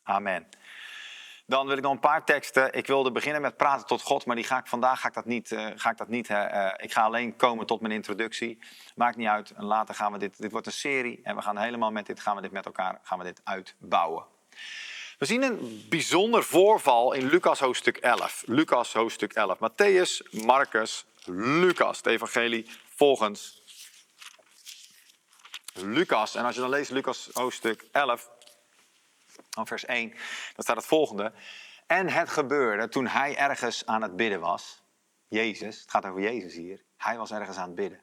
Amen. 0.02 0.48
Dan 1.48 1.66
wil 1.66 1.76
ik 1.76 1.82
nog 1.82 1.92
een 1.92 1.98
paar 1.98 2.24
teksten. 2.24 2.72
Ik 2.72 2.86
wilde 2.86 3.12
beginnen 3.12 3.42
met 3.42 3.56
praten 3.56 3.86
tot 3.86 4.02
God, 4.02 4.26
maar 4.26 4.36
die 4.36 4.44
ga 4.44 4.58
ik, 4.58 4.66
vandaag 4.66 5.00
ga 5.00 5.08
ik 5.08 5.14
dat 5.14 5.24
niet. 5.24 5.50
Uh, 5.50 5.66
ga 5.74 5.90
ik, 5.90 5.96
dat 5.96 6.08
niet 6.08 6.28
uh, 6.28 6.72
ik 6.76 6.92
ga 6.92 7.02
alleen 7.02 7.36
komen 7.36 7.66
tot 7.66 7.80
mijn 7.80 7.92
introductie. 7.92 8.58
Maakt 8.94 9.16
niet 9.16 9.28
uit. 9.28 9.52
Later 9.56 9.94
gaan 9.94 10.12
we 10.12 10.18
dit. 10.18 10.38
Dit 10.38 10.52
wordt 10.52 10.66
een 10.66 10.72
serie 10.72 11.20
en 11.22 11.36
we 11.36 11.42
gaan 11.42 11.58
helemaal 11.58 11.90
met 11.90 12.06
dit. 12.06 12.20
Gaan 12.20 12.36
we 12.36 12.42
dit 12.42 12.50
met 12.50 12.66
elkaar. 12.66 13.00
Gaan 13.02 13.18
we 13.18 13.24
dit 13.24 13.40
uitbouwen. 13.44 14.24
We 15.18 15.26
zien 15.26 15.42
een 15.42 15.86
bijzonder 15.88 16.44
voorval 16.44 17.12
in 17.12 17.26
Lucas 17.26 17.60
hoofdstuk 17.60 17.96
11. 17.96 18.42
Lucas 18.46 18.92
hoofdstuk 18.92 19.32
11. 19.32 19.58
Matthäus, 19.58 20.42
Marcus, 20.44 21.06
Lucas. 21.24 21.96
Het 21.96 22.06
evangelie 22.06 22.70
volgens 22.94 23.62
Lucas. 25.74 26.34
En 26.34 26.44
als 26.44 26.54
je 26.54 26.60
dan 26.60 26.70
leest 26.70 26.90
Lucas 26.90 27.28
hoofdstuk 27.32 27.84
11, 27.92 28.30
dan 29.56 29.66
vers 29.66 29.84
1, 29.84 30.10
dan 30.10 30.64
staat 30.64 30.76
het 30.76 30.86
volgende. 30.86 31.32
En 31.86 32.08
het 32.08 32.28
gebeurde 32.28 32.88
toen 32.88 33.06
hij 33.06 33.36
ergens 33.36 33.86
aan 33.86 34.02
het 34.02 34.16
bidden 34.16 34.40
was. 34.40 34.82
Jezus, 35.28 35.80
het 35.80 35.90
gaat 35.90 36.06
over 36.06 36.20
Jezus 36.20 36.54
hier. 36.54 36.84
Hij 36.96 37.16
was 37.16 37.30
ergens 37.30 37.56
aan 37.56 37.66
het 37.66 37.74
bidden. 37.74 38.00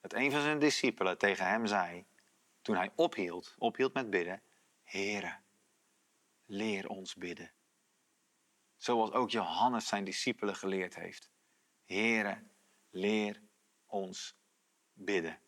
Dat 0.00 0.12
een 0.12 0.30
van 0.30 0.40
zijn 0.40 0.58
discipelen 0.58 1.18
tegen 1.18 1.46
hem 1.46 1.66
zei, 1.66 2.06
toen 2.62 2.76
hij 2.76 2.92
ophield, 2.94 3.54
ophield 3.58 3.94
met 3.94 4.10
bidden, 4.10 4.42
Heere, 4.82 5.36
leer 6.46 6.88
ons 6.88 7.14
bidden. 7.14 7.52
Zoals 8.76 9.12
ook 9.12 9.30
Johannes 9.30 9.86
zijn 9.86 10.04
discipelen 10.04 10.56
geleerd 10.56 10.94
heeft. 10.94 11.30
Heere, 11.84 12.42
leer 12.90 13.42
ons 13.86 14.36
bidden. 14.92 15.38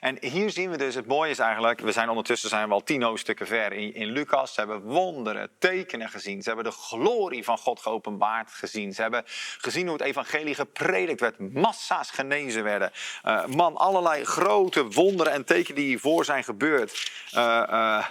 En 0.00 0.16
hier 0.20 0.50
zien 0.50 0.70
we 0.70 0.76
dus, 0.76 0.94
het 0.94 1.06
mooie 1.06 1.30
is 1.30 1.38
eigenlijk, 1.38 1.80
we 1.80 1.92
zijn 1.92 2.08
ondertussen 2.08 2.48
zijn 2.48 2.72
al 2.72 2.82
tien 2.82 3.02
hoofdstukken 3.02 3.46
ver 3.46 3.72
in, 3.72 3.94
in 3.94 4.06
Lucas. 4.06 4.54
Ze 4.54 4.60
hebben 4.60 4.80
wonderen, 4.80 5.50
tekenen 5.58 6.08
gezien. 6.08 6.42
Ze 6.42 6.48
hebben 6.48 6.66
de 6.66 6.78
glorie 6.78 7.44
van 7.44 7.58
God 7.58 7.80
geopenbaard 7.80 8.50
gezien. 8.50 8.94
Ze 8.94 9.02
hebben 9.02 9.24
gezien 9.58 9.84
hoe 9.84 9.96
het 9.96 10.06
evangelie 10.06 10.54
gepredikt 10.54 11.20
werd. 11.20 11.38
Massa's 11.38 12.10
genezen 12.10 12.62
werden. 12.62 12.92
Uh, 13.24 13.46
man, 13.46 13.76
allerlei 13.76 14.24
grote 14.24 14.88
wonderen 14.88 15.32
en 15.32 15.44
tekenen 15.44 15.76
die 15.76 15.88
hiervoor 15.88 16.24
zijn 16.24 16.44
gebeurd. 16.44 17.10
Uh, 17.34 17.62
uh, 17.70 18.04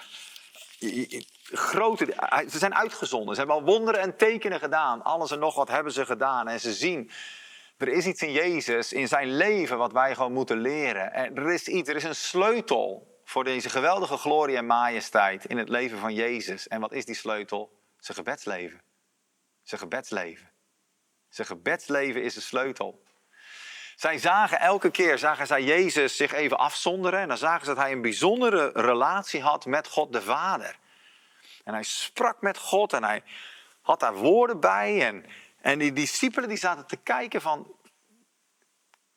grote, 1.51 2.05
ze 2.49 2.57
zijn 2.57 2.75
uitgezonden. 2.75 3.35
Ze 3.35 3.39
hebben 3.39 3.57
al 3.57 3.63
wonderen 3.63 4.01
en 4.01 4.17
tekenen 4.17 4.59
gedaan. 4.59 5.03
Alles 5.03 5.31
en 5.31 5.39
nog 5.39 5.55
wat 5.55 5.67
hebben 5.67 5.93
ze 5.93 6.05
gedaan. 6.05 6.47
En 6.47 6.59
ze 6.59 6.73
zien 6.73 7.11
er 7.79 7.87
is 7.87 8.05
iets 8.05 8.21
in 8.21 8.31
Jezus, 8.31 8.93
in 8.93 9.07
zijn 9.07 9.35
leven, 9.35 9.77
wat 9.77 9.91
wij 9.91 10.15
gewoon 10.15 10.33
moeten 10.33 10.57
leren. 10.57 11.13
Er 11.13 11.51
is 11.51 11.67
iets, 11.67 11.89
er 11.89 11.95
is 11.95 12.03
een 12.03 12.15
sleutel 12.15 13.19
voor 13.23 13.43
deze 13.43 13.69
geweldige 13.69 14.17
glorie 14.17 14.57
en 14.57 14.65
majesteit 14.65 15.45
in 15.45 15.57
het 15.57 15.69
leven 15.69 15.97
van 15.97 16.13
Jezus. 16.13 16.67
En 16.67 16.81
wat 16.81 16.91
is 16.91 17.05
die 17.05 17.15
sleutel? 17.15 17.71
Zijn 17.99 18.17
gebedsleven. 18.17 18.81
Zijn 19.63 19.81
gebedsleven. 19.81 20.49
Zijn 21.29 21.47
gebedsleven 21.47 22.23
is 22.23 22.33
de 22.33 22.41
sleutel. 22.41 23.03
Zij 23.95 24.17
zagen 24.17 24.59
elke 24.59 24.91
keer, 24.91 25.17
zagen 25.17 25.47
zij 25.47 25.63
Jezus 25.63 26.15
zich 26.15 26.33
even 26.33 26.57
afzonderen. 26.57 27.19
En 27.19 27.27
dan 27.27 27.37
zagen 27.37 27.65
ze 27.65 27.73
dat 27.73 27.83
hij 27.83 27.91
een 27.91 28.01
bijzondere 28.01 28.71
relatie 28.73 29.41
had 29.41 29.65
met 29.65 29.87
God 29.87 30.13
de 30.13 30.21
Vader. 30.21 30.77
En 31.63 31.73
hij 31.73 31.83
sprak 31.83 32.41
met 32.41 32.57
God 32.57 32.93
en 32.93 33.03
hij 33.03 33.23
had 33.81 33.99
daar 33.99 34.15
woorden 34.15 34.59
bij. 34.59 35.07
En 35.07 35.25
en 35.61 35.79
die 35.79 35.93
discipelen 35.93 36.49
die 36.49 36.57
zaten 36.57 36.87
te 36.87 36.97
kijken 36.97 37.41
van, 37.41 37.75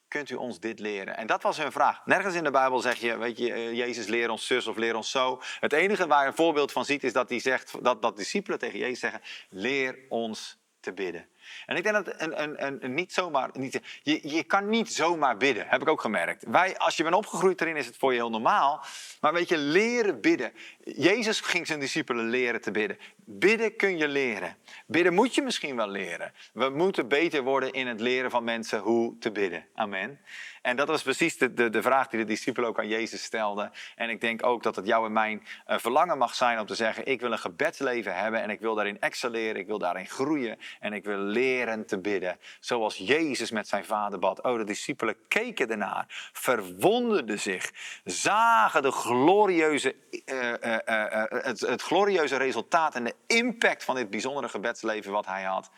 kunt 0.09 0.31
u 0.31 0.35
ons 0.35 0.61
dit 0.61 0.79
leren? 0.79 1.17
En 1.17 1.27
dat 1.27 1.43
was 1.43 1.57
hun 1.57 1.73
vraag. 1.73 2.07
Nergens 2.07 2.35
in 2.35 2.45
de 2.45 2.51
Bijbel 2.51 2.79
zeg 2.81 2.99
je, 2.99 3.17
weet 3.19 3.39
je, 3.39 3.53
eh, 3.53 3.73
Jezus 3.73 4.07
leer 4.07 4.31
ons 4.31 4.47
zus 4.47 4.67
of 4.67 4.77
leer 4.77 4.97
ons 4.97 5.11
zo. 5.11 5.43
Het 5.61 5.73
enige 5.73 6.07
waar 6.07 6.23
je 6.23 6.29
een 6.29 6.35
voorbeeld 6.35 6.73
van 6.73 6.85
ziet 6.85 7.05
is 7.05 7.13
dat, 7.13 7.29
hij 7.29 7.39
zegt, 7.39 7.85
dat, 7.85 8.03
dat 8.03 8.17
discipelen 8.17 8.59
tegen 8.59 8.79
Jezus 8.79 9.01
zeggen, 9.01 9.21
leer 9.49 9.99
ons 10.09 10.59
te 10.81 10.93
bidden. 10.93 11.29
En 11.67 11.77
ik 11.77 11.83
denk 11.83 12.05
dat 12.05 12.15
een, 12.21 12.43
een, 12.43 12.85
een, 12.85 12.95
niet 12.95 13.13
zomaar. 13.13 13.51
Niet, 13.53 13.81
je, 14.03 14.29
je 14.29 14.43
kan 14.43 14.69
niet 14.69 14.93
zomaar 14.93 15.37
bidden, 15.37 15.69
heb 15.69 15.81
ik 15.81 15.89
ook 15.89 16.01
gemerkt. 16.01 16.45
Wij, 16.49 16.79
als 16.79 16.97
je 16.97 17.03
bent 17.03 17.15
opgegroeid 17.15 17.61
erin, 17.61 17.77
is 17.77 17.87
het 17.87 17.97
voor 17.97 18.13
je 18.13 18.19
heel 18.19 18.31
normaal. 18.31 18.85
Maar 19.21 19.33
weet 19.33 19.49
je, 19.49 19.59
leren 19.59 20.21
bidden. 20.21 20.53
Jezus 20.85 21.41
ging 21.41 21.67
zijn 21.67 21.81
discipelen 21.81 22.29
leren 22.29 22.61
te 22.61 22.71
bidden. 22.71 22.99
Bidden 23.25 23.77
kun 23.77 23.99
je 23.99 24.09
leren. 24.09 24.57
Bidden 24.87 25.15
moet 25.15 25.35
je 25.35 25.43
misschien 25.43 25.77
wel 25.77 25.89
leren. 25.89 26.33
We 26.53 26.69
moeten 26.69 27.09
beter 27.09 27.43
worden 27.43 27.73
in 27.73 27.87
het 27.87 28.01
leren 28.01 28.31
van 28.31 28.45
mensen 28.45 28.81
hoe 28.81 29.19
te 29.19 29.31
bidden. 29.31 29.67
Amen. 29.75 30.21
En 30.63 30.77
dat 30.77 30.89
was 30.89 31.03
precies 31.03 31.39
de, 31.39 31.55
de, 31.55 31.71
de 31.71 31.83
vraag 31.83 32.09
die 32.09 32.21
de 32.21 32.27
discipelen 32.27 32.69
ook 32.69 32.79
aan 32.79 32.89
Jezus 32.89 33.23
stelden. 33.23 33.73
En 33.97 34.11
ik 34.11 34.21
denk 34.21 34.47
ook 34.47 34.63
dat 34.63 34.77
het 34.77 34.87
jouw 34.87 35.05
en 35.05 35.13
mijn 35.13 35.43
uh, 35.69 35.79
verlangen 35.79 36.19
mag 36.19 36.35
zijn 36.35 36.59
om 36.59 36.67
te 36.67 36.75
zeggen: 36.75 37.07
Ik 37.07 37.21
wil 37.21 37.33
een 37.33 37.39
gebedsleven 37.39 38.17
hebben 38.17 38.43
en 38.43 38.51
ik 38.51 38.61
wil 38.61 38.75
daarin 38.75 39.01
excelleren, 39.01 39.61
ik 39.61 39.67
wil 39.67 39.79
daarin 39.79 40.07
groeien 40.07 40.59
en 40.81 40.93
ik 40.93 41.05
wil 41.05 41.19
leren 41.19 41.42
te 41.87 41.99
bidden. 41.99 42.39
Zoals 42.61 42.97
Jezus 42.97 43.51
met 43.51 43.69
zijn 43.69 43.85
vader 43.85 44.19
bad. 44.19 44.43
Oh, 44.43 44.57
de 44.57 44.65
discipelen 44.65 45.17
keken 45.29 45.71
ernaar, 45.71 46.31
verwonderden 46.33 47.41
zich, 47.41 47.73
zagen 48.05 48.83
de 48.83 48.91
glorieuze, 48.91 49.95
uh, 50.25 50.49
uh, 50.49 51.25
het, 51.29 51.61
het 51.61 51.83
glorieuze 51.83 52.37
resultaat 52.37 52.95
en 52.95 53.05
de 53.05 53.15
impact 53.27 53.85
van 53.85 53.95
dit 53.95 54.11
bijzondere 54.11 54.49
gebedsleven 54.49 55.13
wat 55.13 55.27
hij 55.27 55.43
had. 55.43 55.71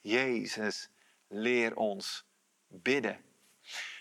Jezus, 0.00 0.88
leer 1.28 1.76
ons 1.76 2.24
bidden. 2.68 3.18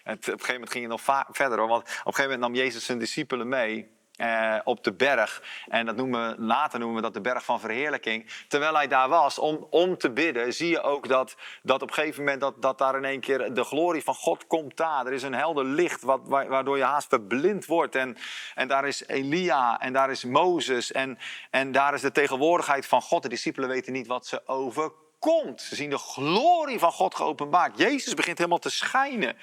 En 0.03 0.13
op 0.13 0.27
een 0.27 0.31
gegeven 0.31 0.53
moment 0.53 0.71
ging 0.71 0.83
je 0.83 0.89
nog 0.89 1.25
verder, 1.31 1.67
want 1.67 1.81
op 1.81 1.87
een 1.87 1.93
gegeven 1.95 2.23
moment 2.23 2.39
nam 2.39 2.55
Jezus 2.55 2.85
zijn 2.85 2.99
discipelen 2.99 3.47
mee. 3.47 3.99
Eh, 4.21 4.59
op 4.63 4.83
de 4.83 4.93
berg. 4.93 5.43
En 5.67 5.85
dat 5.85 5.95
noemen 5.95 6.35
later 6.39 6.79
noemen 6.79 6.95
we 6.95 7.01
dat 7.01 7.13
de 7.13 7.21
berg 7.21 7.45
van 7.45 7.59
verheerlijking. 7.59 8.29
Terwijl 8.47 8.75
hij 8.75 8.87
daar 8.87 9.09
was 9.09 9.39
om, 9.39 9.67
om 9.69 9.97
te 9.97 10.11
bidden, 10.11 10.53
zie 10.53 10.69
je 10.69 10.81
ook 10.81 11.07
dat, 11.07 11.35
dat 11.63 11.81
op 11.81 11.87
een 11.87 11.93
gegeven 11.93 12.23
moment 12.23 12.41
dat, 12.41 12.61
dat 12.61 12.77
daar 12.77 12.95
in 12.95 13.05
één 13.05 13.19
keer 13.19 13.53
de 13.53 13.63
glorie 13.63 14.03
van 14.03 14.15
God 14.15 14.47
komt 14.47 14.77
daar. 14.77 15.05
Er 15.05 15.13
is 15.13 15.23
een 15.23 15.33
helder 15.33 15.65
licht 15.65 16.01
wat, 16.01 16.21
waardoor 16.25 16.77
je 16.77 16.83
haast 16.83 17.07
verblind 17.07 17.65
wordt. 17.65 17.95
En, 17.95 18.17
en 18.55 18.67
daar 18.67 18.87
is 18.87 19.07
Elia 19.07 19.79
en 19.79 19.93
daar 19.93 20.11
is 20.11 20.23
Mozes 20.23 20.91
en, 20.91 21.17
en 21.49 21.71
daar 21.71 21.93
is 21.93 22.01
de 22.01 22.11
tegenwoordigheid 22.11 22.85
van 22.85 23.01
God. 23.01 23.23
De 23.23 23.29
discipelen 23.29 23.69
weten 23.69 23.93
niet 23.93 24.07
wat 24.07 24.27
ze 24.27 24.47
overkomt. 24.47 25.61
Ze 25.61 25.75
zien 25.75 25.89
de 25.89 25.97
glorie 25.97 26.79
van 26.79 26.91
God 26.91 27.15
geopenbaard. 27.15 27.77
Jezus 27.77 28.13
begint 28.13 28.37
helemaal 28.37 28.59
te 28.59 28.69
schijnen. 28.69 29.37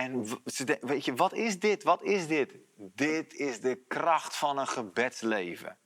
En 0.00 0.26
weet 0.80 1.04
je, 1.04 1.14
wat 1.14 1.32
is 1.32 1.58
dit? 1.58 1.82
Wat 1.82 2.02
is 2.02 2.26
dit? 2.26 2.54
Dit 2.76 3.34
is 3.34 3.60
de 3.60 3.84
kracht 3.88 4.36
van 4.36 4.58
een 4.58 4.68
gebedsleven. 4.68 5.76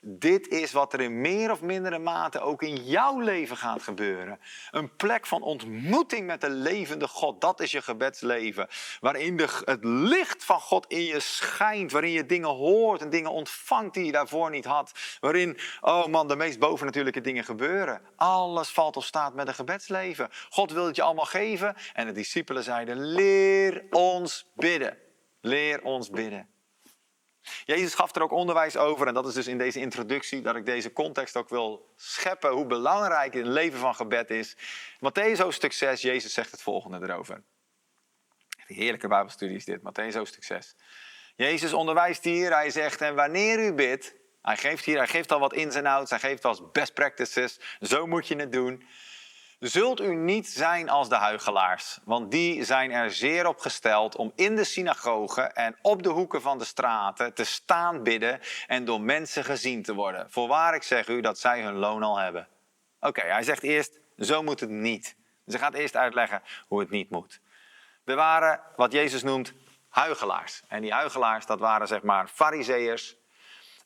Dit 0.00 0.48
is 0.48 0.72
wat 0.72 0.92
er 0.92 1.00
in 1.00 1.20
meer 1.20 1.50
of 1.50 1.60
mindere 1.60 1.98
mate 1.98 2.40
ook 2.40 2.62
in 2.62 2.84
jouw 2.84 3.20
leven 3.20 3.56
gaat 3.56 3.82
gebeuren. 3.82 4.40
Een 4.70 4.96
plek 4.96 5.26
van 5.26 5.42
ontmoeting 5.42 6.26
met 6.26 6.40
de 6.40 6.50
levende 6.50 7.08
God. 7.08 7.40
Dat 7.40 7.60
is 7.60 7.70
je 7.70 7.82
gebedsleven. 7.82 8.68
Waarin 9.00 9.36
de, 9.36 9.62
het 9.64 9.84
licht 9.84 10.44
van 10.44 10.60
God 10.60 10.86
in 10.86 11.02
je 11.02 11.20
schijnt. 11.20 11.92
Waarin 11.92 12.10
je 12.10 12.26
dingen 12.26 12.48
hoort 12.48 13.00
en 13.00 13.10
dingen 13.10 13.30
ontvangt 13.30 13.94
die 13.94 14.04
je 14.04 14.12
daarvoor 14.12 14.50
niet 14.50 14.64
had. 14.64 14.92
Waarin, 15.20 15.58
oh 15.80 16.06
man, 16.06 16.28
de 16.28 16.36
meest 16.36 16.58
bovennatuurlijke 16.58 17.20
dingen 17.20 17.44
gebeuren. 17.44 18.00
Alles 18.16 18.68
valt 18.68 18.96
of 18.96 19.04
staat 19.04 19.34
met 19.34 19.48
een 19.48 19.54
gebedsleven. 19.54 20.28
God 20.48 20.72
wil 20.72 20.86
het 20.86 20.96
je 20.96 21.02
allemaal 21.02 21.24
geven. 21.24 21.74
En 21.92 22.06
de 22.06 22.12
discipelen 22.12 22.62
zeiden, 22.62 23.04
leer 23.04 23.84
ons 23.90 24.46
bidden. 24.54 24.98
Leer 25.40 25.82
ons 25.82 26.10
bidden. 26.10 26.55
Jezus 27.64 27.94
gaf 27.94 28.14
er 28.14 28.22
ook 28.22 28.32
onderwijs 28.32 28.76
over, 28.76 29.06
en 29.06 29.14
dat 29.14 29.26
is 29.26 29.34
dus 29.34 29.46
in 29.46 29.58
deze 29.58 29.80
introductie 29.80 30.40
dat 30.40 30.56
ik 30.56 30.66
deze 30.66 30.92
context 30.92 31.36
ook 31.36 31.48
wil 31.48 31.92
scheppen, 31.96 32.50
hoe 32.50 32.66
belangrijk 32.66 33.34
het 33.34 33.46
leven 33.46 33.78
van 33.78 33.94
gebed 33.94 34.30
is. 34.30 34.56
Matthäus 34.96 35.38
hoofdstuk 35.38 35.72
6, 35.72 36.02
Jezus 36.02 36.32
zegt 36.32 36.50
het 36.50 36.62
volgende 36.62 37.06
erover. 37.06 37.42
Een 38.66 38.74
heerlijke 38.76 39.08
bijbelstudie 39.08 39.56
is 39.56 39.64
dit, 39.64 39.80
Matthäus 39.80 40.14
hoofdstuk 40.14 40.44
6. 40.44 40.76
Jezus 41.36 41.72
onderwijst 41.72 42.24
hier, 42.24 42.52
hij 42.52 42.70
zegt, 42.70 43.00
en 43.00 43.14
wanneer 43.14 43.58
u 43.58 43.72
bidt, 43.72 44.14
hij 44.42 44.56
geeft 44.56 44.84
hier, 44.84 44.96
hij 44.96 45.08
geeft 45.08 45.32
al 45.32 45.40
wat 45.40 45.52
ins 45.52 45.74
en 45.74 45.86
outs, 45.86 46.10
hij 46.10 46.18
geeft 46.18 46.44
als 46.44 46.70
best 46.72 46.94
practices, 46.94 47.60
zo 47.80 48.06
moet 48.06 48.28
je 48.28 48.36
het 48.36 48.52
doen. 48.52 48.86
Zult 49.58 50.00
u 50.00 50.14
niet 50.14 50.48
zijn 50.48 50.88
als 50.88 51.08
de 51.08 51.14
huigelaars, 51.14 51.98
want 52.04 52.30
die 52.30 52.64
zijn 52.64 52.90
er 52.90 53.10
zeer 53.10 53.46
op 53.46 53.58
gesteld 53.58 54.16
om 54.16 54.32
in 54.34 54.56
de 54.56 54.64
synagogen 54.64 55.54
en 55.54 55.76
op 55.82 56.02
de 56.02 56.08
hoeken 56.08 56.42
van 56.42 56.58
de 56.58 56.64
straten 56.64 57.34
te 57.34 57.44
staan 57.44 58.02
bidden 58.02 58.40
en 58.66 58.84
door 58.84 59.00
mensen 59.00 59.44
gezien 59.44 59.82
te 59.82 59.94
worden. 59.94 60.30
Voorwaar 60.30 60.74
ik 60.74 60.82
zeg 60.82 61.08
u 61.08 61.20
dat 61.20 61.38
zij 61.38 61.62
hun 61.62 61.74
loon 61.74 62.02
al 62.02 62.16
hebben. 62.18 62.48
Oké, 63.00 63.20
hij 63.20 63.42
zegt 63.42 63.62
eerst, 63.62 63.98
zo 64.18 64.42
moet 64.42 64.60
het 64.60 64.70
niet. 64.70 65.16
Dus 65.44 65.60
gaat 65.60 65.74
eerst 65.74 65.96
uitleggen 65.96 66.42
hoe 66.66 66.80
het 66.80 66.90
niet 66.90 67.10
moet. 67.10 67.40
Er 68.04 68.16
waren 68.16 68.60
wat 68.76 68.92
Jezus 68.92 69.22
noemt 69.22 69.52
huigelaars. 69.88 70.62
En 70.68 70.82
die 70.82 70.92
huigelaars, 70.92 71.46
dat 71.46 71.58
waren 71.58 71.86
zeg 71.86 72.02
maar 72.02 72.28
fariseërs 72.28 73.16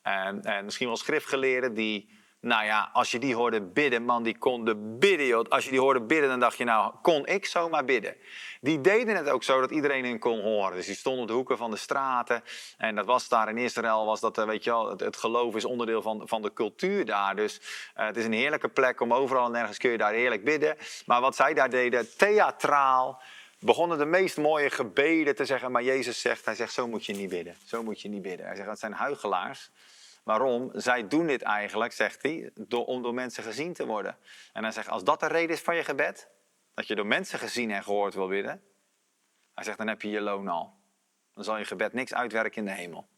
en, 0.03 0.45
en 0.45 0.64
misschien 0.64 0.87
wel 0.87 0.97
schriftgeleerden 0.97 1.75
die 1.75 2.20
nou 2.41 2.64
ja, 2.64 2.91
als 2.93 3.11
je 3.11 3.18
die 3.18 3.34
hoorde 3.34 3.61
bidden, 3.61 4.03
man, 4.03 4.22
die 4.22 4.38
konden 4.38 4.99
bidden. 4.99 5.49
Als 5.49 5.64
je 5.64 5.70
die 5.70 5.80
hoorde 5.80 6.01
bidden, 6.01 6.28
dan 6.28 6.41
dacht 6.41 6.57
je, 6.57 6.64
nou, 6.64 6.95
kon 7.03 7.26
ik 7.26 7.47
zomaar 7.47 7.84
bidden. 7.84 8.16
Die 8.61 8.80
deden 8.80 9.16
het 9.16 9.28
ook 9.28 9.43
zo 9.43 9.61
dat 9.61 9.70
iedereen 9.70 10.05
hen 10.05 10.18
kon 10.18 10.41
horen. 10.41 10.76
Dus 10.76 10.86
die 10.86 10.95
stonden 10.95 11.22
op 11.22 11.28
de 11.28 11.34
hoeken 11.34 11.57
van 11.57 11.70
de 11.70 11.76
straten. 11.76 12.45
En 12.78 12.95
dat 12.95 13.07
was 13.07 13.28
daar 13.28 13.49
in 13.49 13.59
Israël, 13.59 14.05
was 14.05 14.20
dat, 14.20 14.38
eh, 14.38 14.45
weet 14.45 14.64
je 14.64 14.70
wel, 14.70 14.91
het, 14.91 15.16
geloof 15.16 15.55
is 15.55 15.64
onderdeel 15.64 16.03
van, 16.03 16.22
van 16.24 16.43
de 16.43 16.53
cultuur 16.53 17.05
daar. 17.05 17.36
Dus 17.36 17.61
uh, 17.99 18.07
het 18.07 18.16
is 18.16 18.24
een 18.24 18.32
heerlijke 18.32 18.68
plek 18.68 19.01
om 19.01 19.14
overal 19.14 19.47
en 19.47 19.53
nergens 19.53 19.78
kun 19.78 19.91
je 19.91 19.99
daar 19.99 20.12
heerlijk 20.12 20.45
bidden. 20.45 20.76
Maar 21.07 21.20
wat 21.20 21.36
zij 21.36 21.55
daar 21.55 21.70
deden, 21.70 22.16
theatraal, 22.16 23.22
begonnen 23.59 23.99
de 23.99 24.05
meest 24.05 24.36
mooie 24.36 24.70
gebeden 24.70 25.34
te 25.34 25.45
zeggen. 25.45 25.72
Maar 25.72 25.82
Jezus 25.82 26.20
zegt, 26.20 26.45
hij 26.45 26.55
zegt, 26.55 26.72
zo 26.72 26.88
moet 26.88 27.07
je 27.07 27.14
niet 27.14 27.28
bidden. 27.28 27.57
Zo 27.64 27.82
moet 27.82 28.01
je 28.01 28.09
niet 28.09 28.22
bidden. 28.22 28.47
Hij 28.47 28.57
zegt, 28.57 28.68
dat 28.68 28.78
zijn 28.78 28.93
huigelaars. 28.93 29.70
Waarom? 30.31 30.70
Zij 30.74 31.09
doen 31.09 31.26
dit 31.26 31.43
eigenlijk, 31.43 31.93
zegt 31.93 32.22
hij, 32.22 32.51
door, 32.55 32.85
om 32.85 33.03
door 33.03 33.14
mensen 33.14 33.43
gezien 33.43 33.72
te 33.72 33.87
worden. 33.87 34.16
En 34.53 34.62
hij 34.62 34.72
zegt, 34.72 34.89
als 34.89 35.05
dat 35.05 35.20
de 35.20 35.26
reden 35.26 35.57
is 35.57 35.61
van 35.61 35.76
je 35.76 35.85
gebed, 35.85 36.28
dat 36.74 36.87
je 36.87 36.95
door 36.95 37.07
mensen 37.07 37.39
gezien 37.39 37.70
en 37.70 37.83
gehoord 37.83 38.14
wil 38.14 38.28
bidden, 38.28 38.62
hij 39.55 39.64
zegt, 39.64 39.78
dan 39.78 39.87
heb 39.87 40.03
je 40.03 40.11
je 40.11 40.20
loon 40.20 40.49
al. 40.49 40.74
Dan 41.35 41.45
zal 41.45 41.59
je 41.59 41.64
gebed 41.64 41.93
niks 41.93 42.14
uitwerken 42.14 42.57
in 42.57 42.64
de 42.64 42.70
hemel. 42.70 43.09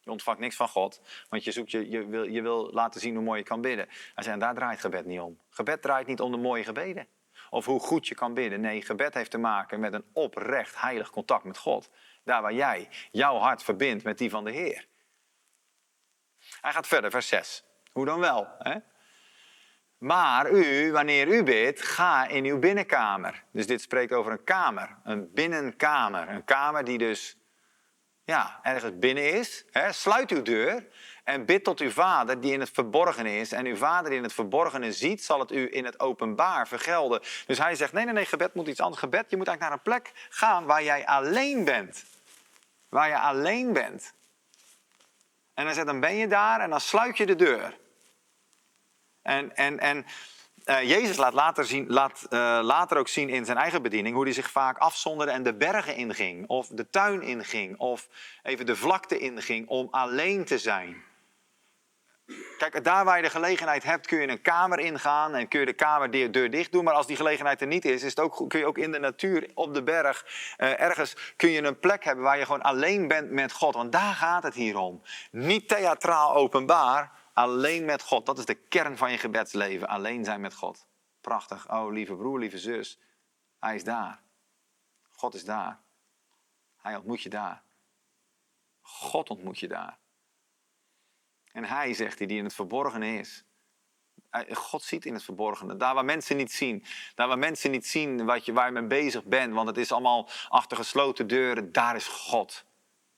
Je 0.00 0.10
ontvangt 0.10 0.40
niks 0.40 0.56
van 0.56 0.68
God, 0.68 1.00
want 1.28 1.44
je, 1.44 1.52
zoekt 1.52 1.70
je, 1.70 1.90
je, 1.90 2.06
wil, 2.06 2.24
je 2.24 2.42
wil 2.42 2.70
laten 2.72 3.00
zien 3.00 3.14
hoe 3.14 3.24
mooi 3.24 3.38
je 3.38 3.44
kan 3.44 3.60
bidden. 3.60 3.86
Hij 3.88 4.22
zegt, 4.22 4.26
en 4.26 4.38
daar 4.38 4.54
draait 4.54 4.80
gebed 4.80 5.04
niet 5.04 5.20
om. 5.20 5.40
Gebed 5.48 5.82
draait 5.82 6.06
niet 6.06 6.20
om 6.20 6.30
de 6.30 6.38
mooie 6.38 6.64
gebeden. 6.64 7.06
Of 7.50 7.64
hoe 7.64 7.80
goed 7.80 8.06
je 8.06 8.14
kan 8.14 8.34
bidden. 8.34 8.60
Nee, 8.60 8.82
gebed 8.82 9.14
heeft 9.14 9.30
te 9.30 9.38
maken 9.38 9.80
met 9.80 9.92
een 9.92 10.04
oprecht 10.12 10.80
heilig 10.80 11.10
contact 11.10 11.44
met 11.44 11.58
God. 11.58 11.90
Daar 12.24 12.42
waar 12.42 12.54
jij 12.54 12.88
jouw 13.10 13.36
hart 13.36 13.62
verbindt 13.62 14.04
met 14.04 14.18
die 14.18 14.30
van 14.30 14.44
de 14.44 14.50
Heer. 14.50 14.86
Hij 16.66 16.74
gaat 16.74 16.86
verder, 16.86 17.10
vers 17.10 17.28
6. 17.28 17.64
Hoe 17.92 18.04
dan 18.04 18.20
wel? 18.20 18.48
Hè? 18.58 18.76
Maar 19.98 20.50
u, 20.50 20.92
wanneer 20.92 21.28
u 21.28 21.42
bidt, 21.42 21.82
ga 21.82 22.26
in 22.26 22.44
uw 22.44 22.58
binnenkamer. 22.58 23.44
Dus 23.52 23.66
dit 23.66 23.80
spreekt 23.80 24.12
over 24.12 24.32
een 24.32 24.44
kamer, 24.44 24.96
een 25.04 25.30
binnenkamer. 25.32 26.28
Een 26.28 26.44
kamer 26.44 26.84
die 26.84 26.98
dus 26.98 27.36
ja, 28.24 28.60
ergens 28.62 28.98
binnen 28.98 29.32
is. 29.32 29.64
Hè? 29.70 29.92
Sluit 29.92 30.30
uw 30.30 30.42
deur 30.42 30.86
en 31.24 31.44
bid 31.44 31.64
tot 31.64 31.80
uw 31.80 31.90
vader 31.90 32.40
die 32.40 32.52
in 32.52 32.60
het 32.60 32.70
verborgen 32.70 33.26
is. 33.26 33.52
En 33.52 33.66
uw 33.66 33.76
vader 33.76 34.08
die 34.08 34.18
in 34.18 34.24
het 34.24 34.34
verborgene 34.34 34.92
ziet, 34.92 35.24
zal 35.24 35.40
het 35.40 35.52
u 35.52 35.68
in 35.74 35.84
het 35.84 36.00
openbaar 36.00 36.68
vergelden. 36.68 37.20
Dus 37.46 37.58
hij 37.58 37.74
zegt, 37.74 37.92
nee, 37.92 38.04
nee, 38.04 38.14
nee, 38.14 38.26
gebed 38.26 38.54
moet 38.54 38.68
iets 38.68 38.80
anders. 38.80 39.00
Gebed, 39.00 39.30
je 39.30 39.36
moet 39.36 39.48
eigenlijk 39.48 39.60
naar 39.60 39.72
een 39.72 40.02
plek 40.02 40.26
gaan 40.28 40.64
waar 40.64 40.82
jij 40.82 41.06
alleen 41.06 41.64
bent. 41.64 42.04
Waar 42.88 43.08
je 43.08 43.18
alleen 43.18 43.72
bent. 43.72 44.14
En 45.56 45.64
hij 45.64 45.74
zegt, 45.74 45.86
dan 45.86 46.00
ben 46.00 46.16
je 46.16 46.28
daar 46.28 46.60
en 46.60 46.70
dan 46.70 46.80
sluit 46.80 47.16
je 47.16 47.26
de 47.26 47.36
deur. 47.36 47.78
En, 49.22 49.56
en, 49.56 49.78
en 49.78 50.06
uh, 50.64 50.82
Jezus 50.82 51.16
laat, 51.16 51.32
later, 51.32 51.64
zien, 51.64 51.86
laat 51.88 52.26
uh, 52.30 52.58
later 52.62 52.96
ook 52.96 53.08
zien 53.08 53.28
in 53.28 53.44
zijn 53.44 53.58
eigen 53.58 53.82
bediening 53.82 54.14
hoe 54.14 54.24
hij 54.24 54.32
zich 54.32 54.50
vaak 54.50 54.78
afzonderde 54.78 55.32
en 55.32 55.42
de 55.42 55.54
bergen 55.54 55.96
inging, 55.96 56.48
of 56.48 56.66
de 56.66 56.90
tuin 56.90 57.22
inging, 57.22 57.78
of 57.78 58.08
even 58.42 58.66
de 58.66 58.76
vlakte 58.76 59.18
inging 59.18 59.68
om 59.68 59.88
alleen 59.90 60.44
te 60.44 60.58
zijn. 60.58 61.04
Kijk, 62.58 62.84
daar 62.84 63.04
waar 63.04 63.16
je 63.16 63.22
de 63.22 63.30
gelegenheid 63.30 63.82
hebt, 63.82 64.06
kun 64.06 64.20
je 64.20 64.28
een 64.28 64.42
kamer 64.42 64.78
ingaan 64.78 65.34
en 65.34 65.48
kun 65.48 65.60
je 65.60 65.66
de 65.66 65.72
kamer 65.72 66.32
deur 66.32 66.50
dicht 66.50 66.72
doen. 66.72 66.84
Maar 66.84 66.94
als 66.94 67.06
die 67.06 67.16
gelegenheid 67.16 67.60
er 67.60 67.66
niet 67.66 67.84
is, 67.84 68.02
is 68.02 68.10
het 68.10 68.20
ook, 68.20 68.48
kun 68.48 68.58
je 68.58 68.66
ook 68.66 68.78
in 68.78 68.92
de 68.92 68.98
natuur, 68.98 69.50
op 69.54 69.74
de 69.74 69.82
berg, 69.82 70.26
eh, 70.56 70.80
ergens 70.80 71.34
kun 71.36 71.50
je 71.50 71.62
een 71.62 71.78
plek 71.78 72.04
hebben 72.04 72.24
waar 72.24 72.38
je 72.38 72.44
gewoon 72.44 72.62
alleen 72.62 73.08
bent 73.08 73.30
met 73.30 73.52
God. 73.52 73.74
Want 73.74 73.92
daar 73.92 74.14
gaat 74.14 74.42
het 74.42 74.54
hier 74.54 74.76
om. 74.76 75.02
Niet 75.30 75.68
theatraal 75.68 76.34
openbaar, 76.34 77.12
alleen 77.32 77.84
met 77.84 78.02
God. 78.02 78.26
Dat 78.26 78.38
is 78.38 78.44
de 78.44 78.54
kern 78.54 78.96
van 78.96 79.10
je 79.10 79.18
gebedsleven, 79.18 79.88
alleen 79.88 80.24
zijn 80.24 80.40
met 80.40 80.54
God. 80.54 80.86
Prachtig. 81.20 81.70
Oh, 81.70 81.92
lieve 81.92 82.14
broer, 82.14 82.38
lieve 82.38 82.58
zus, 82.58 82.98
hij 83.58 83.74
is 83.74 83.84
daar. 83.84 84.20
God 85.10 85.34
is 85.34 85.44
daar. 85.44 85.78
Hij 86.76 86.96
ontmoet 86.96 87.22
je 87.22 87.28
daar. 87.28 87.62
God 88.80 89.30
ontmoet 89.30 89.58
je 89.58 89.68
daar. 89.68 89.98
En 91.56 91.64
hij, 91.64 91.94
zegt 91.94 92.18
hij, 92.18 92.26
die 92.26 92.38
in 92.38 92.44
het 92.44 92.54
verborgene 92.54 93.18
is. 93.18 93.44
God 94.52 94.82
ziet 94.82 95.04
in 95.04 95.14
het 95.14 95.24
verborgene. 95.24 95.76
Daar 95.76 95.94
waar 95.94 96.04
mensen 96.04 96.36
niet 96.36 96.52
zien. 96.52 96.84
Daar 97.14 97.28
waar 97.28 97.38
mensen 97.38 97.70
niet 97.70 97.86
zien 97.86 98.24
wat 98.24 98.44
je, 98.44 98.52
waar 98.52 98.66
je 98.66 98.72
mee 98.72 98.86
bezig 98.86 99.24
bent. 99.24 99.54
Want 99.54 99.68
het 99.68 99.76
is 99.76 99.92
allemaal 99.92 100.28
achter 100.48 100.76
gesloten 100.76 101.26
deuren. 101.26 101.72
Daar 101.72 101.96
is 101.96 102.06
God. 102.06 102.64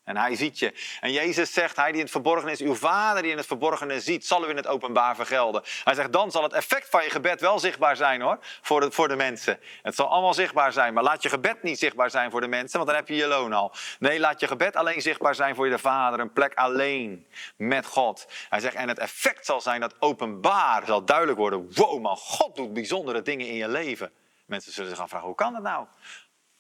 En 0.09 0.17
hij 0.17 0.37
ziet 0.37 0.59
je. 0.59 0.75
En 1.01 1.13
Jezus 1.13 1.53
zegt, 1.53 1.77
hij 1.77 1.87
die 1.87 1.95
in 1.95 2.03
het 2.03 2.11
verborgen 2.11 2.49
is, 2.49 2.61
uw 2.61 2.75
vader 2.75 3.23
die 3.23 3.31
in 3.31 3.37
het 3.37 3.47
verborgene 3.47 4.01
ziet, 4.01 4.27
zal 4.27 4.47
u 4.47 4.49
in 4.49 4.57
het 4.57 4.67
openbaar 4.67 5.15
vergelden. 5.15 5.63
Hij 5.85 5.95
zegt, 5.95 6.13
dan 6.13 6.31
zal 6.31 6.43
het 6.43 6.53
effect 6.53 6.89
van 6.89 7.03
je 7.03 7.11
gebed 7.11 7.41
wel 7.41 7.59
zichtbaar 7.59 7.97
zijn 7.97 8.21
hoor, 8.21 8.39
voor 8.63 8.81
de, 8.81 8.91
voor 8.91 9.09
de 9.09 9.17
mensen. 9.17 9.61
Het 9.83 9.95
zal 9.95 10.09
allemaal 10.09 10.35
zichtbaar 10.35 10.73
zijn, 10.73 10.95
maar 10.95 11.03
laat 11.03 11.23
je 11.23 11.29
gebed 11.29 11.63
niet 11.63 11.79
zichtbaar 11.79 12.11
zijn 12.11 12.31
voor 12.31 12.41
de 12.41 12.47
mensen, 12.47 12.77
want 12.77 12.91
dan 12.91 12.99
heb 12.99 13.09
je 13.09 13.15
je 13.15 13.27
loon 13.27 13.53
al. 13.53 13.73
Nee, 13.99 14.21
laat 14.21 14.41
je 14.41 14.47
gebed 14.47 14.77
alleen 14.77 15.03
zichtbaar 15.03 15.35
zijn 15.35 15.55
voor 15.55 15.69
je 15.69 15.79
vader, 15.79 16.21
een 16.21 16.33
plek 16.33 16.55
alleen 16.55 17.27
met 17.57 17.87
God. 17.87 18.27
Hij 18.49 18.61
zegt, 18.61 18.75
en 18.75 18.89
het 18.89 18.99
effect 18.99 19.47
zal 19.47 19.61
zijn 19.61 19.81
dat 19.81 19.95
openbaar 19.99 20.83
zal 20.87 21.05
duidelijk 21.05 21.39
worden, 21.39 21.75
wow 21.75 22.01
man, 22.01 22.17
God 22.17 22.57
doet 22.57 22.73
bijzondere 22.73 23.23
dingen 23.23 23.47
in 23.47 23.55
je 23.55 23.69
leven. 23.69 24.13
Mensen 24.47 24.73
zullen 24.73 24.91
zich 24.91 25.01
afvragen, 25.01 25.27
hoe 25.27 25.37
kan 25.37 25.53
dat 25.53 25.63
nou? 25.63 25.87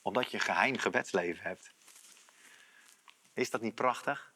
Omdat 0.02 0.30
je 0.30 0.36
een 0.36 0.42
geheim 0.42 0.78
gebedsleven 0.78 1.42
hebt. 1.42 1.76
Is 3.38 3.50
dat 3.50 3.60
niet 3.60 3.74
prachtig? 3.74 4.34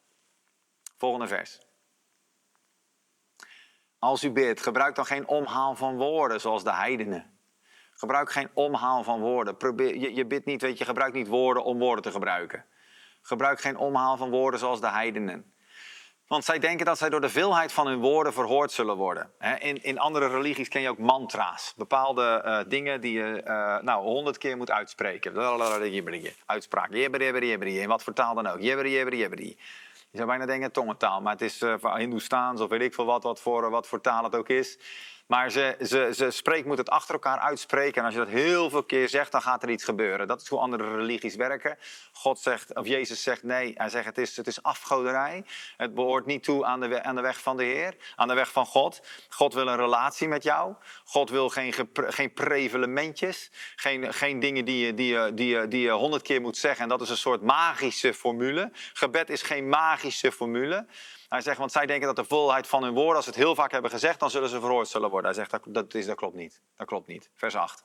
Volgende 0.96 1.26
vers. 1.26 1.60
Als 3.98 4.24
u 4.24 4.30
bidt, 4.30 4.62
gebruik 4.62 4.94
dan 4.94 5.06
geen 5.06 5.26
omhaal 5.26 5.74
van 5.74 5.96
woorden 5.96 6.40
zoals 6.40 6.64
de 6.64 6.72
heidenen. 6.72 7.38
Gebruik 7.92 8.32
geen 8.32 8.50
omhaal 8.54 9.04
van 9.04 9.20
woorden. 9.20 9.56
Probeer, 9.56 9.96
je, 10.14 10.26
bidt 10.26 10.44
niet, 10.44 10.62
weet 10.62 10.78
je, 10.78 10.84
gebruik 10.84 11.12
niet 11.12 11.26
woorden 11.26 11.64
om 11.64 11.78
woorden 11.78 12.02
te 12.02 12.10
gebruiken. 12.10 12.64
Gebruik 13.22 13.60
geen 13.60 13.76
omhaal 13.76 14.16
van 14.16 14.30
woorden 14.30 14.60
zoals 14.60 14.80
de 14.80 14.90
heidenen. 14.90 15.51
Want 16.32 16.44
zij 16.44 16.58
denken 16.58 16.86
dat 16.86 16.98
zij 16.98 17.08
door 17.08 17.20
de 17.20 17.28
veelheid 17.28 17.72
van 17.72 17.86
hun 17.86 17.98
woorden 17.98 18.32
verhoord 18.32 18.72
zullen 18.72 18.96
worden. 18.96 19.30
In, 19.58 19.82
in 19.82 19.98
andere 19.98 20.28
religies 20.28 20.68
ken 20.68 20.80
je 20.82 20.88
ook 20.88 20.98
mantra's. 20.98 21.74
Bepaalde 21.76 22.42
uh, 22.44 22.58
dingen 22.68 23.00
die 23.00 23.12
je 23.12 23.42
uh, 23.44 23.78
nou 23.78 24.02
honderd 24.02 24.38
keer 24.38 24.56
moet 24.56 24.70
uitspreken. 24.70 25.34
Uitspraak. 26.46 26.90
In 26.90 27.88
wat 27.88 28.02
voor 28.02 28.12
taal 28.12 28.34
dan 28.34 28.46
ook. 28.46 28.60
Je 28.60 30.18
zou 30.18 30.26
bijna 30.26 30.46
denken 30.46 30.72
tongentaal, 30.72 31.20
maar 31.20 31.32
het 31.32 31.42
is 31.42 31.62
uh, 31.62 31.96
Hindoestaans 31.96 32.60
of 32.60 32.68
weet 32.68 32.82
ik 32.82 32.94
veel 32.94 33.04
wat, 33.04 33.22
wat 33.22 33.40
voor, 33.40 33.70
wat 33.70 33.86
voor 33.86 34.00
taal 34.00 34.24
het 34.24 34.34
ook 34.34 34.48
is. 34.48 34.78
Maar 35.32 35.50
ze, 35.50 35.76
ze, 35.80 36.10
ze 36.14 36.30
spreekt, 36.30 36.66
moet 36.66 36.78
het 36.78 36.90
achter 36.90 37.14
elkaar 37.14 37.38
uitspreken. 37.38 37.98
En 37.98 38.04
als 38.04 38.14
je 38.14 38.20
dat 38.20 38.28
heel 38.28 38.70
veel 38.70 38.82
keer 38.82 39.08
zegt, 39.08 39.32
dan 39.32 39.42
gaat 39.42 39.62
er 39.62 39.70
iets 39.70 39.84
gebeuren. 39.84 40.26
Dat 40.26 40.40
is 40.40 40.48
hoe 40.48 40.58
andere 40.58 40.96
religies 40.96 41.34
werken. 41.34 41.78
God 42.12 42.38
zegt, 42.38 42.74
of 42.74 42.86
Jezus 42.86 43.22
zegt 43.22 43.42
nee. 43.42 43.72
Hij 43.76 43.88
zegt, 43.88 44.06
het 44.06 44.18
is, 44.18 44.36
het 44.36 44.46
is 44.46 44.62
afgoderij. 44.62 45.44
Het 45.76 45.94
behoort 45.94 46.26
niet 46.26 46.42
toe 46.42 46.64
aan 46.64 46.80
de, 46.80 47.02
aan 47.02 47.14
de 47.14 47.20
weg 47.20 47.40
van 47.40 47.56
de 47.56 47.64
Heer. 47.64 47.96
Aan 48.16 48.28
de 48.28 48.34
weg 48.34 48.52
van 48.52 48.66
God. 48.66 49.00
God 49.28 49.54
wil 49.54 49.66
een 49.66 49.76
relatie 49.76 50.28
met 50.28 50.42
jou. 50.42 50.74
God 51.04 51.30
wil 51.30 51.48
geen, 51.48 51.74
geen 51.94 52.32
prevelementjes. 52.32 53.50
Geen, 53.76 54.14
geen 54.14 54.40
dingen 54.40 54.64
die 54.64 54.86
je, 54.86 54.94
die, 54.94 55.12
je, 55.12 55.34
die, 55.34 55.48
je, 55.48 55.68
die 55.68 55.80
je 55.80 55.90
honderd 55.90 56.22
keer 56.22 56.40
moet 56.40 56.56
zeggen. 56.56 56.82
En 56.82 56.88
dat 56.88 57.00
is 57.00 57.10
een 57.10 57.16
soort 57.16 57.42
magische 57.42 58.14
formule. 58.14 58.70
Gebed 58.92 59.30
is 59.30 59.42
geen 59.42 59.68
magische 59.68 60.32
formule. 60.32 60.86
Hij 61.32 61.40
zegt, 61.40 61.58
want 61.58 61.72
zij 61.72 61.86
denken 61.86 62.06
dat 62.06 62.16
de 62.16 62.24
volheid 62.24 62.66
van 62.66 62.82
hun 62.82 62.92
woorden, 62.92 63.16
als 63.16 63.24
ze 63.24 63.30
het 63.30 63.38
heel 63.38 63.54
vaak 63.54 63.70
hebben 63.72 63.90
gezegd, 63.90 64.20
dan 64.20 64.30
zullen 64.30 64.48
ze 64.48 64.60
verhoord 64.60 64.88
zullen 64.88 65.10
worden. 65.10 65.34
Hij 65.34 65.44
zegt, 65.44 65.50
dat, 65.50 65.74
dat, 65.74 65.94
is, 65.94 66.06
dat 66.06 66.16
klopt 66.16 66.34
niet. 66.34 66.60
Dat 66.76 66.86
klopt 66.86 67.06
niet. 67.06 67.30
Vers 67.34 67.54
8. 67.54 67.84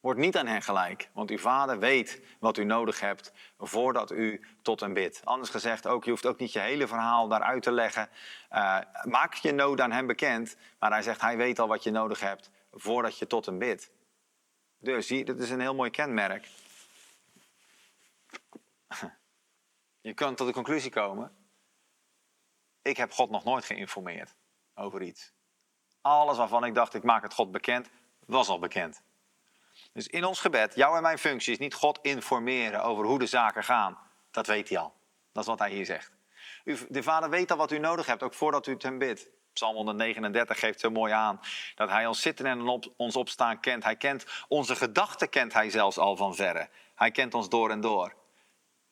Word 0.00 0.16
niet 0.16 0.36
aan 0.36 0.46
hen 0.46 0.62
gelijk, 0.62 1.10
want 1.12 1.30
uw 1.30 1.38
vader 1.38 1.78
weet 1.78 2.20
wat 2.38 2.56
u 2.56 2.64
nodig 2.64 3.00
hebt 3.00 3.32
voordat 3.58 4.10
u 4.10 4.44
tot 4.62 4.80
hem 4.80 4.92
bidt. 4.92 5.20
Anders 5.24 5.50
gezegd 5.50 5.86
ook, 5.86 6.04
je 6.04 6.10
hoeft 6.10 6.26
ook 6.26 6.38
niet 6.38 6.52
je 6.52 6.58
hele 6.58 6.86
verhaal 6.86 7.28
daaruit 7.28 7.62
te 7.62 7.72
leggen. 7.72 8.08
Uh, 8.52 8.78
maak 9.02 9.34
je 9.34 9.52
nood 9.52 9.80
aan 9.80 9.92
hem 9.92 10.06
bekend, 10.06 10.56
maar 10.78 10.90
hij 10.90 11.02
zegt, 11.02 11.20
hij 11.20 11.36
weet 11.36 11.58
al 11.58 11.68
wat 11.68 11.82
je 11.82 11.90
nodig 11.90 12.20
hebt 12.20 12.50
voordat 12.72 13.18
je 13.18 13.26
tot 13.26 13.46
hem 13.46 13.58
bidt. 13.58 13.90
Dus 14.78 15.06
zie, 15.06 15.24
dit 15.24 15.40
is 15.40 15.50
een 15.50 15.60
heel 15.60 15.74
mooi 15.74 15.90
kenmerk. 15.90 16.48
Je 20.04 20.14
kunt 20.14 20.36
tot 20.36 20.46
de 20.46 20.52
conclusie 20.52 20.90
komen: 20.90 21.36
ik 22.82 22.96
heb 22.96 23.12
God 23.12 23.30
nog 23.30 23.44
nooit 23.44 23.64
geïnformeerd 23.64 24.34
over 24.74 25.02
iets. 25.02 25.32
Alles 26.00 26.36
waarvan 26.36 26.64
ik 26.64 26.74
dacht, 26.74 26.94
ik 26.94 27.02
maak 27.02 27.22
het 27.22 27.34
God 27.34 27.50
bekend, 27.50 27.90
was 28.26 28.48
al 28.48 28.58
bekend. 28.58 29.02
Dus 29.92 30.06
in 30.06 30.24
ons 30.24 30.40
gebed, 30.40 30.74
jouw 30.74 30.96
en 30.96 31.02
mijn 31.02 31.18
functie 31.18 31.52
is 31.52 31.58
niet 31.58 31.74
God 31.74 31.98
informeren 32.02 32.82
over 32.82 33.04
hoe 33.04 33.18
de 33.18 33.26
zaken 33.26 33.64
gaan. 33.64 33.98
Dat 34.30 34.46
weet 34.46 34.68
hij 34.68 34.78
al. 34.78 34.94
Dat 35.32 35.42
is 35.42 35.48
wat 35.48 35.58
hij 35.58 35.70
hier 35.70 35.86
zegt. 35.86 36.12
De 36.88 37.02
Vader 37.02 37.30
weet 37.30 37.50
al 37.50 37.56
wat 37.56 37.72
u 37.72 37.78
nodig 37.78 38.06
hebt, 38.06 38.22
ook 38.22 38.34
voordat 38.34 38.66
u 38.66 38.72
het 38.72 38.82
hem 38.82 38.98
bidt. 38.98 39.30
Psalm 39.52 39.74
139 39.74 40.58
geeft 40.58 40.80
zo 40.80 40.90
mooi 40.90 41.12
aan 41.12 41.40
dat 41.74 41.88
hij 41.88 42.06
ons 42.06 42.20
zitten 42.20 42.46
en 42.46 42.92
ons 42.96 43.16
opstaan 43.16 43.60
kent. 43.60 43.84
Hij 43.84 43.96
kent 43.96 44.26
onze 44.48 44.76
gedachten, 44.76 45.28
kent 45.28 45.52
hij 45.52 45.70
zelfs 45.70 45.98
al 45.98 46.16
van 46.16 46.34
verre. 46.34 46.68
Hij 46.94 47.10
kent 47.10 47.34
ons 47.34 47.48
door 47.48 47.70
en 47.70 47.80
door. 47.80 48.22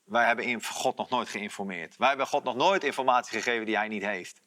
Wij 0.05 0.26
hebben 0.26 0.64
God 0.64 0.96
nog 0.96 1.11
nooit 1.11 1.28
geïnformeerd. 1.28 1.96
Wij 1.96 2.09
hebben 2.09 2.26
God 2.26 2.44
nog 2.44 2.57
nooit 2.57 2.84
informatie 2.84 3.40
gegeven 3.40 3.66
die 3.66 3.76
hij 3.76 3.88
niet 3.88 4.05
heeft. 4.05 4.42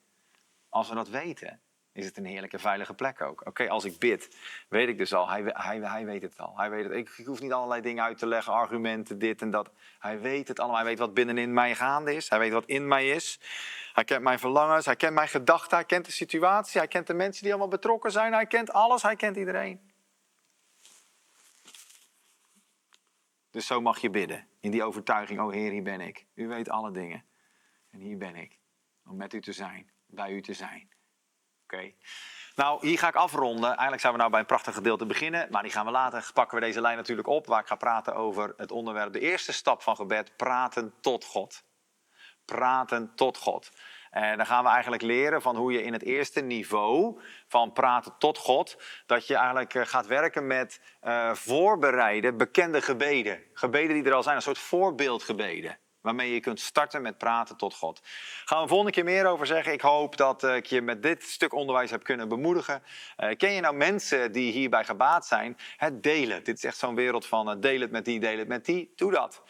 Als 0.70 0.90
we 0.90 0.96
dat 0.96 1.10
weten, 1.10 1.62
is 1.96 2.06
het 2.06 2.18
een 2.18 2.26
heerlijke, 2.26 2.60
veilige 2.60 2.94
plek 2.94 3.22
ook. 3.22 3.46
Oké, 3.46 3.70
als 3.70 3.86
ik 3.86 4.00
bid, 4.00 4.38
weet 4.70 4.88
ik 4.88 4.98
dus 4.98 5.14
al, 5.14 5.30
hij, 5.30 5.42
hij, 5.46 5.80
hij 5.80 6.06
weet 6.06 6.22
het 6.22 6.40
al. 6.40 6.58
Hij 6.58 6.70
weet 6.70 6.84
het. 6.84 6.94
Ik, 6.94 7.10
ik, 7.18 7.26
hoef 7.26 7.42
niet 7.42 7.52
allerlei 7.52 7.82
dingen 7.82 8.04
uit 8.04 8.18
te 8.18 8.28
leggen, 8.28 8.54
argumenten, 8.54 9.20
dit 9.20 9.42
en 9.42 9.52
dat. 9.52 9.72
Hij 10.00 10.20
weet 10.20 10.48
het 10.48 10.60
allemaal. 10.60 10.78
Hij 10.78 10.86
weet 10.86 11.00
wat 11.00 11.14
binnenin 11.14 11.54
mij 11.54 11.76
gaande 11.76 12.16
is. 12.16 12.30
Hij 12.30 12.40
weet 12.40 12.52
wat 12.52 12.66
in 12.66 12.88
mij 12.88 13.10
is. 13.10 13.40
Hij 13.94 14.04
kent 14.04 14.22
mijn 14.24 14.40
verlangens, 14.40 14.86
hij 14.86 14.96
kent 14.96 15.14
mijn 15.14 15.28
gedachten, 15.28 15.78
hij 15.78 15.86
kent 15.86 16.06
de 16.06 16.12
situatie, 16.12 16.80
hij 16.80 16.88
kent 16.88 17.08
de 17.08 17.14
mensen 17.14 17.42
die 17.44 17.52
allemaal 17.52 17.70
betrokken 17.70 18.12
zijn. 18.12 18.34
Hij 18.34 18.46
kent 18.46 18.72
alles, 18.72 19.02
hij 19.02 19.16
kent 19.16 19.38
iedereen. 19.38 19.92
Dus 23.56 23.66
zo 23.66 23.82
mag 23.82 24.00
je 24.00 24.10
bidden. 24.10 24.48
In 24.60 24.72
die 24.72 24.84
overtuiging, 24.84 25.40
oh 25.40 25.52
Heer, 25.52 25.72
hier 25.72 25.84
ben 25.84 26.02
ik. 26.02 26.26
U 26.34 26.48
weet 26.48 26.70
alle 26.70 26.92
dingen. 26.92 27.26
En 27.92 28.00
hier 28.00 28.18
ben 28.18 28.36
ik. 28.36 28.60
Om 29.06 29.16
met 29.16 29.34
u 29.34 29.42
te 29.42 29.52
zijn. 29.52 29.92
Bij 30.06 30.32
u 30.32 30.42
te 30.42 30.54
zijn. 30.54 30.90
Oké. 31.64 31.92
Nou, 32.56 32.88
hier 32.88 32.98
ga 32.98 33.08
ik 33.08 33.16
afronden. 33.16 33.70
Eigenlijk 33.70 34.02
zijn 34.02 34.14
we 34.14 34.20
nou 34.20 34.32
bij 34.32 34.40
een 34.40 34.46
prachtig 34.46 34.74
gedeelte 34.74 35.06
beginnen. 35.06 35.48
Maar 35.52 35.64
die 35.64 35.72
gaan 35.72 35.86
we 35.86 35.92
later. 35.92 36.30
Pakken 36.34 36.60
we 36.60 36.66
deze 36.66 36.82
lijn 36.82 36.98
natuurlijk 36.98 37.28
op. 37.28 37.46
Waar 37.48 37.60
ik 37.60 37.68
ga 37.68 37.76
praten 37.76 38.16
over 38.16 38.54
het 38.58 38.72
onderwerp. 38.72 39.14
De 39.14 39.20
eerste 39.20 39.54
stap 39.54 39.82
van 39.82 39.96
gebed. 39.96 40.38
Praten 40.38 40.94
tot 41.02 41.26
God. 41.26 41.64
Praten 42.46 43.16
tot 43.16 43.38
God. 43.38 43.72
En 44.16 44.38
dan 44.38 44.46
gaan 44.46 44.64
we 44.64 44.70
eigenlijk 44.70 45.02
leren 45.02 45.42
van 45.42 45.56
hoe 45.56 45.72
je 45.72 45.84
in 45.84 45.94
het 45.94 46.04
eerste 46.04 46.42
niveau 46.42 47.20
van 47.48 47.72
praten 47.72 48.16
tot 48.18 48.38
God, 48.38 48.78
dat 49.06 49.28
je 49.28 49.36
eigenlijk 49.36 49.74
eh, 49.74 49.86
gaat 49.86 50.08
werken 50.08 50.48
met 50.48 50.82
uh, 51.04 51.34
voorbereiden 51.34 52.38
bekende 52.38 52.82
gebeden. 52.82 53.40
Gebeden 53.54 53.96
die 53.96 54.04
er 54.04 54.14
al 54.14 54.24
zijn, 54.24 54.36
een 54.36 54.42
soort 54.42 54.58
voorbeeldgebeden 54.58 55.78
waarmee 56.06 56.34
je 56.34 56.40
kunt 56.40 56.60
starten 56.60 57.02
met 57.02 57.18
praten 57.18 57.58
tot 57.58 57.74
God. 57.74 58.02
Gaan 58.46 58.58
we 58.58 58.64
een 58.64 58.70
volgende 58.70 58.92
keer 58.92 59.04
meer 59.04 59.26
over 59.26 59.46
zeggen. 59.46 59.74
Ik 59.74 59.82
hoop 59.82 60.18
dat 60.18 60.44
eh, 60.44 60.56
ik 60.56 60.66
je 60.66 60.82
met 60.82 61.04
dit 61.04 61.24
stuk 61.24 61.54
onderwijs 61.54 61.92
heb 61.92 62.04
kunnen 62.04 62.28
bemoedigen. 62.28 62.84
Uh, 63.18 63.30
ken 63.38 63.52
je 63.52 63.62
nou 63.62 63.76
mensen 63.76 64.32
die 64.32 64.52
hierbij 64.52 64.84
gebaat 64.84 65.26
zijn? 65.26 65.58
Het 65.78 66.04
delen. 66.04 66.44
Dit 66.44 66.58
is 66.58 66.64
echt 66.64 66.78
zo'n 66.78 66.96
wereld 66.96 67.26
van 67.26 67.50
uh, 67.50 67.56
deel 67.60 67.80
het 67.80 67.92
met 67.92 68.06
die, 68.06 68.20
deel 68.20 68.38
het 68.38 68.48
met 68.48 68.66
die. 68.66 68.94
Doe 68.96 69.12
dat. 69.12 69.42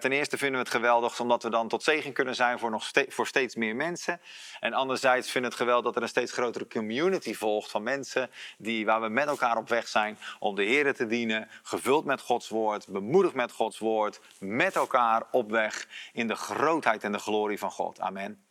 ten 0.00 0.12
eerste 0.12 0.38
vinden 0.38 0.56
we 0.56 0.64
het 0.64 0.74
geweldig 0.74 1.20
omdat 1.20 1.42
we 1.42 1.50
dan 1.50 1.68
tot 1.68 1.82
zegen 1.82 2.12
kunnen 2.12 2.34
zijn 2.34 2.58
voor, 2.58 2.70
nog 2.70 2.84
ste 2.84 3.06
voor 3.08 3.26
steeds 3.26 3.54
meer 3.54 3.76
mensen. 3.76 4.20
En 4.60 4.72
anderzijds 4.72 5.30
vinden 5.30 5.50
we 5.50 5.56
het 5.56 5.66
geweldig 5.66 5.84
dat 5.84 5.96
er 5.96 6.02
een 6.02 6.08
steeds 6.08 6.32
grotere 6.32 6.66
community 6.66 7.34
volgt 7.34 7.70
van 7.70 7.82
mensen 7.82 8.30
die, 8.58 8.84
waar 8.84 9.00
we 9.00 9.08
met 9.08 9.26
elkaar 9.26 9.56
op 9.56 9.68
weg 9.68 9.88
zijn 9.88 10.18
om 10.38 10.54
de 10.54 10.62
Heer 10.62 10.94
te 10.94 11.06
dienen. 11.06 11.48
Gevuld 11.62 12.04
met 12.04 12.20
Gods 12.20 12.48
woord, 12.48 12.88
bemoedigd 12.88 13.34
met 13.34 13.52
Gods 13.52 13.78
woord, 13.78 14.20
met 14.38 14.76
elkaar 14.76 15.22
op 15.30 15.50
weg 15.50 15.81
in 16.12 16.28
de 16.28 16.34
grootheid 16.34 17.04
en 17.04 17.12
de 17.12 17.18
glorie 17.18 17.58
van 17.58 17.70
God. 17.70 18.00
Amen. 18.00 18.46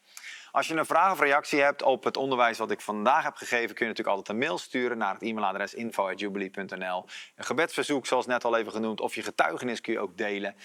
Als 0.51 0.67
je 0.67 0.75
een 0.75 0.85
vraag 0.85 1.11
of 1.11 1.19
reactie 1.19 1.61
hebt 1.61 1.83
op 1.83 2.03
het 2.03 2.17
onderwijs 2.17 2.57
wat 2.57 2.71
ik 2.71 2.81
vandaag 2.81 3.23
heb 3.23 3.35
gegeven, 3.35 3.75
kun 3.75 3.85
je 3.85 3.91
natuurlijk 3.91 4.17
altijd 4.17 4.29
een 4.29 4.45
mail 4.45 4.57
sturen 4.57 4.97
naar 4.97 5.13
het 5.13 5.21
e-mailadres 5.21 5.73
info.jubilee.nl. 5.73 7.05
Een 7.35 7.45
gebedsverzoek, 7.45 8.05
zoals 8.05 8.25
net 8.25 8.45
al 8.45 8.57
even 8.57 8.71
genoemd, 8.71 9.01
of 9.01 9.15
je 9.15 9.21
getuigenis 9.21 9.81
kun 9.81 9.93
je 9.93 9.99
ook 9.99 10.17
delen. 10.17 10.55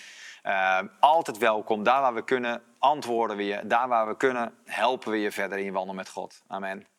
Uh, 0.44 0.80
altijd 1.00 1.38
welkom. 1.38 1.82
Daar 1.82 2.00
waar 2.00 2.14
we 2.14 2.24
kunnen, 2.24 2.62
antwoorden 2.78 3.36
we 3.36 3.44
je. 3.44 3.66
Daar 3.66 3.88
waar 3.88 4.06
we 4.06 4.16
kunnen, 4.16 4.54
helpen 4.64 5.10
we 5.10 5.20
je 5.20 5.32
verder 5.32 5.58
in 5.58 5.64
je 5.64 5.72
wandel 5.72 5.94
met 5.94 6.08
God. 6.08 6.42
Amen. 6.46 6.95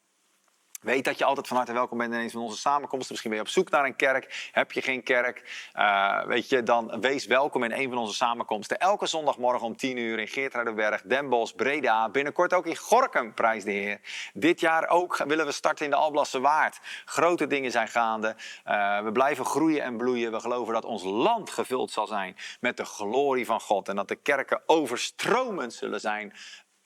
Weet 0.88 1.06
dat 1.06 1.18
je 1.18 1.26
altijd 1.26 1.48
van 1.48 1.58
harte 1.58 1.74
welkom 1.74 1.98
bent 1.98 2.14
in 2.14 2.20
een 2.20 2.30
van 2.30 2.42
onze 2.42 2.58
samenkomsten. 2.58 3.08
Misschien 3.10 3.30
ben 3.30 3.40
je 3.40 3.46
op 3.46 3.52
zoek 3.52 3.70
naar 3.70 3.86
een 3.86 3.96
kerk. 3.96 4.50
Heb 4.52 4.72
je 4.72 4.82
geen 4.82 5.04
kerk? 5.04 5.70
Uh, 5.76 6.24
weet 6.26 6.50
je, 6.50 6.64
dan 6.64 7.02
wees 7.02 7.26
welkom 7.26 7.64
in 7.64 7.72
een 7.72 7.90
van 7.90 7.98
onze 7.98 8.14
samenkomsten. 8.14 8.80
Elke 8.80 9.06
zondagmorgen 9.06 9.68
om 9.68 9.76
10 9.76 9.98
uur 9.98 10.20
in 10.20 10.28
Geertruidenberg, 10.28 11.02
Den 11.02 11.30
Bosch, 11.30 11.56
Breda. 11.56 12.10
Binnenkort 12.10 12.54
ook 12.54 12.66
in 12.66 12.76
Gorkum, 12.76 13.34
prijs 13.34 13.64
de 13.64 13.72
Heer. 13.72 14.00
Dit 14.34 14.60
jaar 14.60 14.88
ook 14.90 15.18
willen 15.18 15.46
we 15.46 15.52
starten 15.52 15.86
in 15.86 15.92
de 15.92 15.98
Alblasse 15.98 16.40
Waard. 16.40 16.80
Grote 17.06 17.48
dingen 17.48 17.72
zijn 17.72 17.88
gaande. 17.88 18.36
Uh, 18.68 19.04
we 19.04 19.12
blijven 19.12 19.46
groeien 19.46 19.84
en 19.84 19.98
bloeien. 19.98 20.32
We 20.32 20.40
geloven 20.40 20.74
dat 20.74 20.86
ons 20.86 21.04
land 21.04 21.50
gevuld 21.50 21.92
zal 21.92 22.08
zijn 22.08 22.36
met 22.60 22.78
de 22.78 22.86
glorie 22.86 23.46
van 23.46 23.62
God. 23.62 23.90
En 23.90 23.96
dat 23.96 24.08
de 24.08 24.16
kerken 24.16 24.62
overstromend 24.66 25.74
zullen 25.74 26.00
zijn 26.00 26.34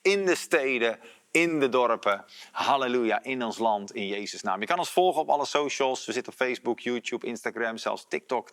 in 0.02 0.24
de 0.24 0.34
steden 0.34 0.98
in 1.32 1.60
de 1.60 1.68
dorpen. 1.68 2.24
Halleluja, 2.50 3.22
in 3.22 3.42
ons 3.42 3.58
land, 3.58 3.94
in 3.94 4.06
Jezus' 4.06 4.42
naam. 4.42 4.60
Je 4.60 4.66
kan 4.66 4.78
ons 4.78 4.90
volgen 4.90 5.20
op 5.20 5.28
alle 5.28 5.46
socials. 5.46 6.06
We 6.06 6.12
zitten 6.12 6.32
op 6.32 6.38
Facebook, 6.38 6.80
YouTube, 6.80 7.26
Instagram, 7.26 7.76
zelfs 7.76 8.06
TikTok. 8.08 8.48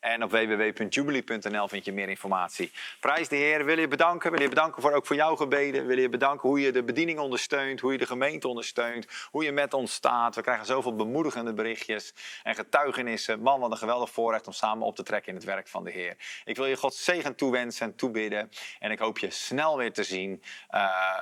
En 0.00 0.22
op 0.22 0.30
www.jubilee.nl 0.30 1.68
vind 1.68 1.84
je 1.84 1.92
meer 1.92 2.08
informatie. 2.08 2.72
Prijs 3.00 3.28
de 3.28 3.36
Heer. 3.36 3.64
Wil 3.64 3.78
je 3.78 3.88
bedanken? 3.88 4.30
Wil 4.30 4.40
je 4.40 4.48
bedanken 4.48 4.82
voor, 4.82 4.92
ook 4.92 5.06
voor 5.06 5.16
jouw 5.16 5.36
gebeden? 5.36 5.86
Wil 5.86 5.98
je 5.98 6.08
bedanken 6.08 6.48
hoe 6.48 6.60
je 6.60 6.72
de 6.72 6.82
bediening 6.82 7.18
ondersteunt? 7.18 7.80
Hoe 7.80 7.92
je 7.92 7.98
de 7.98 8.06
gemeente 8.06 8.48
ondersteunt? 8.48 9.06
Hoe 9.30 9.44
je 9.44 9.52
met 9.52 9.74
ons 9.74 9.92
staat? 9.92 10.34
We 10.34 10.42
krijgen 10.42 10.66
zoveel 10.66 10.94
bemoedigende 10.94 11.52
berichtjes 11.52 12.14
en 12.42 12.54
getuigenissen. 12.54 13.40
Man, 13.40 13.60
wat 13.60 13.70
een 13.70 13.76
geweldig 13.76 14.10
voorrecht 14.10 14.46
om 14.46 14.52
samen 14.52 14.86
op 14.86 14.96
te 14.96 15.02
trekken 15.02 15.28
in 15.28 15.34
het 15.34 15.44
werk 15.44 15.68
van 15.68 15.84
de 15.84 15.90
Heer. 15.90 16.16
Ik 16.44 16.56
wil 16.56 16.66
je 16.66 16.76
God 16.76 16.94
zegen 16.94 17.34
toewensen 17.34 17.86
en 17.86 17.96
toebidden. 17.96 18.50
En 18.78 18.90
ik 18.90 18.98
hoop 18.98 19.18
je 19.18 19.30
snel 19.30 19.76
weer 19.76 19.92
te 19.92 20.04
zien. 20.04 20.42
Uh, 20.70 21.18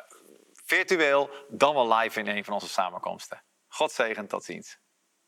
virtueel, 0.73 1.31
dan 1.49 1.75
wel 1.75 1.95
live 1.95 2.21
in 2.21 2.27
een 2.27 2.45
van 2.45 2.55
onze 2.55 2.69
samenkomsten. 2.69 3.45
God 3.69 3.93
zegen, 3.93 4.27
tot 4.27 4.45
ziens. 4.45 4.79